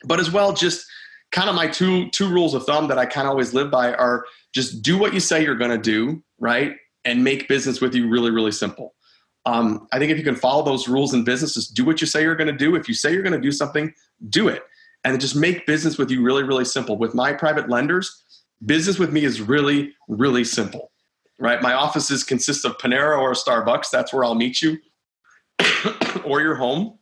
but 0.03 0.19
as 0.19 0.32
well 0.32 0.53
just 0.53 0.86
kind 1.32 1.49
of 1.49 1.56
my 1.56 1.67
two 1.67 2.10
two 2.12 2.30
rules 2.30 2.53
of 2.53 2.63
thumb 2.63 2.88
that 2.88 2.97
i 2.97 3.06
kind 3.06 3.27
of 3.27 3.32
always 3.32 3.53
live 3.53 3.69
by 3.69 3.93
are 3.93 4.25
just 4.53 4.82
do 4.82 4.97
what 4.97 5.13
you 5.13 5.19
say 5.19 5.43
you're 5.43 5.56
going 5.56 5.71
to 5.71 5.77
do 5.77 6.23
right 6.39 6.76
and 7.06 7.23
make 7.23 7.47
business 7.47 7.82
with 7.82 7.95
you 7.95 8.10
really 8.10 8.32
really 8.32 8.52
simple 8.52 8.93
um, 9.47 9.88
I 9.93 9.97
think 9.97 10.12
if 10.12 10.17
you 10.17 10.26
can 10.26 10.36
follow 10.36 10.62
those 10.62 10.89
rules 10.89 11.13
in 11.13 11.23
business, 11.23 11.54
just 11.54 11.73
do 11.73 11.86
what 11.86 12.02
you 12.02 12.08
say 12.08 12.21
you're 12.21 12.36
going 12.36 12.52
to 12.52 12.58
do. 12.58 12.76
If 12.76 12.89
you 12.89 12.93
say 12.93 13.13
you're 13.13 13.23
going 13.23 13.32
to 13.32 13.39
do 13.39 13.54
something, 13.54 13.93
do 14.28 14.50
it. 14.50 14.62
And 15.06 15.21
just 15.21 15.38
make 15.38 15.65
business 15.65 15.97
with 15.97 16.12
you 16.12 16.21
really, 16.21 16.43
really 16.43 16.65
simple. 16.65 16.97
With 16.97 17.15
my 17.15 17.32
private 17.32 17.69
lenders, 17.69 18.26
business 18.65 19.00
with 19.00 19.13
me 19.13 19.23
is 19.23 19.39
really, 19.39 19.93
really 20.10 20.43
simple, 20.43 20.91
right? 21.39 21.62
My 21.62 21.73
offices 21.73 22.26
consist 22.26 22.65
of 22.65 22.78
Panera 22.78 23.17
or 23.17 23.32
Starbucks. 23.32 23.89
That's 23.89 24.12
where 24.12 24.26
I'll 24.26 24.36
meet 24.36 24.62
you 24.62 24.80
or 26.26 26.41
your 26.41 26.56
home. 26.56 27.00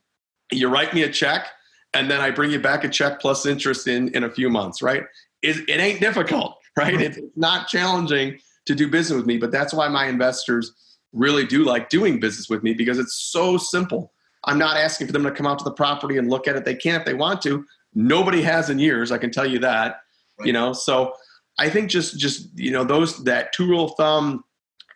You 0.51 0.67
write 0.67 0.93
me 0.93 1.01
a 1.01 1.11
check, 1.11 1.47
and 1.95 2.11
then 2.11 2.21
I 2.21 2.29
bring 2.29 2.51
you 2.51 2.59
back 2.59 2.83
a 2.83 2.89
check 2.89 3.19
plus 3.19 3.47
interest 3.47 3.87
in, 3.87 4.09
in 4.09 4.23
a 4.23 4.29
few 4.29 4.51
months, 4.51 4.83
right? 4.83 5.03
It, 5.41 5.67
it 5.67 5.79
ain't 5.79 5.99
difficult, 5.99 6.57
right? 6.77 6.93
It's 7.01 7.17
not 7.35 7.69
challenging 7.69 8.37
to 8.65 8.75
do 8.75 8.89
business 8.89 9.17
with 9.17 9.25
me, 9.25 9.37
but 9.37 9.51
that's 9.51 9.73
why 9.73 9.87
my 9.87 10.07
investors– 10.07 10.73
really 11.15 11.45
do 11.45 11.63
like 11.63 11.89
doing 11.89 12.19
business 12.19 12.49
with 12.49 12.61
me 12.61 12.73
because 12.73 12.99
it's 12.99 13.15
so 13.15 13.57
simple. 13.57 14.11
I'm 14.43 14.59
not 14.59 14.77
asking 14.77 15.07
for 15.07 15.13
them 15.13 15.23
to 15.23 15.31
come 15.31 15.47
out 15.47 15.57
to 15.59 15.63
the 15.63 15.71
property 15.71 16.17
and 16.17 16.29
look 16.29 16.47
at 16.47 16.55
it. 16.55 16.65
They 16.65 16.75
can 16.75 16.99
if 16.99 17.05
they 17.05 17.15
want 17.15 17.41
to. 17.43 17.65
Nobody 17.95 18.41
has 18.41 18.69
in 18.69 18.77
years, 18.77 19.11
I 19.11 19.17
can 19.17 19.31
tell 19.31 19.45
you 19.45 19.57
that. 19.59 20.01
Right. 20.37 20.47
You 20.47 20.53
know, 20.53 20.73
so 20.73 21.13
I 21.57 21.69
think 21.69 21.89
just 21.89 22.19
just 22.19 22.49
you 22.59 22.69
know 22.69 22.83
those 22.83 23.23
that 23.23 23.53
two 23.53 23.65
rule 23.67 23.85
of 23.85 23.95
thumb, 23.95 24.43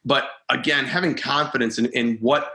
but 0.04 0.26
again, 0.50 0.86
having 0.86 1.16
confidence 1.16 1.80
in, 1.80 1.86
in 1.88 2.18
what 2.18 2.52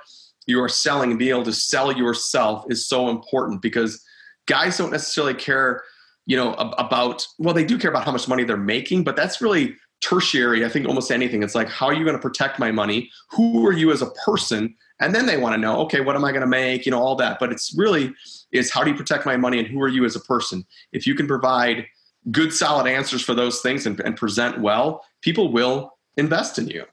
you're 0.46 0.68
selling 0.68 1.10
and 1.10 1.18
being 1.18 1.30
able 1.30 1.44
to 1.44 1.52
sell 1.52 1.90
yourself 1.90 2.66
is 2.68 2.86
so 2.86 3.08
important 3.08 3.62
because 3.62 4.04
guys 4.44 4.76
don't 4.76 4.90
necessarily 4.90 5.32
care, 5.32 5.82
you 6.26 6.36
know, 6.36 6.52
about 6.54 7.26
well, 7.38 7.54
they 7.54 7.64
do 7.64 7.78
care 7.78 7.90
about 7.90 8.04
how 8.04 8.12
much 8.12 8.28
money 8.28 8.44
they're 8.44 8.58
making, 8.58 9.04
but 9.04 9.16
that's 9.16 9.40
really 9.40 9.74
tertiary, 10.04 10.64
I 10.64 10.68
think 10.68 10.86
almost 10.86 11.10
anything. 11.10 11.42
It's 11.42 11.54
like, 11.54 11.68
how 11.68 11.86
are 11.86 11.94
you 11.94 12.04
going 12.04 12.16
to 12.16 12.22
protect 12.22 12.58
my 12.58 12.70
money? 12.70 13.10
Who 13.30 13.66
are 13.66 13.72
you 13.72 13.90
as 13.90 14.02
a 14.02 14.10
person? 14.24 14.74
And 15.00 15.14
then 15.14 15.26
they 15.26 15.38
want 15.38 15.54
to 15.54 15.58
know, 15.58 15.80
okay, 15.82 16.00
what 16.00 16.14
am 16.14 16.24
I 16.24 16.30
going 16.30 16.42
to 16.42 16.46
make? 16.46 16.84
You 16.84 16.92
know, 16.92 17.00
all 17.00 17.16
that. 17.16 17.38
But 17.40 17.50
it's 17.50 17.74
really 17.76 18.12
is 18.52 18.70
how 18.70 18.84
do 18.84 18.90
you 18.90 18.96
protect 18.96 19.24
my 19.26 19.36
money 19.36 19.58
and 19.58 19.66
who 19.66 19.80
are 19.82 19.88
you 19.88 20.04
as 20.04 20.14
a 20.14 20.20
person? 20.20 20.64
If 20.92 21.06
you 21.06 21.14
can 21.14 21.26
provide 21.26 21.86
good, 22.30 22.52
solid 22.52 22.86
answers 22.86 23.22
for 23.22 23.34
those 23.34 23.60
things 23.60 23.86
and, 23.86 23.98
and 24.00 24.16
present 24.16 24.60
well, 24.60 25.04
people 25.22 25.52
will 25.52 25.96
invest 26.16 26.58
in 26.58 26.68
you. 26.68 26.84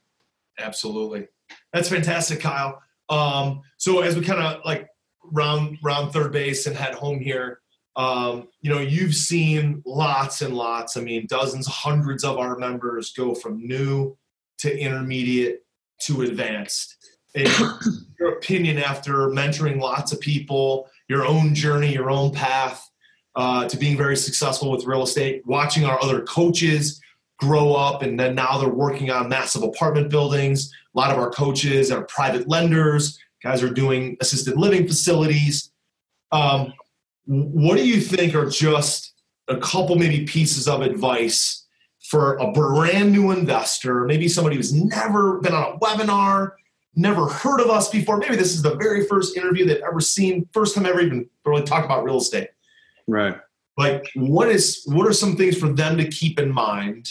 Absolutely. 0.60 1.28
That's 1.74 1.90
fantastic, 1.90 2.40
Kyle. 2.40 2.82
Um, 3.10 3.62
so 3.78 4.02
as 4.02 4.16
we 4.16 4.24
kind 4.24 4.42
of 4.42 4.62
like 4.66 4.88
round 5.24 5.78
round 5.84 6.14
third 6.14 6.32
base 6.32 6.66
and 6.66 6.76
head 6.76 6.96
home 6.96 7.20
here, 7.20 7.61
um, 7.96 8.48
you 8.62 8.72
know, 8.72 8.80
you've 8.80 9.16
seen 9.16 9.82
lots 9.86 10.42
and 10.42 10.56
lots. 10.56 10.96
I 10.96 11.02
mean, 11.02 11.28
dozens, 11.28 11.68
hundreds 11.68 12.24
of 12.24 12.38
our 12.38 12.58
members 12.58 13.12
go 13.12 13.36
from 13.36 13.66
new 13.66 14.18
to 14.60 14.78
intermediate 14.78 15.60
to 16.04 16.22
advanced. 16.22 16.96
And 17.36 17.50
your 18.20 18.34
opinion 18.34 18.78
after 18.78 19.30
mentoring 19.30 19.80
lots 19.80 20.12
of 20.12 20.20
people, 20.20 20.90
your 21.10 21.26
own 21.26 21.54
journey, 21.54 21.94
your 21.94 22.10
own 22.10 22.32
path 22.32 22.90
uh, 23.36 23.68
to 23.68 23.78
being 23.78 23.98
very 23.98 24.16
successful 24.16 24.72
with 24.72 24.86
real 24.86 25.04
estate, 25.04 25.42
watching 25.46 25.86
our 25.86 26.02
other 26.02 26.22
coaches 26.22 27.02
grow 27.40 27.74
up, 27.74 28.04
and 28.04 28.20
then 28.20 28.36
now 28.36 28.58
they're 28.58 28.70
working 28.70 29.10
on 29.10 29.28
massive 29.28 29.64
apartment 29.64 30.10
buildings. 30.10 30.72
A 30.96 31.00
lot 31.00 31.12
of 31.12 31.18
our 31.18 31.32
coaches 31.32 31.92
are 31.92 32.04
private 32.04 32.48
lenders, 32.48 33.20
guys 33.42 33.64
are 33.64 33.70
doing 33.70 34.16
assisted 34.22 34.58
living 34.58 34.88
facilities. 34.88 35.72
Um, 36.32 36.74
what 37.26 37.78
do 37.78 37.88
you 37.88 38.02
think 38.02 38.36
are 38.36 38.50
just 38.50 39.14
a 39.48 39.58
couple 39.58 39.96
maybe 39.96 40.26
pieces 40.26 40.68
of 40.68 40.82
advice 40.82 41.68
for 42.10 42.36
a 42.38 42.52
brand 42.52 43.12
new 43.12 43.32
investor, 43.32 44.06
maybe 44.06 44.28
somebody 44.28 44.56
who's 44.56 44.74
never 44.74 45.40
been 45.40 45.54
on 45.54 45.74
a 45.74 45.80
webinar, 45.80 46.54
never 46.96 47.28
heard 47.28 47.62
of 47.62 47.70
us 47.70 47.90
before. 47.90 48.18
Maybe 48.18 48.36
this 48.36 48.54
is 48.54 48.62
the 48.62 48.76
very 48.76 49.06
first 49.06 49.38
interview 49.38 49.66
they've 49.66 49.84
ever 49.84 50.02
seen, 50.02 50.48
first 50.52 50.76
time 50.76 50.86
ever 50.86 51.02
even 51.02 51.30
really 51.46 51.64
talk 51.64 51.86
about 51.86 52.04
real 52.04 52.18
estate. 52.18 52.50
Right. 53.08 53.38
Like 53.78 54.10
what 54.16 54.50
is 54.50 54.84
what 54.86 55.08
are 55.08 55.14
some 55.14 55.38
things 55.38 55.58
for 55.58 55.70
them 55.70 55.98
to 55.98 56.08
keep 56.08 56.40
in 56.40 56.52
mind 56.52 57.10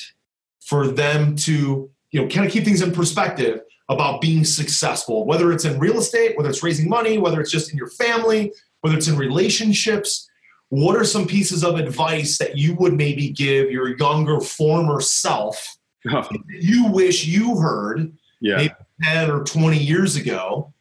for 0.60 0.86
them 0.86 1.34
to, 1.34 1.90
you 2.10 2.20
know, 2.20 2.28
kind 2.28 2.46
of 2.46 2.52
keep 2.52 2.64
things 2.64 2.82
in 2.82 2.92
perspective 2.92 3.62
about 3.88 4.20
being 4.20 4.44
successful, 4.44 5.26
whether 5.26 5.50
it's 5.50 5.64
in 5.64 5.78
real 5.80 5.98
estate, 5.98 6.36
whether 6.36 6.48
it's 6.48 6.62
raising 6.62 6.88
money, 6.88 7.18
whether 7.18 7.40
it's 7.40 7.50
just 7.50 7.72
in 7.72 7.76
your 7.76 7.88
family, 7.88 8.52
whether 8.80 8.96
it's 8.96 9.08
in 9.08 9.16
relationships, 9.16 10.28
what 10.68 10.96
are 10.96 11.04
some 11.04 11.26
pieces 11.26 11.64
of 11.64 11.76
advice 11.76 12.38
that 12.38 12.56
you 12.56 12.74
would 12.76 12.94
maybe 12.94 13.30
give 13.30 13.70
your 13.70 13.96
younger 13.98 14.40
former 14.40 15.00
self 15.00 15.76
oh. 16.10 16.28
you 16.48 16.86
wish 16.90 17.26
you 17.26 17.58
heard 17.58 18.12
yeah. 18.40 18.68
10 19.02 19.30
or 19.30 19.44
20 19.44 19.78
years 19.78 20.16
ago 20.16 20.72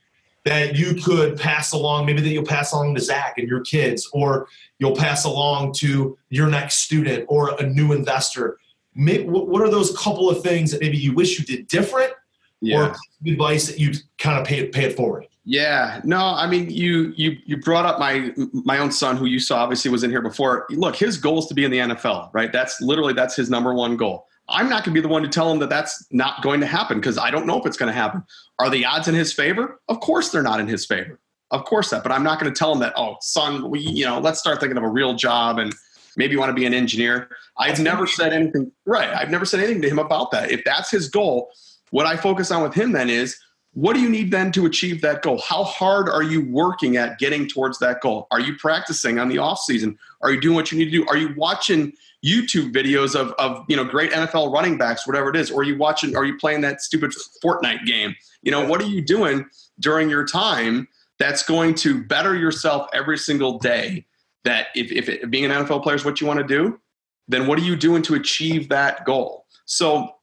that 0.45 0.75
you 0.75 0.95
could 0.95 1.37
pass 1.37 1.73
along, 1.73 2.05
maybe 2.05 2.21
that 2.21 2.29
you'll 2.29 2.45
pass 2.45 2.71
along 2.71 2.95
to 2.95 3.01
Zach 3.01 3.37
and 3.37 3.47
your 3.47 3.59
kids, 3.61 4.09
or 4.13 4.47
you'll 4.79 4.95
pass 4.95 5.25
along 5.25 5.73
to 5.73 6.17
your 6.29 6.47
next 6.47 6.77
student 6.77 7.25
or 7.27 7.55
a 7.59 7.63
new 7.63 7.91
investor? 7.93 8.57
what 8.95 9.61
are 9.61 9.69
those 9.69 9.95
couple 9.97 10.29
of 10.29 10.41
things 10.41 10.71
that 10.71 10.81
maybe 10.81 10.97
you 10.97 11.13
wish 11.13 11.39
you 11.39 11.45
did 11.45 11.67
different 11.67 12.11
yeah. 12.59 12.87
or 12.87 12.95
advice 13.25 13.67
that 13.67 13.79
you 13.79 13.93
kind 14.17 14.37
of 14.37 14.45
pay, 14.45 14.67
pay 14.67 14.85
it 14.85 14.95
forward? 14.97 15.25
Yeah, 15.49 15.99
no, 16.03 16.19
I 16.19 16.45
mean, 16.45 16.69
you 16.69 17.11
you 17.17 17.35
you 17.43 17.57
brought 17.57 17.83
up 17.83 17.97
my 17.97 18.31
my 18.53 18.77
own 18.77 18.91
son, 18.91 19.17
who 19.17 19.25
you 19.25 19.39
saw 19.39 19.63
obviously 19.63 19.89
was 19.89 20.03
in 20.03 20.11
here 20.11 20.21
before. 20.21 20.67
Look, 20.69 20.95
his 20.95 21.17
goal 21.17 21.39
is 21.39 21.47
to 21.47 21.55
be 21.55 21.65
in 21.65 21.71
the 21.71 21.79
NFL, 21.79 22.29
right? 22.33 22.53
That's 22.53 22.79
literally 22.81 23.13
that's 23.13 23.35
his 23.35 23.49
number 23.49 23.73
one 23.73 23.97
goal. 23.97 24.27
I'm 24.47 24.69
not 24.69 24.83
going 24.83 24.93
to 24.93 25.01
be 25.01 25.01
the 25.01 25.07
one 25.07 25.23
to 25.23 25.27
tell 25.27 25.51
him 25.51 25.57
that 25.57 25.69
that's 25.71 26.05
not 26.11 26.43
going 26.43 26.59
to 26.59 26.67
happen 26.67 26.99
because 26.99 27.17
I 27.17 27.31
don't 27.31 27.47
know 27.47 27.59
if 27.59 27.65
it's 27.65 27.77
going 27.77 27.91
to 27.91 27.99
happen. 27.99 28.23
Are 28.59 28.69
the 28.69 28.85
odds 28.85 29.07
in 29.07 29.15
his 29.15 29.33
favor? 29.33 29.81
Of 29.89 30.01
course, 30.01 30.29
they're 30.29 30.43
not 30.43 30.59
in 30.59 30.67
his 30.67 30.85
favor. 30.85 31.19
Of 31.49 31.65
course 31.65 31.89
that, 31.89 32.03
but 32.03 32.11
I'm 32.11 32.21
not 32.21 32.39
going 32.39 32.53
to 32.53 32.57
tell 32.57 32.71
him 32.71 32.79
that. 32.81 32.93
Oh, 32.95 33.17
son, 33.21 33.71
we 33.71 33.79
you 33.79 34.05
know, 34.05 34.19
let's 34.19 34.39
start 34.39 34.59
thinking 34.59 34.77
of 34.77 34.83
a 34.83 34.87
real 34.87 35.15
job 35.15 35.57
and 35.57 35.73
maybe 36.15 36.33
you 36.33 36.39
want 36.39 36.51
to 36.51 36.53
be 36.53 36.67
an 36.67 36.75
engineer. 36.75 37.27
I've 37.57 37.79
never 37.79 38.05
said 38.05 38.33
anything. 38.33 38.71
Right, 38.85 39.09
I've 39.09 39.31
never 39.31 39.45
said 39.45 39.61
anything 39.61 39.81
to 39.81 39.89
him 39.89 39.97
about 39.97 40.29
that. 40.29 40.51
If 40.51 40.63
that's 40.63 40.91
his 40.91 41.09
goal, 41.09 41.49
what 41.89 42.05
I 42.05 42.17
focus 42.17 42.51
on 42.51 42.61
with 42.61 42.75
him 42.75 42.91
then 42.91 43.09
is 43.09 43.35
what 43.79 43.93
do 43.93 44.01
you 44.01 44.09
need 44.09 44.29
then 44.29 44.51
to 44.51 44.65
achieve 44.65 44.99
that 45.01 45.21
goal? 45.21 45.39
How 45.39 45.63
hard 45.63 46.09
are 46.09 46.21
you 46.21 46.45
working 46.51 46.97
at 46.97 47.17
getting 47.17 47.47
towards 47.47 47.79
that 47.79 48.01
goal? 48.01 48.27
Are 48.29 48.41
you 48.41 48.57
practicing 48.57 49.19
on 49.19 49.29
the 49.29 49.37
off 49.37 49.61
season? 49.61 49.97
Are 50.21 50.33
you 50.33 50.41
doing 50.41 50.55
what 50.55 50.69
you 50.69 50.77
need 50.77 50.85
to 50.85 50.91
do? 50.91 51.07
Are 51.07 51.15
you 51.15 51.33
watching 51.37 51.93
YouTube 52.25 52.73
videos 52.73 53.15
of, 53.15 53.31
of 53.39 53.63
you 53.69 53.77
know 53.77 53.85
great 53.85 54.11
NFL 54.11 54.51
running 54.51 54.77
backs, 54.77 55.07
whatever 55.07 55.29
it 55.29 55.37
is? 55.37 55.49
Or 55.49 55.61
are 55.61 55.63
you 55.63 55.77
watching? 55.77 56.13
Are 56.17 56.25
you 56.25 56.37
playing 56.37 56.59
that 56.61 56.81
stupid 56.81 57.13
Fortnite 57.41 57.85
game? 57.85 58.13
You 58.41 58.51
know 58.51 58.67
what 58.67 58.81
are 58.81 58.85
you 58.85 59.01
doing 59.01 59.45
during 59.79 60.09
your 60.09 60.25
time 60.25 60.85
that's 61.17 61.41
going 61.43 61.73
to 61.75 62.03
better 62.03 62.35
yourself 62.35 62.89
every 62.93 63.17
single 63.17 63.59
day? 63.59 64.05
That 64.43 64.67
if, 64.75 64.91
if 64.91 65.07
it, 65.07 65.31
being 65.31 65.45
an 65.45 65.51
NFL 65.51 65.83
player 65.83 65.95
is 65.95 66.03
what 66.03 66.19
you 66.19 66.27
want 66.27 66.41
to 66.41 66.45
do, 66.45 66.81
then 67.29 67.47
what 67.47 67.57
are 67.57 67.63
you 67.63 67.77
doing 67.77 68.01
to 68.03 68.15
achieve 68.15 68.67
that 68.69 69.05
goal? 69.05 69.45
So 69.63 70.15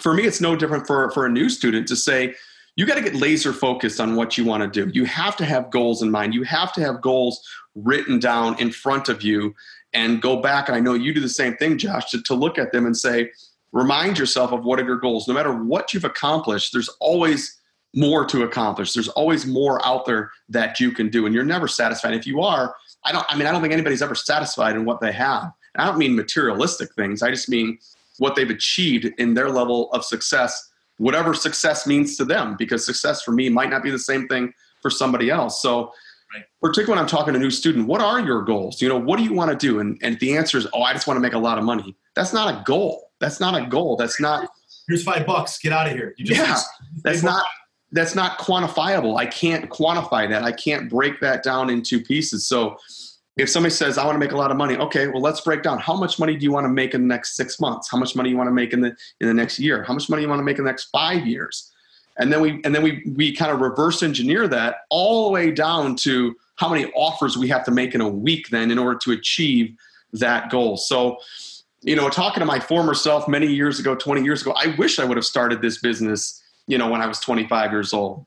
for 0.00 0.12
me, 0.12 0.24
it's 0.24 0.40
no 0.40 0.56
different 0.56 0.88
for, 0.88 1.08
for 1.12 1.24
a 1.24 1.30
new 1.30 1.48
student 1.48 1.86
to 1.86 1.94
say, 1.94 2.34
you 2.76 2.84
got 2.84 2.96
to 2.96 3.02
get 3.02 3.14
laser 3.14 3.52
focused 3.52 4.00
on 4.00 4.16
what 4.16 4.36
you 4.36 4.44
want 4.44 4.62
to 4.62 4.84
do. 4.84 4.90
You 4.92 5.06
have 5.06 5.34
to 5.36 5.44
have 5.44 5.70
goals 5.70 6.02
in 6.02 6.10
mind. 6.10 6.34
You 6.34 6.42
have 6.44 6.72
to 6.74 6.82
have 6.82 7.00
goals 7.00 7.42
written 7.74 8.18
down 8.18 8.58
in 8.60 8.70
front 8.70 9.08
of 9.08 9.22
you 9.22 9.54
and 9.94 10.20
go 10.20 10.40
back. 10.40 10.68
And 10.68 10.76
I 10.76 10.80
know 10.80 10.92
you 10.92 11.14
do 11.14 11.20
the 11.20 11.28
same 11.28 11.56
thing, 11.56 11.78
Josh, 11.78 12.10
to, 12.10 12.22
to 12.22 12.34
look 12.34 12.58
at 12.58 12.72
them 12.72 12.84
and 12.84 12.96
say, 12.96 13.30
remind 13.72 14.18
yourself 14.18 14.52
of 14.52 14.64
what 14.64 14.78
are 14.78 14.84
your 14.84 14.98
goals. 14.98 15.26
No 15.26 15.32
matter 15.32 15.52
what 15.52 15.94
you've 15.94 16.04
accomplished, 16.04 16.72
there's 16.74 16.90
always 17.00 17.58
more 17.94 18.26
to 18.26 18.42
accomplish. 18.42 18.92
There's 18.92 19.08
always 19.08 19.46
more 19.46 19.84
out 19.86 20.04
there 20.04 20.30
that 20.50 20.78
you 20.78 20.92
can 20.92 21.08
do. 21.08 21.24
And 21.24 21.34
you're 21.34 21.44
never 21.44 21.66
satisfied. 21.66 22.12
If 22.12 22.26
you 22.26 22.42
are, 22.42 22.74
I 23.04 23.12
don't, 23.12 23.24
I 23.30 23.36
mean, 23.36 23.46
I 23.46 23.52
don't 23.52 23.62
think 23.62 23.72
anybody's 23.72 24.02
ever 24.02 24.14
satisfied 24.14 24.76
in 24.76 24.84
what 24.84 25.00
they 25.00 25.12
have. 25.12 25.50
And 25.74 25.82
I 25.82 25.86
don't 25.86 25.98
mean 25.98 26.14
materialistic 26.14 26.92
things. 26.94 27.22
I 27.22 27.30
just 27.30 27.48
mean 27.48 27.78
what 28.18 28.36
they've 28.36 28.50
achieved 28.50 29.06
in 29.18 29.32
their 29.32 29.48
level 29.48 29.90
of 29.92 30.04
success 30.04 30.70
whatever 30.98 31.34
success 31.34 31.86
means 31.86 32.16
to 32.16 32.24
them 32.24 32.56
because 32.58 32.84
success 32.84 33.22
for 33.22 33.32
me 33.32 33.48
might 33.48 33.70
not 33.70 33.82
be 33.82 33.90
the 33.90 33.98
same 33.98 34.26
thing 34.28 34.52
for 34.80 34.90
somebody 34.90 35.30
else. 35.30 35.62
So 35.62 35.92
right. 36.34 36.44
particularly 36.60 36.90
when 36.90 36.98
i'm 36.98 37.08
talking 37.08 37.32
to 37.34 37.38
a 37.38 37.42
new 37.42 37.50
student 37.50 37.86
what 37.86 38.00
are 38.00 38.20
your 38.20 38.42
goals? 38.42 38.80
You 38.80 38.88
know 38.88 38.98
what 38.98 39.18
do 39.18 39.24
you 39.24 39.32
want 39.32 39.50
to 39.50 39.56
do? 39.56 39.80
And, 39.80 39.98
and 40.02 40.14
if 40.14 40.20
the 40.20 40.36
answer 40.36 40.58
is 40.58 40.66
oh 40.72 40.82
i 40.82 40.92
just 40.92 41.06
want 41.06 41.16
to 41.16 41.22
make 41.22 41.34
a 41.34 41.38
lot 41.38 41.58
of 41.58 41.64
money 41.64 41.96
that's 42.14 42.32
not 42.32 42.52
a 42.52 42.62
goal. 42.64 43.10
That's 43.20 43.40
not 43.40 43.60
a 43.60 43.66
goal. 43.66 43.96
That's 43.96 44.20
not 44.20 44.48
here's 44.88 45.02
five 45.02 45.26
bucks 45.26 45.58
get 45.58 45.72
out 45.72 45.86
of 45.88 45.92
here 45.92 46.14
just, 46.18 46.40
yeah. 46.40 46.56
that's 47.02 47.22
not 47.22 47.44
that's 47.92 48.14
not 48.14 48.38
quantifiable. 48.38 49.16
I 49.18 49.26
can't 49.26 49.70
quantify 49.70 50.28
that. 50.28 50.42
I 50.42 50.52
can't 50.52 50.90
break 50.90 51.20
that 51.20 51.42
down 51.42 51.70
into 51.70 52.02
pieces. 52.02 52.46
So 52.46 52.76
if 53.36 53.50
somebody 53.50 53.74
says, 53.74 53.98
I 53.98 54.04
want 54.04 54.14
to 54.14 54.18
make 54.18 54.32
a 54.32 54.36
lot 54.36 54.50
of 54.50 54.56
money, 54.56 54.76
okay, 54.76 55.08
well, 55.08 55.20
let's 55.20 55.42
break 55.42 55.62
down 55.62 55.78
how 55.78 55.94
much 55.94 56.18
money 56.18 56.36
do 56.36 56.44
you 56.44 56.52
want 56.52 56.64
to 56.64 56.70
make 56.70 56.94
in 56.94 57.02
the 57.02 57.06
next 57.06 57.36
six 57.36 57.60
months? 57.60 57.90
How 57.90 57.98
much 57.98 58.16
money 58.16 58.30
you 58.30 58.36
want 58.36 58.48
to 58.48 58.52
make 58.52 58.72
in 58.72 58.80
the 58.80 58.96
in 59.20 59.28
the 59.28 59.34
next 59.34 59.58
year? 59.58 59.82
How 59.82 59.92
much 59.92 60.08
money 60.08 60.22
you 60.22 60.28
want 60.28 60.40
to 60.40 60.44
make 60.44 60.58
in 60.58 60.64
the 60.64 60.70
next 60.70 60.84
five 60.84 61.26
years? 61.26 61.70
And 62.18 62.32
then 62.32 62.40
we 62.40 62.62
and 62.64 62.74
then 62.74 62.82
we 62.82 63.02
we 63.14 63.36
kind 63.36 63.52
of 63.52 63.60
reverse 63.60 64.02
engineer 64.02 64.48
that 64.48 64.76
all 64.88 65.26
the 65.26 65.32
way 65.32 65.50
down 65.50 65.96
to 65.96 66.34
how 66.56 66.70
many 66.70 66.90
offers 66.94 67.36
we 67.36 67.46
have 67.48 67.62
to 67.66 67.70
make 67.70 67.94
in 67.94 68.00
a 68.00 68.08
week 68.08 68.48
then 68.48 68.70
in 68.70 68.78
order 68.78 68.98
to 69.00 69.12
achieve 69.12 69.76
that 70.14 70.50
goal. 70.50 70.78
So, 70.78 71.18
you 71.82 71.94
know, 71.94 72.08
talking 72.08 72.40
to 72.40 72.46
my 72.46 72.58
former 72.58 72.94
self 72.94 73.28
many 73.28 73.48
years 73.48 73.78
ago, 73.78 73.94
20 73.94 74.22
years 74.22 74.40
ago, 74.40 74.54
I 74.56 74.74
wish 74.78 74.98
I 74.98 75.04
would 75.04 75.18
have 75.18 75.26
started 75.26 75.60
this 75.60 75.76
business, 75.76 76.42
you 76.66 76.78
know, 76.78 76.88
when 76.88 77.02
I 77.02 77.06
was 77.06 77.20
25 77.20 77.70
years 77.70 77.92
old 77.92 78.24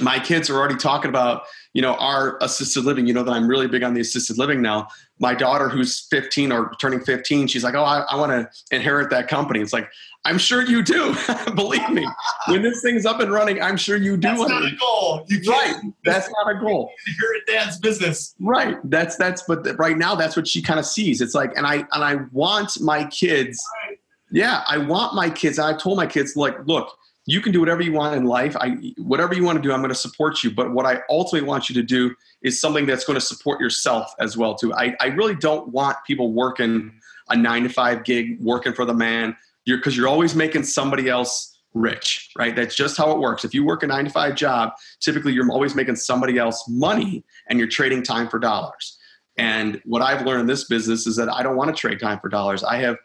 my 0.00 0.18
kids 0.18 0.48
are 0.48 0.56
already 0.56 0.76
talking 0.76 1.08
about 1.08 1.44
you 1.74 1.82
know 1.82 1.94
our 1.94 2.38
assisted 2.40 2.84
living 2.84 3.06
you 3.06 3.12
know 3.12 3.22
that 3.22 3.32
i'm 3.32 3.46
really 3.46 3.68
big 3.68 3.82
on 3.82 3.94
the 3.94 4.00
assisted 4.00 4.38
living 4.38 4.62
now. 4.62 4.88
My 5.18 5.34
daughter 5.34 5.68
who's 5.68 6.00
15 6.10 6.50
or 6.50 6.72
turning 6.80 7.00
15 7.00 7.46
she's 7.46 7.62
like 7.62 7.74
oh 7.74 7.84
i, 7.84 8.00
I 8.00 8.16
want 8.16 8.32
to 8.32 8.74
inherit 8.74 9.10
that 9.10 9.28
company. 9.28 9.60
It's 9.60 9.72
like 9.72 9.90
i'm 10.24 10.38
sure 10.38 10.62
you 10.62 10.82
do 10.82 11.14
believe 11.54 11.88
me. 11.90 12.06
When 12.48 12.62
this 12.62 12.80
thing's 12.82 13.04
up 13.04 13.20
and 13.20 13.30
running 13.30 13.60
i'm 13.60 13.76
sure 13.76 13.96
you 13.96 14.16
do 14.16 14.28
that's 14.28 14.40
not 14.40 14.64
a 14.64 14.76
goal. 14.76 15.26
You 15.28 15.40
right. 15.50 15.76
That's 16.04 16.28
not 16.30 16.56
a 16.56 16.58
goal. 16.58 16.90
Inherit 17.06 17.46
dad's 17.46 17.78
business. 17.78 18.34
Right. 18.40 18.78
That's 18.84 19.16
that's 19.16 19.42
but 19.42 19.66
right 19.78 19.98
now 19.98 20.14
that's 20.14 20.36
what 20.36 20.48
she 20.48 20.62
kind 20.62 20.80
of 20.80 20.86
sees. 20.86 21.20
It's 21.20 21.34
like 21.34 21.56
and 21.56 21.66
i 21.66 21.86
and 21.92 22.04
i 22.04 22.16
want 22.32 22.80
my 22.80 23.04
kids 23.06 23.62
right. 23.88 23.98
yeah 24.30 24.64
i 24.66 24.78
want 24.78 25.14
my 25.14 25.28
kids. 25.28 25.58
I 25.58 25.76
told 25.76 25.98
my 25.98 26.06
kids 26.06 26.34
like 26.34 26.56
look 26.66 26.96
you 27.26 27.40
can 27.40 27.52
do 27.52 27.60
whatever 27.60 27.82
you 27.82 27.92
want 27.92 28.16
in 28.16 28.24
life. 28.24 28.56
I, 28.56 28.70
whatever 28.98 29.34
you 29.34 29.44
want 29.44 29.56
to 29.56 29.62
do, 29.62 29.72
I'm 29.72 29.80
going 29.80 29.90
to 29.90 29.94
support 29.94 30.42
you. 30.42 30.50
But 30.50 30.72
what 30.72 30.86
I 30.86 31.00
ultimately 31.08 31.46
want 31.48 31.68
you 31.68 31.74
to 31.76 31.82
do 31.82 32.14
is 32.42 32.60
something 32.60 32.84
that's 32.86 33.04
going 33.04 33.18
to 33.18 33.24
support 33.24 33.60
yourself 33.60 34.12
as 34.18 34.36
well 34.36 34.54
too. 34.54 34.74
I, 34.74 34.96
I 35.00 35.06
really 35.06 35.36
don't 35.36 35.68
want 35.68 35.98
people 36.06 36.32
working 36.32 36.92
a 37.28 37.36
nine 37.36 37.62
to 37.62 37.68
five 37.68 38.04
gig, 38.04 38.40
working 38.40 38.72
for 38.72 38.84
the 38.84 38.94
man. 38.94 39.36
You're 39.64 39.78
because 39.78 39.96
you're 39.96 40.08
always 40.08 40.34
making 40.34 40.64
somebody 40.64 41.08
else 41.08 41.56
rich, 41.74 42.30
right? 42.36 42.54
That's 42.54 42.74
just 42.74 42.96
how 42.96 43.12
it 43.12 43.18
works. 43.18 43.44
If 43.44 43.54
you 43.54 43.64
work 43.64 43.82
a 43.84 43.86
nine 43.86 44.04
to 44.04 44.10
five 44.10 44.34
job, 44.34 44.72
typically 45.00 45.32
you're 45.32 45.50
always 45.50 45.74
making 45.74 45.96
somebody 45.96 46.38
else 46.38 46.64
money, 46.68 47.24
and 47.48 47.58
you're 47.58 47.68
trading 47.68 48.02
time 48.02 48.28
for 48.28 48.38
dollars. 48.40 48.98
And 49.38 49.80
what 49.84 50.02
I've 50.02 50.26
learned 50.26 50.42
in 50.42 50.46
this 50.46 50.64
business 50.64 51.06
is 51.06 51.16
that 51.16 51.32
I 51.32 51.42
don't 51.42 51.56
want 51.56 51.74
to 51.74 51.80
trade 51.80 52.00
time 52.00 52.18
for 52.20 52.28
dollars. 52.28 52.64
I 52.64 52.76
have 52.78 52.96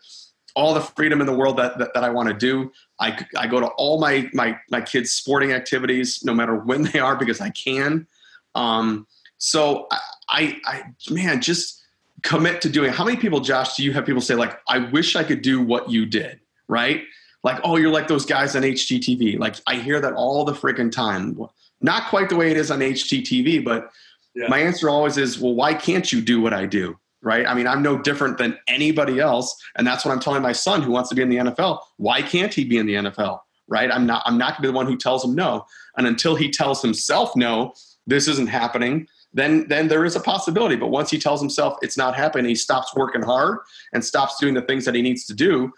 all 0.55 0.73
the 0.73 0.81
freedom 0.81 1.21
in 1.21 1.27
the 1.27 1.33
world 1.33 1.57
that, 1.57 1.77
that, 1.77 1.93
that 1.93 2.03
I 2.03 2.09
want 2.09 2.27
to 2.29 2.33
do. 2.33 2.71
I, 2.99 3.25
I 3.37 3.47
go 3.47 3.59
to 3.59 3.67
all 3.67 3.99
my, 3.99 4.29
my, 4.33 4.57
my 4.71 4.81
kids' 4.81 5.11
sporting 5.11 5.53
activities, 5.53 6.23
no 6.23 6.33
matter 6.33 6.55
when 6.55 6.83
they 6.83 6.99
are, 6.99 7.15
because 7.15 7.41
I 7.41 7.49
can. 7.51 8.07
Um, 8.55 9.07
so 9.37 9.87
I, 9.91 9.99
I, 10.29 10.61
I, 10.65 10.83
man, 11.11 11.41
just 11.41 11.83
commit 12.23 12.61
to 12.61 12.69
doing. 12.69 12.91
How 12.91 13.05
many 13.05 13.17
people, 13.17 13.39
Josh, 13.39 13.75
do 13.75 13.83
you 13.83 13.93
have 13.93 14.05
people 14.05 14.21
say 14.21 14.35
like, 14.35 14.59
I 14.67 14.79
wish 14.79 15.15
I 15.15 15.23
could 15.23 15.41
do 15.41 15.61
what 15.61 15.89
you 15.89 16.05
did, 16.05 16.39
right? 16.67 17.03
Like, 17.43 17.59
oh, 17.63 17.77
you're 17.77 17.91
like 17.91 18.07
those 18.07 18.25
guys 18.25 18.55
on 18.55 18.63
HGTV. 18.63 19.39
Like, 19.39 19.55
I 19.67 19.75
hear 19.75 20.01
that 20.01 20.13
all 20.13 20.43
the 20.43 20.53
freaking 20.53 20.91
time. 20.91 21.39
Not 21.81 22.09
quite 22.09 22.29
the 22.29 22.35
way 22.35 22.49
it 22.51 22.57
is 22.57 22.71
on 22.71 22.79
HGTV, 22.79 23.63
but 23.63 23.91
yeah. 24.35 24.47
my 24.47 24.59
answer 24.59 24.89
always 24.89 25.17
is, 25.17 25.39
well, 25.39 25.53
why 25.53 25.73
can't 25.73 26.11
you 26.11 26.21
do 26.21 26.41
what 26.41 26.53
I 26.53 26.65
do? 26.65 26.97
Right? 27.27 27.45
I 27.45 27.53
mean, 27.53 27.67
I'm 27.67 27.83
no 27.83 27.97
different 27.97 28.37
than 28.37 28.57
anybody 28.69 29.19
else, 29.19 29.53
and 29.75 29.85
that's 29.85 30.05
what 30.05 30.13
I'm 30.13 30.19
telling 30.21 30.41
my 30.41 30.53
son 30.53 30.81
who 30.81 30.91
wants 30.91 31.09
to 31.09 31.15
be 31.15 31.21
in 31.21 31.27
the 31.29 31.35
NFL. 31.35 31.81
Why 31.97 32.21
can't 32.21 32.53
he 32.53 32.63
be 32.63 32.77
in 32.77 32.85
the 32.85 32.93
NFL? 32.93 33.39
Right? 33.67 33.91
I'm 33.91 34.05
not. 34.05 34.23
I'm 34.25 34.37
not 34.37 34.51
going 34.51 34.55
to 34.55 34.61
be 34.61 34.67
the 34.69 34.73
one 34.73 34.87
who 34.87 34.95
tells 34.95 35.25
him 35.25 35.35
no. 35.35 35.65
And 35.97 36.07
until 36.07 36.35
he 36.35 36.49
tells 36.49 36.81
himself 36.81 37.35
no, 37.35 37.73
this 38.07 38.29
isn't 38.29 38.47
happening. 38.47 39.07
Then, 39.33 39.67
then 39.67 39.89
there 39.89 40.05
is 40.05 40.15
a 40.15 40.21
possibility. 40.21 40.77
But 40.77 40.87
once 40.87 41.11
he 41.11 41.19
tells 41.19 41.41
himself 41.41 41.77
it's 41.81 41.97
not 41.97 42.15
happening, 42.15 42.45
he 42.45 42.55
stops 42.55 42.95
working 42.95 43.21
hard 43.21 43.59
and 43.91 44.03
stops 44.03 44.39
doing 44.39 44.53
the 44.53 44.61
things 44.61 44.85
that 44.85 44.95
he 44.95 45.01
needs 45.01 45.25
to 45.25 45.33
do. 45.33 45.73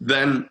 Then, 0.00 0.48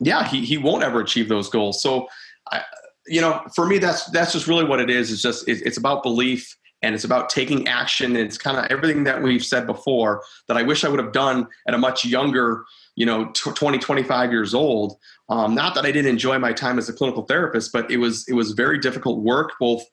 yeah, 0.00 0.26
he 0.26 0.46
he 0.46 0.56
won't 0.56 0.82
ever 0.82 1.00
achieve 1.00 1.28
those 1.28 1.50
goals. 1.50 1.82
So, 1.82 2.08
I, 2.50 2.62
you 3.06 3.20
know, 3.20 3.42
for 3.54 3.66
me, 3.66 3.78
that's 3.78 4.06
that's 4.06 4.32
just 4.32 4.46
really 4.46 4.64
what 4.64 4.80
it 4.80 4.88
is. 4.88 5.12
It's 5.12 5.20
just 5.20 5.46
it's 5.46 5.76
about 5.76 6.02
belief 6.02 6.56
and 6.82 6.94
it's 6.94 7.04
about 7.04 7.28
taking 7.28 7.68
action. 7.68 8.16
It's 8.16 8.38
kind 8.38 8.56
of 8.56 8.66
everything 8.66 9.04
that 9.04 9.22
we've 9.22 9.44
said 9.44 9.66
before 9.66 10.22
that 10.48 10.56
I 10.56 10.62
wish 10.62 10.84
I 10.84 10.88
would 10.88 11.00
have 11.00 11.12
done 11.12 11.46
at 11.68 11.74
a 11.74 11.78
much 11.78 12.04
younger, 12.04 12.64
you 12.96 13.06
know, 13.06 13.30
20, 13.34 13.78
25 13.78 14.32
years 14.32 14.54
old. 14.54 14.96
Um, 15.28 15.54
not 15.54 15.74
that 15.74 15.84
I 15.84 15.92
didn't 15.92 16.10
enjoy 16.10 16.38
my 16.38 16.52
time 16.52 16.78
as 16.78 16.88
a 16.88 16.92
clinical 16.92 17.24
therapist, 17.24 17.72
but 17.72 17.90
it 17.90 17.98
was 17.98 18.26
it 18.28 18.34
was 18.34 18.52
very 18.52 18.78
difficult 18.78 19.22
work, 19.22 19.52
both 19.60 19.84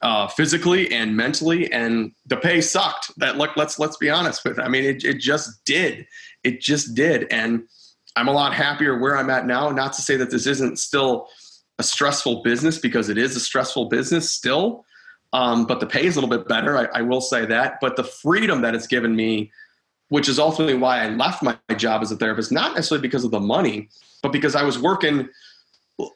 uh, 0.00 0.28
physically 0.28 0.92
and 0.92 1.16
mentally, 1.16 1.70
and 1.72 2.12
the 2.26 2.36
pay 2.36 2.60
sucked. 2.60 3.10
That 3.18 3.36
look, 3.36 3.56
let's 3.56 3.78
let's 3.78 3.96
be 3.96 4.10
honest 4.10 4.44
with. 4.44 4.58
It. 4.58 4.62
I 4.62 4.68
mean, 4.68 4.84
it 4.84 5.04
it 5.04 5.18
just 5.18 5.64
did. 5.64 6.06
It 6.44 6.60
just 6.60 6.94
did, 6.94 7.26
and 7.30 7.64
I'm 8.16 8.28
a 8.28 8.32
lot 8.32 8.54
happier 8.54 8.98
where 8.98 9.16
I'm 9.16 9.30
at 9.30 9.46
now. 9.46 9.70
Not 9.70 9.92
to 9.94 10.02
say 10.02 10.16
that 10.16 10.30
this 10.30 10.46
isn't 10.46 10.78
still 10.78 11.28
a 11.78 11.82
stressful 11.82 12.42
business 12.42 12.78
because 12.78 13.08
it 13.08 13.18
is 13.18 13.36
a 13.36 13.40
stressful 13.40 13.88
business 13.88 14.32
still 14.32 14.84
um, 15.32 15.66
but 15.66 15.80
the 15.80 15.86
pay 15.86 16.06
is 16.06 16.16
a 16.16 16.20
little 16.20 16.34
bit 16.34 16.48
better. 16.48 16.76
I, 16.76 17.00
I, 17.00 17.02
will 17.02 17.20
say 17.20 17.44
that. 17.46 17.80
But 17.80 17.96
the 17.96 18.04
freedom 18.04 18.62
that 18.62 18.74
it's 18.74 18.86
given 18.86 19.14
me, 19.14 19.52
which 20.08 20.28
is 20.28 20.38
ultimately 20.38 20.74
why 20.74 21.04
I 21.04 21.08
left 21.10 21.42
my 21.42 21.56
job 21.76 22.02
as 22.02 22.10
a 22.10 22.16
therapist, 22.16 22.50
not 22.50 22.74
necessarily 22.74 23.02
because 23.02 23.24
of 23.24 23.30
the 23.30 23.40
money, 23.40 23.88
but 24.22 24.32
because 24.32 24.54
I 24.54 24.62
was 24.62 24.78
working, 24.78 25.28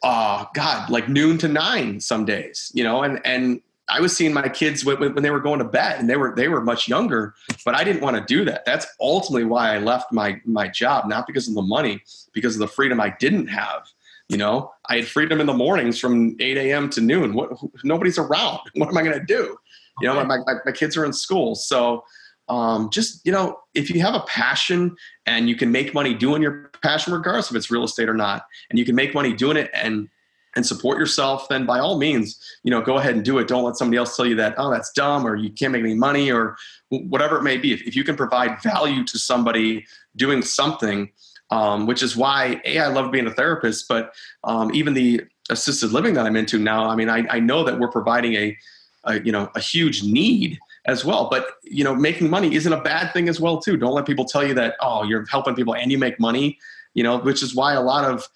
uh, 0.01 0.45
God, 0.55 0.89
like 0.89 1.09
noon 1.09 1.37
to 1.39 1.47
nine 1.47 1.99
some 1.99 2.25
days, 2.25 2.71
you 2.73 2.83
know, 2.83 3.03
and 3.03 3.21
and 3.23 3.61
I 3.89 3.99
was 3.99 4.15
seeing 4.15 4.33
my 4.33 4.47
kids 4.47 4.85
when, 4.85 4.97
when 4.99 5.23
they 5.23 5.29
were 5.29 5.41
going 5.41 5.59
to 5.59 5.65
bed 5.65 5.99
and 5.99 6.09
they 6.09 6.15
were 6.15 6.33
they 6.35 6.47
were 6.47 6.61
much 6.61 6.87
younger, 6.87 7.35
but 7.65 7.75
I 7.75 7.83
didn't 7.83 8.01
want 8.01 8.15
to 8.15 8.23
do 8.25 8.45
that. 8.45 8.65
That's 8.65 8.87
ultimately 8.99 9.45
why 9.45 9.75
I 9.75 9.79
left 9.79 10.11
my 10.11 10.41
my 10.45 10.67
job, 10.67 11.07
not 11.07 11.27
because 11.27 11.47
of 11.47 11.53
the 11.53 11.61
money, 11.61 12.01
because 12.33 12.55
of 12.55 12.59
the 12.59 12.67
freedom 12.67 12.99
I 12.99 13.15
didn't 13.19 13.47
have. 13.47 13.89
You 14.33 14.39
know, 14.39 14.71
I 14.89 14.97
had 14.97 15.07
freedom 15.07 15.39
in 15.39 15.47
the 15.47 15.53
mornings 15.53 15.99
from 15.99 16.35
8 16.39 16.57
a.m. 16.57 16.89
to 16.91 17.01
noon. 17.01 17.33
What, 17.33 17.51
nobody's 17.83 18.17
around. 18.17 18.59
What 18.75 18.89
am 18.89 18.97
I 18.97 19.03
going 19.03 19.17
to 19.17 19.25
do? 19.25 19.57
You 20.01 20.07
know, 20.07 20.15
my, 20.15 20.37
my, 20.37 20.55
my 20.65 20.71
kids 20.71 20.97
are 20.97 21.05
in 21.05 21.13
school. 21.13 21.53
So 21.53 22.03
um, 22.49 22.89
just, 22.91 23.25
you 23.25 23.31
know, 23.31 23.59
if 23.73 23.89
you 23.89 24.01
have 24.01 24.15
a 24.15 24.21
passion 24.21 24.95
and 25.25 25.47
you 25.47 25.55
can 25.55 25.71
make 25.71 25.93
money 25.93 26.13
doing 26.13 26.41
your 26.41 26.71
passion, 26.81 27.13
regardless 27.13 27.51
if 27.51 27.55
it's 27.55 27.71
real 27.71 27.83
estate 27.83 28.09
or 28.09 28.13
not, 28.13 28.45
and 28.69 28.79
you 28.79 28.85
can 28.85 28.95
make 28.95 29.13
money 29.13 29.33
doing 29.33 29.55
it 29.57 29.69
and 29.73 30.09
and 30.55 30.65
support 30.65 30.99
yourself, 30.99 31.47
then 31.49 31.65
by 31.65 31.79
all 31.79 31.97
means, 31.97 32.39
you 32.63 32.69
know, 32.69 32.79
go 32.79 32.97
ahead 32.97 33.15
and 33.15 33.25
do 33.25 33.39
it. 33.39 33.47
Don't 33.47 33.63
let 33.63 33.75
somebody 33.75 33.97
else 33.97 34.15
tell 34.15 34.25
you 34.25 34.35
that, 34.35 34.53
oh, 34.57 34.69
that's 34.69 34.91
dumb 34.91 35.25
or 35.25 35.35
you 35.35 35.49
can't 35.49 35.71
make 35.73 35.81
any 35.81 35.95
money 35.95 36.31
or 36.31 36.55
whatever 36.89 37.37
it 37.37 37.41
may 37.41 37.57
be. 37.57 37.73
If, 37.73 37.81
if 37.87 37.95
you 37.95 38.03
can 38.03 38.15
provide 38.15 38.61
value 38.61 39.03
to 39.03 39.17
somebody 39.17 39.83
doing 40.15 40.43
something, 40.43 41.11
um, 41.53 41.85
which 41.85 42.01
is 42.01 42.17
why 42.17 42.59
a 42.65 42.79
I 42.79 42.87
love 42.87 43.11
being 43.11 43.27
a 43.27 43.31
therapist, 43.31 43.87
but 43.87 44.15
um, 44.43 44.73
even 44.73 44.95
the 44.95 45.21
assisted 45.51 45.91
living 45.91 46.15
that 46.15 46.25
I'm 46.25 46.35
into 46.35 46.57
now. 46.57 46.89
I 46.89 46.95
mean, 46.95 47.09
I, 47.09 47.25
I 47.29 47.39
know 47.39 47.63
that 47.63 47.79
we're 47.79 47.91
providing 47.91 48.33
a, 48.33 48.57
a, 49.03 49.19
you 49.21 49.31
know 49.31 49.51
a 49.53 49.59
huge 49.59 50.03
need 50.03 50.57
as 50.85 51.05
well. 51.05 51.29
But 51.29 51.45
you 51.63 51.83
know, 51.83 51.93
making 51.93 52.29
money 52.29 52.55
isn't 52.55 52.73
a 52.73 52.81
bad 52.81 53.13
thing 53.13 53.29
as 53.29 53.39
well 53.39 53.59
too. 53.59 53.77
Don't 53.77 53.93
let 53.93 54.07
people 54.07 54.25
tell 54.25 54.45
you 54.45 54.55
that 54.55 54.75
oh 54.81 55.03
you're 55.03 55.25
helping 55.27 55.53
people 55.53 55.75
and 55.75 55.91
you 55.91 55.99
make 55.99 56.19
money. 56.19 56.57
You 56.95 57.03
know, 57.03 57.19
which 57.19 57.43
is 57.43 57.53
why 57.53 57.73
a 57.73 57.81
lot 57.81 58.03
of 58.03 58.27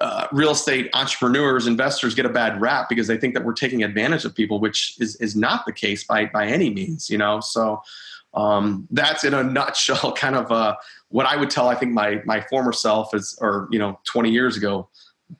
uh, 0.00 0.26
real 0.30 0.50
estate 0.50 0.90
entrepreneurs, 0.92 1.66
investors 1.66 2.14
get 2.14 2.26
a 2.26 2.28
bad 2.28 2.60
rap 2.60 2.88
because 2.88 3.06
they 3.06 3.16
think 3.16 3.34
that 3.34 3.44
we're 3.44 3.52
taking 3.52 3.82
advantage 3.82 4.26
of 4.26 4.34
people, 4.34 4.60
which 4.60 4.94
is 5.00 5.16
is 5.16 5.34
not 5.34 5.64
the 5.64 5.72
case 5.72 6.04
by 6.04 6.26
by 6.26 6.46
any 6.46 6.68
means. 6.68 7.08
You 7.08 7.16
know, 7.16 7.40
so 7.40 7.82
um, 8.38 8.86
that's 8.92 9.24
in 9.24 9.34
a 9.34 9.42
nutshell 9.42 10.12
kind 10.16 10.36
of 10.36 10.50
uh, 10.52 10.76
what 11.08 11.26
I 11.26 11.36
would 11.36 11.50
tell 11.50 11.68
I 11.68 11.74
think 11.74 11.92
my 11.92 12.22
my 12.24 12.40
former 12.42 12.72
self 12.72 13.14
is 13.14 13.36
or 13.40 13.68
you 13.70 13.78
know 13.78 13.98
20 14.04 14.30
years 14.30 14.56
ago 14.56 14.88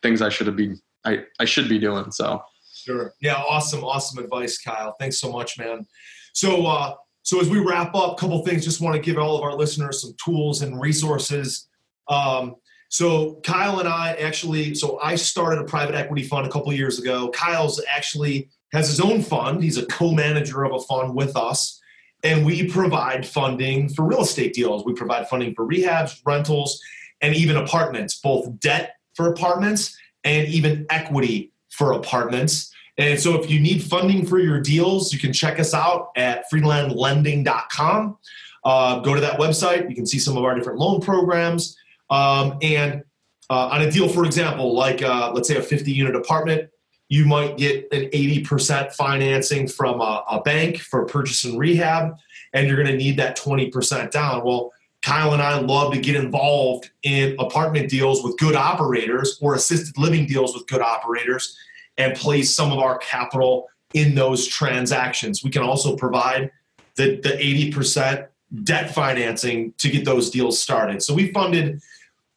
things 0.02 0.20
I 0.20 0.28
should 0.28 0.48
have 0.48 0.56
been 0.56 0.80
I, 1.04 1.24
I 1.38 1.44
should 1.44 1.68
be 1.68 1.78
doing 1.78 2.10
so. 2.10 2.42
Sure. 2.74 3.14
Yeah 3.20 3.36
awesome 3.36 3.84
awesome 3.84 4.22
advice 4.22 4.58
Kyle. 4.58 4.96
Thanks 4.98 5.20
so 5.20 5.30
much 5.30 5.58
man. 5.58 5.86
So 6.32 6.66
uh, 6.66 6.94
so 7.22 7.40
as 7.40 7.48
we 7.48 7.60
wrap 7.60 7.94
up 7.94 8.14
a 8.14 8.16
couple 8.16 8.44
things 8.44 8.64
just 8.64 8.80
want 8.80 8.96
to 8.96 9.00
give 9.00 9.16
all 9.16 9.36
of 9.36 9.42
our 9.42 9.54
listeners 9.54 10.02
some 10.02 10.14
tools 10.22 10.62
and 10.62 10.80
resources. 10.80 11.68
Um, 12.08 12.56
so 12.88 13.34
Kyle 13.44 13.78
and 13.78 13.88
I 13.88 14.14
actually 14.14 14.74
so 14.74 14.98
I 15.00 15.14
started 15.14 15.60
a 15.60 15.64
private 15.64 15.94
equity 15.94 16.24
fund 16.24 16.46
a 16.46 16.50
couple 16.50 16.72
years 16.72 16.98
ago. 16.98 17.30
Kyle's 17.30 17.80
actually 17.94 18.48
has 18.72 18.88
his 18.88 19.00
own 19.00 19.22
fund. 19.22 19.62
He's 19.62 19.78
a 19.78 19.86
co-manager 19.86 20.64
of 20.64 20.72
a 20.72 20.80
fund 20.80 21.14
with 21.14 21.36
us 21.36 21.78
and 22.24 22.44
we 22.44 22.68
provide 22.68 23.26
funding 23.26 23.88
for 23.88 24.04
real 24.04 24.22
estate 24.22 24.52
deals. 24.52 24.84
We 24.84 24.92
provide 24.92 25.28
funding 25.28 25.54
for 25.54 25.66
rehabs, 25.66 26.20
rentals, 26.24 26.80
and 27.20 27.34
even 27.34 27.56
apartments, 27.56 28.18
both 28.20 28.58
debt 28.60 28.96
for 29.14 29.28
apartments 29.28 29.96
and 30.24 30.48
even 30.48 30.86
equity 30.90 31.52
for 31.70 31.92
apartments. 31.92 32.72
And 32.96 33.18
so 33.18 33.40
if 33.40 33.48
you 33.48 33.60
need 33.60 33.82
funding 33.82 34.26
for 34.26 34.38
your 34.40 34.60
deals, 34.60 35.12
you 35.12 35.20
can 35.20 35.32
check 35.32 35.60
us 35.60 35.72
out 35.72 36.10
at 36.16 36.44
freelandlending.com. 36.52 38.18
Uh, 38.64 38.98
go 39.00 39.14
to 39.14 39.20
that 39.20 39.38
website. 39.38 39.88
You 39.88 39.94
can 39.94 40.06
see 40.06 40.18
some 40.18 40.36
of 40.36 40.44
our 40.44 40.54
different 40.54 40.80
loan 40.80 41.00
programs. 41.00 41.76
Um, 42.10 42.58
and 42.60 43.04
uh, 43.50 43.68
on 43.68 43.82
a 43.82 43.90
deal, 43.90 44.08
for 44.08 44.24
example, 44.24 44.74
like 44.74 45.02
uh, 45.02 45.30
let's 45.32 45.48
say 45.48 45.56
a 45.56 45.62
50 45.62 45.92
unit 45.92 46.16
apartment, 46.16 46.70
you 47.08 47.24
might 47.24 47.56
get 47.56 47.88
an 47.92 48.10
80% 48.10 48.92
financing 48.94 49.66
from 49.66 50.00
a, 50.00 50.24
a 50.30 50.40
bank 50.42 50.78
for 50.78 51.04
purchase 51.06 51.44
and 51.44 51.58
rehab, 51.58 52.18
and 52.52 52.66
you're 52.66 52.76
going 52.76 52.88
to 52.88 52.96
need 52.96 53.16
that 53.18 53.36
20% 53.36 54.10
down. 54.10 54.44
Well, 54.44 54.72
Kyle 55.02 55.32
and 55.32 55.40
I 55.40 55.58
love 55.58 55.92
to 55.94 56.00
get 56.00 56.16
involved 56.16 56.90
in 57.02 57.36
apartment 57.38 57.88
deals 57.88 58.22
with 58.22 58.36
good 58.36 58.56
operators 58.56 59.38
or 59.40 59.54
assisted 59.54 59.96
living 59.96 60.26
deals 60.26 60.54
with 60.54 60.66
good 60.66 60.80
operators 60.80 61.56
and 61.96 62.14
place 62.16 62.54
some 62.54 62.72
of 62.72 62.78
our 62.78 62.98
capital 62.98 63.68
in 63.94 64.14
those 64.14 64.46
transactions. 64.46 65.42
We 65.42 65.50
can 65.50 65.62
also 65.62 65.96
provide 65.96 66.50
the, 66.96 67.16
the 67.22 67.30
80% 67.72 68.26
debt 68.64 68.94
financing 68.94 69.72
to 69.78 69.88
get 69.88 70.04
those 70.04 70.30
deals 70.30 70.60
started. 70.60 71.02
So 71.02 71.14
we 71.14 71.32
funded, 71.32 71.80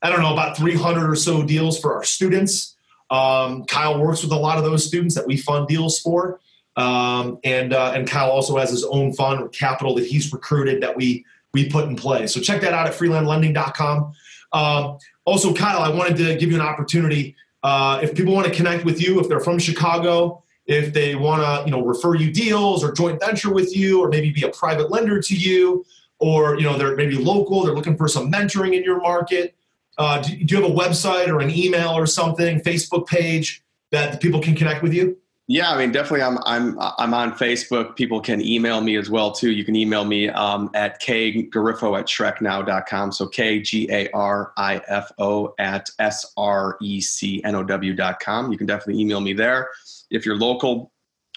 I 0.01 0.09
don't 0.09 0.21
know, 0.21 0.33
about 0.33 0.55
300 0.55 1.09
or 1.09 1.15
so 1.15 1.43
deals 1.43 1.79
for 1.79 1.95
our 1.95 2.03
students. 2.03 2.75
Um, 3.11 3.65
Kyle 3.65 3.99
works 3.99 4.23
with 4.23 4.31
a 4.31 4.37
lot 4.37 4.57
of 4.57 4.63
those 4.63 4.85
students 4.85 5.13
that 5.15 5.27
we 5.27 5.37
fund 5.37 5.67
deals 5.67 5.99
for. 5.99 6.39
Um, 6.77 7.39
and 7.43 7.73
uh, 7.73 7.91
and 7.93 8.09
Kyle 8.09 8.31
also 8.31 8.57
has 8.57 8.69
his 8.69 8.85
own 8.85 9.13
fund 9.13 9.41
or 9.41 9.49
capital 9.49 9.93
that 9.95 10.05
he's 10.05 10.31
recruited 10.31 10.81
that 10.81 10.95
we 10.95 11.25
we 11.53 11.69
put 11.69 11.85
in 11.89 11.97
place. 11.97 12.33
So 12.33 12.39
check 12.39 12.61
that 12.61 12.73
out 12.73 12.87
at 12.87 12.93
freelandlending.com. 12.93 14.13
Um, 14.53 14.97
also, 15.25 15.53
Kyle, 15.53 15.81
I 15.81 15.89
wanted 15.89 16.17
to 16.17 16.37
give 16.37 16.49
you 16.49 16.55
an 16.55 16.65
opportunity. 16.65 17.35
Uh, 17.61 17.99
if 18.01 18.15
people 18.15 18.33
want 18.33 18.47
to 18.47 18.53
connect 18.53 18.85
with 18.85 19.01
you, 19.01 19.19
if 19.19 19.27
they're 19.27 19.41
from 19.41 19.59
Chicago, 19.59 20.43
if 20.65 20.93
they 20.93 21.15
want 21.15 21.41
to 21.41 21.65
you 21.65 21.71
know 21.71 21.85
refer 21.85 22.15
you 22.15 22.31
deals 22.31 22.83
or 22.83 22.93
joint 22.93 23.19
venture 23.19 23.53
with 23.53 23.75
you, 23.75 24.01
or 24.01 24.07
maybe 24.07 24.31
be 24.31 24.43
a 24.43 24.49
private 24.51 24.89
lender 24.89 25.21
to 25.21 25.35
you, 25.35 25.85
or 26.19 26.57
you 26.57 26.63
know 26.63 26.77
they're 26.77 26.95
maybe 26.95 27.17
local, 27.17 27.63
they're 27.63 27.75
looking 27.75 27.97
for 27.97 28.07
some 28.07 28.31
mentoring 28.31 28.77
in 28.77 28.83
your 28.83 29.01
market. 29.01 29.55
Uh, 30.01 30.19
do, 30.19 30.35
do, 30.35 30.55
you 30.55 30.61
have 30.63 30.71
a 30.71 30.73
website 30.73 31.27
or 31.27 31.41
an 31.41 31.51
email 31.51 31.89
or 31.89 32.07
something, 32.07 32.59
Facebook 32.61 33.05
page 33.05 33.63
that 33.91 34.19
people 34.19 34.41
can 34.41 34.55
connect 34.55 34.81
with 34.81 34.95
you? 34.95 35.15
Yeah, 35.47 35.71
I 35.71 35.77
mean, 35.77 35.91
definitely. 35.91 36.23
I'm 36.23 36.39
I'm 36.45 36.75
I'm 36.97 37.13
on 37.13 37.33
Facebook. 37.33 37.95
People 37.95 38.19
can 38.19 38.41
email 38.41 38.81
me 38.81 38.95
as 38.95 39.11
well 39.11 39.31
too. 39.31 39.51
You 39.51 39.63
can 39.63 39.75
email 39.75 40.03
me 40.05 40.29
um, 40.29 40.71
at 40.73 40.99
kgarifo 41.01 41.99
at 41.99 42.07
srecnow.com. 42.07 43.11
So 43.11 43.27
k 43.27 43.59
g 43.59 43.87
a 43.91 44.09
r 44.11 44.53
i 44.57 44.81
f 44.87 45.11
o 45.19 45.53
at 45.59 45.89
s 45.99 46.33
r 46.35 46.77
e 46.81 46.99
c 46.99 47.43
n 47.43 47.53
o 47.53 47.63
w 47.63 47.93
dot 47.93 48.19
com. 48.21 48.51
You 48.51 48.57
can 48.57 48.65
definitely 48.65 49.01
email 49.01 49.19
me 49.19 49.33
there 49.33 49.69
if 50.09 50.25
you're 50.25 50.37
local. 50.37 50.91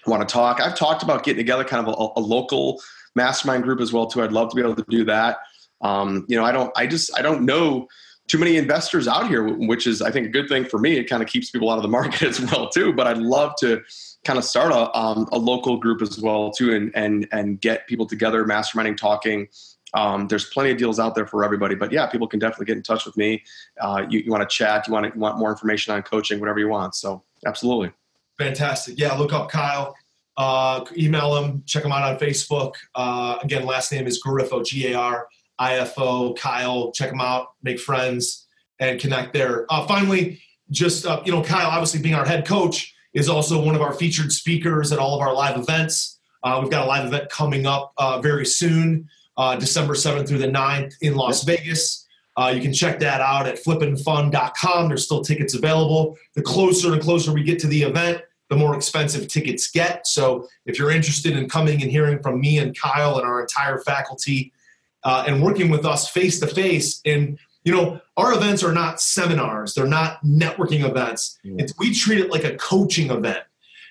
Want 0.06 0.26
to 0.26 0.32
talk? 0.32 0.60
I've 0.60 0.76
talked 0.76 1.02
about 1.02 1.24
getting 1.24 1.38
together 1.38 1.64
kind 1.64 1.86
of 1.86 1.92
a, 1.92 2.20
a 2.20 2.22
local 2.22 2.80
mastermind 3.14 3.64
group 3.64 3.80
as 3.80 3.92
well 3.92 4.06
too. 4.06 4.22
I'd 4.22 4.32
love 4.32 4.48
to 4.50 4.56
be 4.56 4.62
able 4.62 4.76
to 4.76 4.86
do 4.88 5.04
that. 5.04 5.38
Um, 5.80 6.24
you 6.28 6.36
know, 6.36 6.44
I 6.44 6.52
don't. 6.52 6.70
I 6.76 6.86
just 6.86 7.18
I 7.18 7.20
don't 7.20 7.44
know 7.44 7.88
too 8.34 8.40
many 8.40 8.56
investors 8.56 9.06
out 9.06 9.28
here, 9.28 9.44
which 9.44 9.86
is 9.86 10.02
I 10.02 10.10
think 10.10 10.26
a 10.26 10.28
good 10.28 10.48
thing 10.48 10.64
for 10.64 10.80
me. 10.80 10.98
It 10.98 11.04
kind 11.04 11.22
of 11.22 11.28
keeps 11.28 11.50
people 11.50 11.70
out 11.70 11.76
of 11.76 11.82
the 11.82 11.88
market 11.88 12.22
as 12.30 12.40
well 12.40 12.68
too. 12.68 12.92
But 12.92 13.06
I'd 13.06 13.18
love 13.18 13.52
to 13.60 13.80
kind 14.24 14.40
of 14.40 14.44
start 14.44 14.72
a, 14.72 14.92
um, 14.98 15.28
a 15.30 15.38
local 15.38 15.76
group 15.76 16.02
as 16.02 16.18
well 16.18 16.50
too, 16.50 16.74
and 16.74 16.90
and 16.96 17.28
and 17.30 17.60
get 17.60 17.86
people 17.86 18.06
together, 18.06 18.44
masterminding, 18.44 18.96
talking. 18.96 19.46
Um, 19.94 20.26
there's 20.26 20.46
plenty 20.46 20.72
of 20.72 20.78
deals 20.78 20.98
out 20.98 21.14
there 21.14 21.28
for 21.28 21.44
everybody. 21.44 21.76
But 21.76 21.92
yeah, 21.92 22.08
people 22.08 22.26
can 22.26 22.40
definitely 22.40 22.66
get 22.66 22.76
in 22.76 22.82
touch 22.82 23.06
with 23.06 23.16
me. 23.16 23.44
Uh, 23.80 24.04
you, 24.08 24.18
you 24.18 24.32
want 24.32 24.48
to 24.48 24.52
chat, 24.52 24.88
you 24.88 24.92
want 24.92 25.12
to, 25.12 25.16
want 25.16 25.38
more 25.38 25.50
information 25.52 25.94
on 25.94 26.02
coaching, 26.02 26.40
whatever 26.40 26.58
you 26.58 26.66
want. 26.66 26.96
So 26.96 27.22
absolutely. 27.46 27.92
Fantastic. 28.36 28.98
Yeah, 28.98 29.14
look 29.14 29.32
up 29.32 29.48
Kyle. 29.48 29.94
Uh, 30.36 30.84
email 30.98 31.36
him. 31.36 31.62
Check 31.66 31.84
him 31.84 31.92
out 31.92 32.02
on 32.02 32.18
Facebook. 32.18 32.72
Uh, 32.96 33.38
again, 33.44 33.64
last 33.64 33.92
name 33.92 34.08
is 34.08 34.20
Garifo. 34.20 34.66
G 34.66 34.92
A 34.92 34.98
R 34.98 35.28
IFO, 35.60 36.36
Kyle, 36.36 36.92
check 36.92 37.10
them 37.10 37.20
out, 37.20 37.48
make 37.62 37.78
friends, 37.78 38.46
and 38.80 39.00
connect 39.00 39.32
there. 39.32 39.66
Uh, 39.70 39.86
finally, 39.86 40.40
just 40.70 41.06
uh, 41.06 41.22
you 41.24 41.32
know, 41.32 41.42
Kyle, 41.42 41.68
obviously 41.68 42.00
being 42.00 42.14
our 42.14 42.24
head 42.24 42.46
coach, 42.46 42.94
is 43.12 43.28
also 43.28 43.62
one 43.62 43.74
of 43.74 43.80
our 43.80 43.92
featured 43.92 44.32
speakers 44.32 44.92
at 44.92 44.98
all 44.98 45.14
of 45.14 45.20
our 45.20 45.32
live 45.32 45.58
events. 45.58 46.18
Uh, 46.42 46.58
we've 46.60 46.70
got 46.70 46.84
a 46.84 46.88
live 46.88 47.06
event 47.06 47.30
coming 47.30 47.66
up 47.66 47.92
uh, 47.96 48.20
very 48.20 48.44
soon, 48.44 49.08
uh, 49.36 49.56
December 49.56 49.94
7th 49.94 50.28
through 50.28 50.38
the 50.38 50.48
9th 50.48 50.94
in 51.00 51.14
Las 51.14 51.44
Vegas. 51.44 52.06
Uh, 52.36 52.52
you 52.54 52.60
can 52.60 52.72
check 52.72 52.98
that 52.98 53.20
out 53.20 53.46
at 53.46 53.62
flippinfun.com. 53.62 54.88
There's 54.88 55.04
still 55.04 55.22
tickets 55.22 55.54
available. 55.54 56.18
The 56.34 56.42
closer 56.42 56.92
and 56.92 57.00
closer 57.00 57.32
we 57.32 57.44
get 57.44 57.60
to 57.60 57.68
the 57.68 57.82
event, 57.82 58.22
the 58.50 58.56
more 58.56 58.74
expensive 58.74 59.28
tickets 59.28 59.70
get. 59.70 60.06
So 60.06 60.48
if 60.66 60.78
you're 60.78 60.90
interested 60.90 61.36
in 61.36 61.48
coming 61.48 61.80
and 61.80 61.90
hearing 61.90 62.20
from 62.20 62.40
me 62.40 62.58
and 62.58 62.78
Kyle 62.78 63.18
and 63.18 63.26
our 63.26 63.40
entire 63.40 63.78
faculty 63.78 64.52
uh, 65.04 65.24
and 65.26 65.42
working 65.42 65.70
with 65.70 65.84
us 65.84 66.08
face 66.08 66.40
to 66.40 66.46
face. 66.46 67.00
And 67.04 67.38
you 67.64 67.72
know, 67.72 68.00
our 68.16 68.34
events 68.34 68.62
are 68.62 68.72
not 68.72 69.00
seminars; 69.00 69.74
they're 69.74 69.86
not 69.86 70.22
networking 70.24 70.88
events. 70.88 71.38
Yeah. 71.42 71.66
we 71.78 71.94
treat 71.94 72.20
it 72.20 72.30
like 72.30 72.44
a 72.44 72.56
coaching 72.56 73.10
event. 73.10 73.44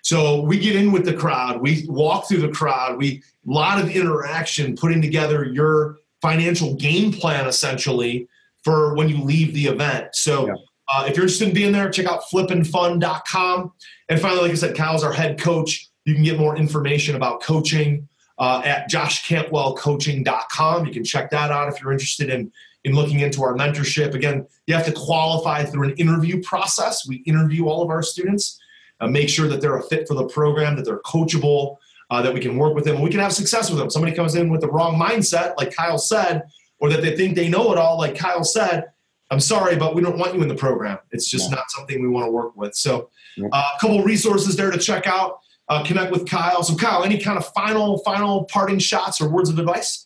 So 0.04 0.42
we 0.42 0.60
get 0.60 0.76
in 0.76 0.92
with 0.92 1.06
the 1.06 1.14
crowd, 1.14 1.62
we 1.62 1.86
walk 1.88 2.28
through 2.28 2.42
the 2.42 2.50
crowd, 2.50 2.98
we 2.98 3.24
a 3.48 3.52
lot 3.52 3.82
of 3.82 3.90
interaction, 3.90 4.76
putting 4.76 5.02
together 5.02 5.46
your 5.46 5.98
financial 6.22 6.76
game 6.76 7.14
plan 7.14 7.48
essentially 7.48 8.28
for 8.64 8.96
when 8.96 9.10
you 9.10 9.24
leave 9.24 9.54
the 9.54 9.66
event. 9.68 10.16
So. 10.16 10.48
Yeah. 10.48 10.56
Uh, 10.90 11.06
if 11.08 11.16
you're 11.16 11.24
interested 11.24 11.48
in 11.48 11.54
being 11.54 11.72
there, 11.72 11.90
check 11.90 12.06
out 12.06 12.24
flippinfun.com. 12.24 13.72
And 14.10 14.20
finally, 14.20 14.42
like 14.42 14.52
I 14.52 14.56
said, 14.56 14.76
Kyle's 14.76 15.02
our 15.02 15.14
head 15.14 15.40
coach. 15.40 15.90
You 16.04 16.14
can 16.14 16.24
get 16.24 16.38
more 16.38 16.58
information 16.58 17.16
about 17.16 17.42
coaching 17.42 18.10
uh, 18.44 18.62
at 18.66 18.92
joshcantwellcoaching.com. 18.92 20.86
You 20.86 20.92
can 20.92 21.06
check 21.06 21.30
that 21.30 21.50
out 21.50 21.70
if 21.70 21.82
you're 21.82 21.94
interested 21.94 22.30
in, 22.30 22.52
in 22.84 22.94
looking 22.94 23.22
into 23.22 23.42
our 23.42 23.54
mentorship. 23.54 24.14
Again, 24.14 24.46
you 24.68 24.74
have 24.74 24.86
to 24.86 24.92
qualify 24.92 25.64
through 25.64 25.88
an 25.88 25.96
interview 25.96 26.44
process. 26.44 27.08
We 27.08 27.24
interview 27.26 27.68
all 27.68 27.82
of 27.82 27.90
our 27.90 28.04
students, 28.04 28.60
uh, 29.00 29.08
make 29.08 29.30
sure 29.30 29.48
that 29.48 29.62
they're 29.62 29.78
a 29.78 29.84
fit 29.84 30.10
for 30.10 30.16
the 30.16 30.26
program, 30.26 30.76
that 30.76 30.84
they're 30.84 31.00
coachable, 31.04 31.78
uh, 32.10 32.22
that 32.22 32.34
we 32.34 32.42
can 32.42 32.58
work 32.58 32.76
with 32.76 32.84
them 32.84 32.96
and 32.96 33.04
we 33.06 33.10
can 33.10 33.22
have 33.22 33.32
success 33.32 33.70
with 33.70 33.80
them. 33.80 33.90
Somebody 33.90 34.14
comes 34.14 34.36
in 34.36 34.50
with 34.50 34.60
the 34.60 34.70
wrong 34.70 35.00
mindset, 35.00 35.56
like 35.58 35.74
Kyle 35.74 35.98
said, 35.98 36.44
or 36.80 36.90
that 36.90 37.02
they 37.02 37.16
think 37.16 37.36
they 37.36 37.48
know 37.48 37.72
it 37.72 37.78
all, 37.78 37.98
like 37.98 38.18
Kyle 38.18 38.44
said. 38.44 38.92
I'm 39.32 39.40
sorry, 39.40 39.78
but 39.78 39.96
we 39.96 40.02
don't 40.02 40.18
want 40.18 40.36
you 40.36 40.42
in 40.42 40.50
the 40.50 40.56
program. 40.56 40.98
It's 41.12 41.30
just 41.30 41.50
not 41.50 41.64
something 41.70 42.02
we 42.02 42.10
want 42.10 42.28
to 42.28 42.32
work 42.32 42.58
with. 42.58 42.76
So, 42.76 43.10
uh, 43.54 43.64
a 43.78 43.80
couple 43.80 44.04
resources 44.04 44.58
there 44.58 44.70
to 44.70 44.78
check 44.78 45.08
out. 45.08 45.40
Uh, 45.74 45.84
connect 45.84 46.12
with 46.12 46.30
Kyle. 46.30 46.62
So, 46.62 46.76
Kyle, 46.76 47.04
any 47.04 47.18
kind 47.18 47.36
of 47.36 47.48
final, 47.48 47.98
final 48.00 48.44
parting 48.44 48.78
shots 48.78 49.20
or 49.20 49.28
words 49.28 49.50
of 49.50 49.58
advice? 49.58 50.06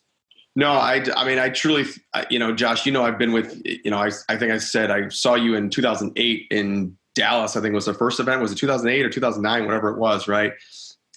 No, 0.56 0.72
I, 0.72 1.04
I 1.14 1.26
mean, 1.26 1.40
I 1.40 1.50
truly, 1.50 1.84
you 2.30 2.40
know, 2.40 2.56
Josh, 2.56 2.86
you 2.86 2.92
know, 2.94 3.04
I've 3.04 3.18
been 3.18 3.34
with, 3.34 3.62
you 3.66 3.92
know, 3.92 3.98
I, 3.98 4.12
I 4.30 4.38
think 4.38 4.54
I 4.54 4.60
said 4.60 4.92
I 4.92 5.10
saw 5.10 5.36
you 5.36 5.56
in 5.56 5.70
2008 5.70 6.48
in 6.52 6.98
Dallas. 7.16 7.58
I 7.58 7.62
think 7.62 7.76
was 7.76 7.86
the 7.86 7.94
first 7.94 8.22
event. 8.22 8.42
Was 8.42 8.54
it 8.54 8.56
2008 8.56 9.06
or 9.06 9.10
2009, 9.10 9.66
whatever 9.66 9.90
it 9.90 9.98
was, 9.98 10.30
right? 10.30 10.54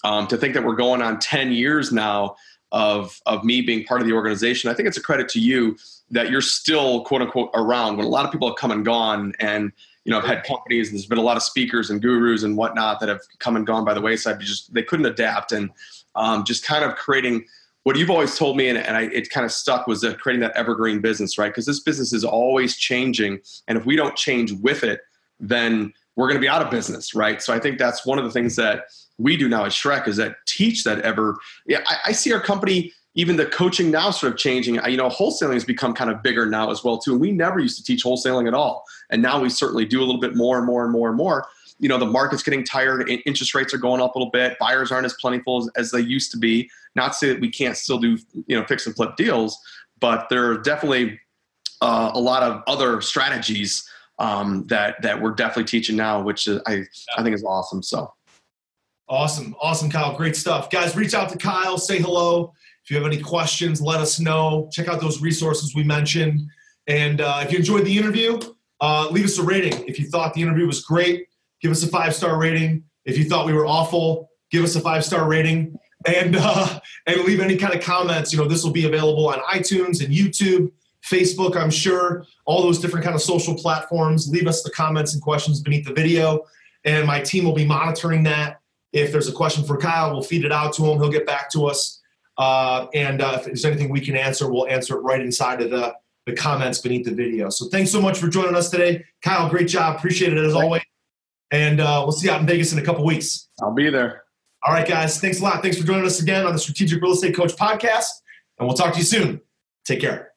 Um, 0.03 0.26
to 0.26 0.36
think 0.36 0.55
that 0.55 0.64
we're 0.64 0.74
going 0.74 1.01
on 1.01 1.20
10 1.20 1.53
years 1.53 1.92
now 1.92 2.34
of 2.72 3.20
of 3.26 3.44
me 3.44 3.61
being 3.61 3.84
part 3.84 4.01
of 4.01 4.09
the 4.09 4.14
organization, 4.14 4.68
I 4.68 4.74
think 4.74 4.88
it's 4.88 4.98
a 4.98 5.03
credit 5.03 5.28
to 5.28 5.38
you 5.38 5.76
that 6.11 6.28
you're 6.28 6.40
still 6.40 7.05
quote 7.05 7.22
unquote 7.22 7.51
around 7.55 7.98
when 7.98 8.07
a 8.07 8.09
lot 8.09 8.24
of 8.24 8.32
people 8.32 8.48
have 8.48 8.57
come 8.57 8.72
and 8.72 8.84
gone 8.84 9.32
and 9.38 9.70
you 10.11 10.16
know 10.16 10.20
have 10.20 10.38
had 10.38 10.44
companies 10.44 10.90
there's 10.90 11.06
been 11.06 11.18
a 11.18 11.22
lot 11.22 11.36
of 11.36 11.42
speakers 11.44 11.88
and 11.88 12.02
gurus 12.02 12.42
and 12.42 12.56
whatnot 12.56 12.98
that 12.98 13.08
have 13.08 13.20
come 13.38 13.54
and 13.54 13.64
gone 13.64 13.84
by 13.84 13.94
the 13.94 14.00
wayside 14.00 14.40
just 14.40 14.74
they 14.74 14.82
couldn't 14.82 15.06
adapt. 15.06 15.52
And 15.52 15.70
um, 16.16 16.42
just 16.44 16.64
kind 16.64 16.84
of 16.84 16.96
creating 16.96 17.44
what 17.84 17.96
you've 17.96 18.11
always 18.11 18.36
told 18.36 18.56
me 18.56 18.68
and, 18.68 18.76
and 18.76 18.96
I, 18.96 19.02
it 19.02 19.30
kind 19.30 19.44
of 19.44 19.52
stuck 19.52 19.86
was 19.86 20.00
that 20.00 20.18
creating 20.18 20.40
that 20.40 20.56
evergreen 20.56 21.00
business 21.00 21.38
right? 21.38 21.48
Because 21.48 21.64
this 21.64 21.78
business 21.78 22.12
is 22.12 22.24
always 22.24 22.76
changing 22.76 23.38
and 23.68 23.78
if 23.78 23.86
we 23.86 23.94
don't 23.94 24.16
change 24.16 24.50
with 24.50 24.82
it 24.82 25.00
then 25.38 25.92
we're 26.16 26.26
going 26.26 26.36
to 26.36 26.40
be 26.40 26.48
out 26.48 26.61
of 26.61 26.72
business 26.72 27.14
right? 27.14 27.40
So 27.40 27.54
i 27.54 27.61
think 27.61 27.78
that's 27.78 28.04
one 28.04 28.18
of 28.18 28.24
the 28.24 28.32
things 28.32 28.56
that 28.56 28.86
we 29.18 29.36
do 29.36 29.48
now 29.48 29.64
at 29.64 29.70
SREC 29.70 30.08
is 30.08 30.16
that 30.16 30.34
teach 30.46 30.82
that 30.82 30.98
ever 31.02 31.38
yeah 31.66 31.82
I, 31.86 31.96
I 32.06 32.12
see 32.12 32.32
our 32.32 32.40
company 32.40 32.92
even 33.21 33.37
the 33.37 33.45
coaching 33.45 33.91
now 33.91 34.11
sort 34.11 34.33
of 34.33 34.39
changing. 34.39 34.77
You 34.89 34.97
know, 34.97 35.11
wholesaling 35.11 35.53
has 35.53 35.64
become 35.64 35.93
kind 35.93 36.11
of 36.11 36.23
bigger 36.23 36.47
now 36.47 36.71
as 36.71 36.83
well 36.83 36.97
too. 36.97 37.12
And 37.12 37.21
we 37.21 37.33
never 37.33 37.59
used 37.61 37.77
to 37.77 37.85
teach 37.85 38.03
wholesaling 38.03 38.49
at 38.49 38.55
all, 38.55 38.85
and 39.11 39.21
now 39.21 39.39
we 39.39 39.51
certainly 39.51 39.85
do 39.85 40.01
a 40.01 40.07
little 40.07 40.21
bit 40.21 40.35
more 40.35 40.57
and 40.57 40.66
more 40.66 40.85
and 40.85 40.93
more 40.93 41.09
and 41.09 41.18
more. 41.18 41.47
You 41.79 41.89
know, 41.89 41.99
the 41.99 42.07
market's 42.07 42.43
getting 42.43 42.64
tired. 42.64 43.09
Interest 43.27 43.55
rates 43.55 43.75
are 43.75 43.79
going 43.79 44.01
up 44.01 44.14
a 44.14 44.18
little 44.18 44.31
bit. 44.31 44.59
Buyers 44.59 44.91
aren't 44.91 45.05
as 45.05 45.14
plentiful 45.21 45.59
as, 45.59 45.68
as 45.77 45.91
they 45.91 46.01
used 46.01 46.31
to 46.33 46.39
be. 46.39 46.71
Not 46.95 47.09
to 47.09 47.14
say 47.14 47.29
that 47.29 47.41
we 47.41 47.51
can't 47.51 47.77
still 47.77 47.99
do 47.99 48.16
you 48.47 48.59
know 48.59 48.64
fix 48.64 48.87
and 48.87 48.97
flip 48.97 49.16
deals, 49.16 49.59
but 50.01 50.29
there 50.31 50.51
are 50.51 50.59
definitely 50.59 51.21
uh, 51.83 52.12
a 52.14 52.21
lot 52.21 52.43
of 52.43 52.62
other 52.66 53.03
strategies 53.03 53.87
um, 54.18 54.66
that 54.68 55.03
that 55.03 55.21
we're 55.21 55.33
definitely 55.33 55.64
teaching 55.64 55.97
now, 55.97 56.23
which 56.23 56.49
I 56.49 56.85
I 57.18 57.23
think 57.23 57.35
is 57.35 57.45
awesome. 57.45 57.83
So. 57.83 58.14
Awesome. 59.11 59.57
Awesome, 59.61 59.91
Kyle. 59.91 60.16
Great 60.16 60.37
stuff. 60.37 60.71
Guys, 60.71 60.95
reach 60.95 61.14
out 61.14 61.31
to 61.31 61.37
Kyle, 61.37 61.77
say 61.79 61.99
hello. 61.99 62.55
If 62.85 62.91
you 62.91 62.97
have 62.97 63.07
any 63.07 63.20
questions, 63.20 63.81
let 63.81 64.01
us 64.01 64.18
know. 64.18 64.68
Check 64.72 64.89
out 64.89 65.01
those 65.01 65.20
resources 65.20 65.74
we 65.74 65.85
mentioned. 65.85 66.41
And 66.87 67.20
uh, 67.20 67.41
if 67.45 67.53
you 67.53 67.59
enjoyed 67.59 67.85
the 67.85 67.97
interview, 67.97 68.39
uh, 68.81 69.09
leave 69.11 69.24
us 69.24 69.39
a 69.39 69.43
rating. 69.43 69.87
If 69.87 69.99
you 69.99 70.07
thought 70.07 70.35
the 70.35 70.43
interview 70.43 70.66
was 70.66 70.83
great, 70.83 71.28
give 71.61 71.70
us 71.70 71.83
a 71.83 71.87
five 71.87 72.14
star 72.14 72.39
rating. 72.39 72.85
If 73.05 73.18
you 73.18 73.24
thought 73.24 73.47
we 73.47 73.53
were 73.53 73.66
awful, 73.66 74.31
give 74.51 74.64
us 74.64 74.74
a 74.76 74.81
five 74.81 75.05
star 75.05 75.28
rating. 75.28 75.78
And 76.07 76.35
uh, 76.39 76.81
and 77.07 77.20
leave 77.24 77.41
any 77.41 77.57
kind 77.57 77.74
of 77.74 77.83
comments. 77.83 78.33
You 78.33 78.39
know, 78.39 78.49
this 78.49 78.64
will 78.64 78.72
be 78.72 78.87
available 78.87 79.28
on 79.28 79.39
iTunes 79.41 80.03
and 80.03 80.14
YouTube, 80.14 80.72
Facebook. 81.05 81.57
I'm 81.57 81.70
sure 81.70 82.24
all 82.47 82.62
those 82.62 82.78
different 82.78 83.05
kind 83.05 83.14
of 83.14 83.20
social 83.20 83.55
platforms. 83.55 84.26
Leave 84.28 84.47
us 84.47 84.62
the 84.62 84.70
comments 84.70 85.12
and 85.12 85.22
questions 85.22 85.61
beneath 85.61 85.87
the 85.87 85.93
video, 85.93 86.47
and 86.85 87.07
my 87.07 87.20
team 87.20 87.45
will 87.45 87.53
be 87.53 87.66
monitoring 87.66 88.22
that. 88.22 88.61
If 88.93 89.12
there's 89.12 89.28
a 89.28 89.33
question 89.33 89.62
for 89.62 89.76
Kyle, 89.76 90.12
we'll 90.12 90.22
feed 90.22 90.45
it 90.45 90.53
out 90.53 90.72
to 90.74 90.87
him. 90.87 90.99
He'll 90.99 91.12
get 91.12 91.26
back 91.26 91.51
to 91.53 91.66
us 91.66 91.99
uh, 92.41 92.86
and 92.95 93.20
uh, 93.20 93.34
if 93.36 93.45
there's 93.45 93.66
anything 93.66 93.91
we 93.91 94.01
can 94.01 94.16
answer, 94.16 94.51
we'll 94.51 94.66
answer 94.66 94.97
it 94.97 95.03
right 95.03 95.20
inside 95.20 95.61
of 95.61 95.70
the, 95.70 95.95
the 96.24 96.32
comments 96.32 96.78
beneath 96.78 97.05
the 97.05 97.14
video. 97.14 97.51
So 97.51 97.68
thanks 97.68 97.91
so 97.91 98.01
much 98.01 98.18
for 98.18 98.28
joining 98.28 98.55
us 98.57 98.70
today. 98.70 99.05
Kyle, 99.22 99.51
great 99.51 99.68
job. 99.68 99.99
Appreciate 99.99 100.32
it 100.32 100.38
as 100.38 100.55
always. 100.55 100.80
And 101.51 101.80
uh, 101.80 102.01
we'll 102.03 102.12
see 102.12 102.28
you 102.28 102.32
out 102.32 102.41
in 102.41 102.47
Vegas 102.47 102.72
in 102.72 102.78
a 102.78 102.82
couple 102.82 103.05
weeks. 103.05 103.51
I'll 103.62 103.74
be 103.74 103.91
there. 103.91 104.24
All 104.62 104.72
right, 104.72 104.88
guys. 104.88 105.20
Thanks 105.20 105.41
a 105.41 105.43
lot. 105.43 105.61
Thanks 105.61 105.76
for 105.76 105.86
joining 105.86 106.07
us 106.07 106.22
again 106.22 106.47
on 106.47 106.55
the 106.55 106.59
Strategic 106.59 107.03
Real 107.03 107.12
Estate 107.12 107.36
Coach 107.36 107.55
podcast. 107.57 108.09
And 108.59 108.66
we'll 108.66 108.76
talk 108.76 108.95
to 108.95 108.99
you 108.99 109.05
soon. 109.05 109.43
Take 109.84 110.01
care. 110.01 110.32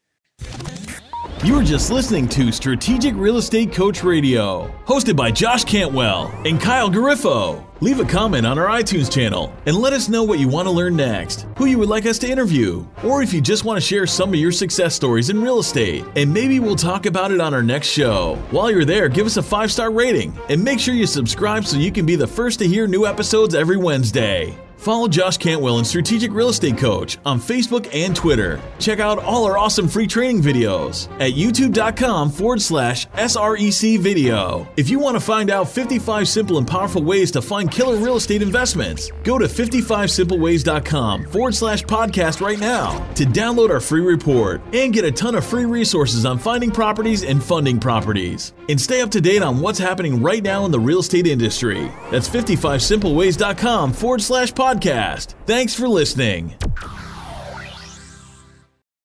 You 1.44 1.56
were 1.56 1.64
just 1.64 1.92
listening 1.92 2.30
to 2.30 2.54
Strategic 2.54 3.14
Real 3.16 3.36
Estate 3.36 3.74
Coach 3.74 4.02
Radio, 4.02 4.74
hosted 4.86 5.18
by 5.18 5.30
Josh 5.30 5.66
Cantwell 5.66 6.34
and 6.46 6.58
Kyle 6.58 6.90
Garifo. 6.90 7.66
Leave 7.82 8.00
a 8.00 8.06
comment 8.06 8.46
on 8.46 8.58
our 8.58 8.68
iTunes 8.68 9.12
channel 9.12 9.54
and 9.66 9.76
let 9.76 9.92
us 9.92 10.08
know 10.08 10.24
what 10.24 10.40
you 10.40 10.48
want 10.48 10.68
to 10.68 10.72
learn 10.72 10.96
next, 10.96 11.46
who 11.58 11.66
you 11.66 11.78
would 11.78 11.90
like 11.90 12.06
us 12.06 12.18
to 12.20 12.30
interview, 12.30 12.86
or 13.04 13.22
if 13.22 13.34
you 13.34 13.42
just 13.42 13.66
want 13.66 13.76
to 13.76 13.86
share 13.86 14.08
some 14.08 14.30
of 14.30 14.36
your 14.36 14.54
success 14.54 14.96
stories 14.96 15.30
in 15.30 15.42
real 15.42 15.60
estate, 15.60 16.06
and 16.16 16.34
maybe 16.34 16.62
we'll 16.62 16.78
talk 16.78 17.06
about 17.06 17.30
it 17.30 17.42
on 17.42 17.54
our 17.54 17.62
next 17.62 17.90
show. 17.90 18.36
While 18.52 18.72
you're 18.72 18.86
there, 18.86 19.10
give 19.10 19.26
us 19.26 19.36
a 19.36 19.44
five 19.44 19.70
star 19.70 19.92
rating 19.92 20.34
and 20.48 20.64
make 20.64 20.80
sure 20.80 20.94
you 20.94 21.06
subscribe 21.06 21.66
so 21.66 21.76
you 21.76 21.92
can 21.92 22.06
be 22.06 22.16
the 22.16 22.26
first 22.26 22.60
to 22.60 22.68
hear 22.70 22.88
new 22.88 23.06
episodes 23.06 23.54
every 23.54 23.76
Wednesday. 23.76 24.58
Follow 24.84 25.08
Josh 25.08 25.38
Cantwell 25.38 25.78
and 25.78 25.88
Strategic 25.88 26.34
Real 26.34 26.50
Estate 26.50 26.78
Coach 26.78 27.18
on 27.26 27.40
Facebook 27.40 27.88
and 27.94 28.14
Twitter. 28.14 28.60
Check 28.80 29.00
out 29.00 29.18
all 29.18 29.46
our 29.46 29.58
awesome 29.58 29.88
free 29.88 30.08
training 30.08 30.42
videos 30.42 31.10
at 31.22 31.36
youtube.com 31.36 32.30
forward 32.30 32.62
slash 32.62 33.08
SREC 33.12 33.98
video. 34.00 34.68
If 34.76 34.90
you 34.90 35.00
want 35.00 35.16
to 35.16 35.22
find 35.22 35.50
out 35.50 35.70
55 35.70 36.28
simple 36.28 36.58
and 36.58 36.68
powerful 36.68 37.02
ways 37.02 37.32
to 37.32 37.42
find 37.42 37.72
killer 37.72 37.96
real 37.96 38.18
estate 38.18 38.42
investments, 38.42 39.10
go 39.24 39.38
to 39.38 39.46
55simpleways.com 39.46 41.28
forward 41.28 41.56
slash 41.56 41.84
podcast 41.84 42.42
right 42.42 42.60
now 42.60 43.00
to 43.14 43.24
download 43.24 43.70
our 43.70 43.80
free 43.80 44.02
report 44.02 44.62
and 44.74 44.92
get 44.92 45.06
a 45.06 45.12
ton 45.14 45.36
of 45.36 45.46
free 45.46 45.64
resources 45.64 46.26
on 46.26 46.38
finding 46.38 46.72
properties 46.72 47.24
and 47.24 47.42
funding 47.42 47.80
properties. 47.80 48.52
And 48.68 48.80
stay 48.80 49.00
up 49.00 49.12
to 49.12 49.22
date 49.22 49.44
on 49.44 49.62
what's 49.62 49.80
happening 49.80 50.22
right 50.22 50.44
now 50.44 50.66
in 50.66 50.72
the 50.72 50.80
real 50.80 51.00
estate 51.00 51.26
industry. 51.28 51.90
That's 52.12 52.28
55simpleways.com 52.28 53.94
forward 53.94 54.22
slash 54.22 54.52
podcast 54.52 54.73
podcast. 54.74 55.36
Thanks 55.46 55.74
for 55.74 55.88
listening. 55.88 56.56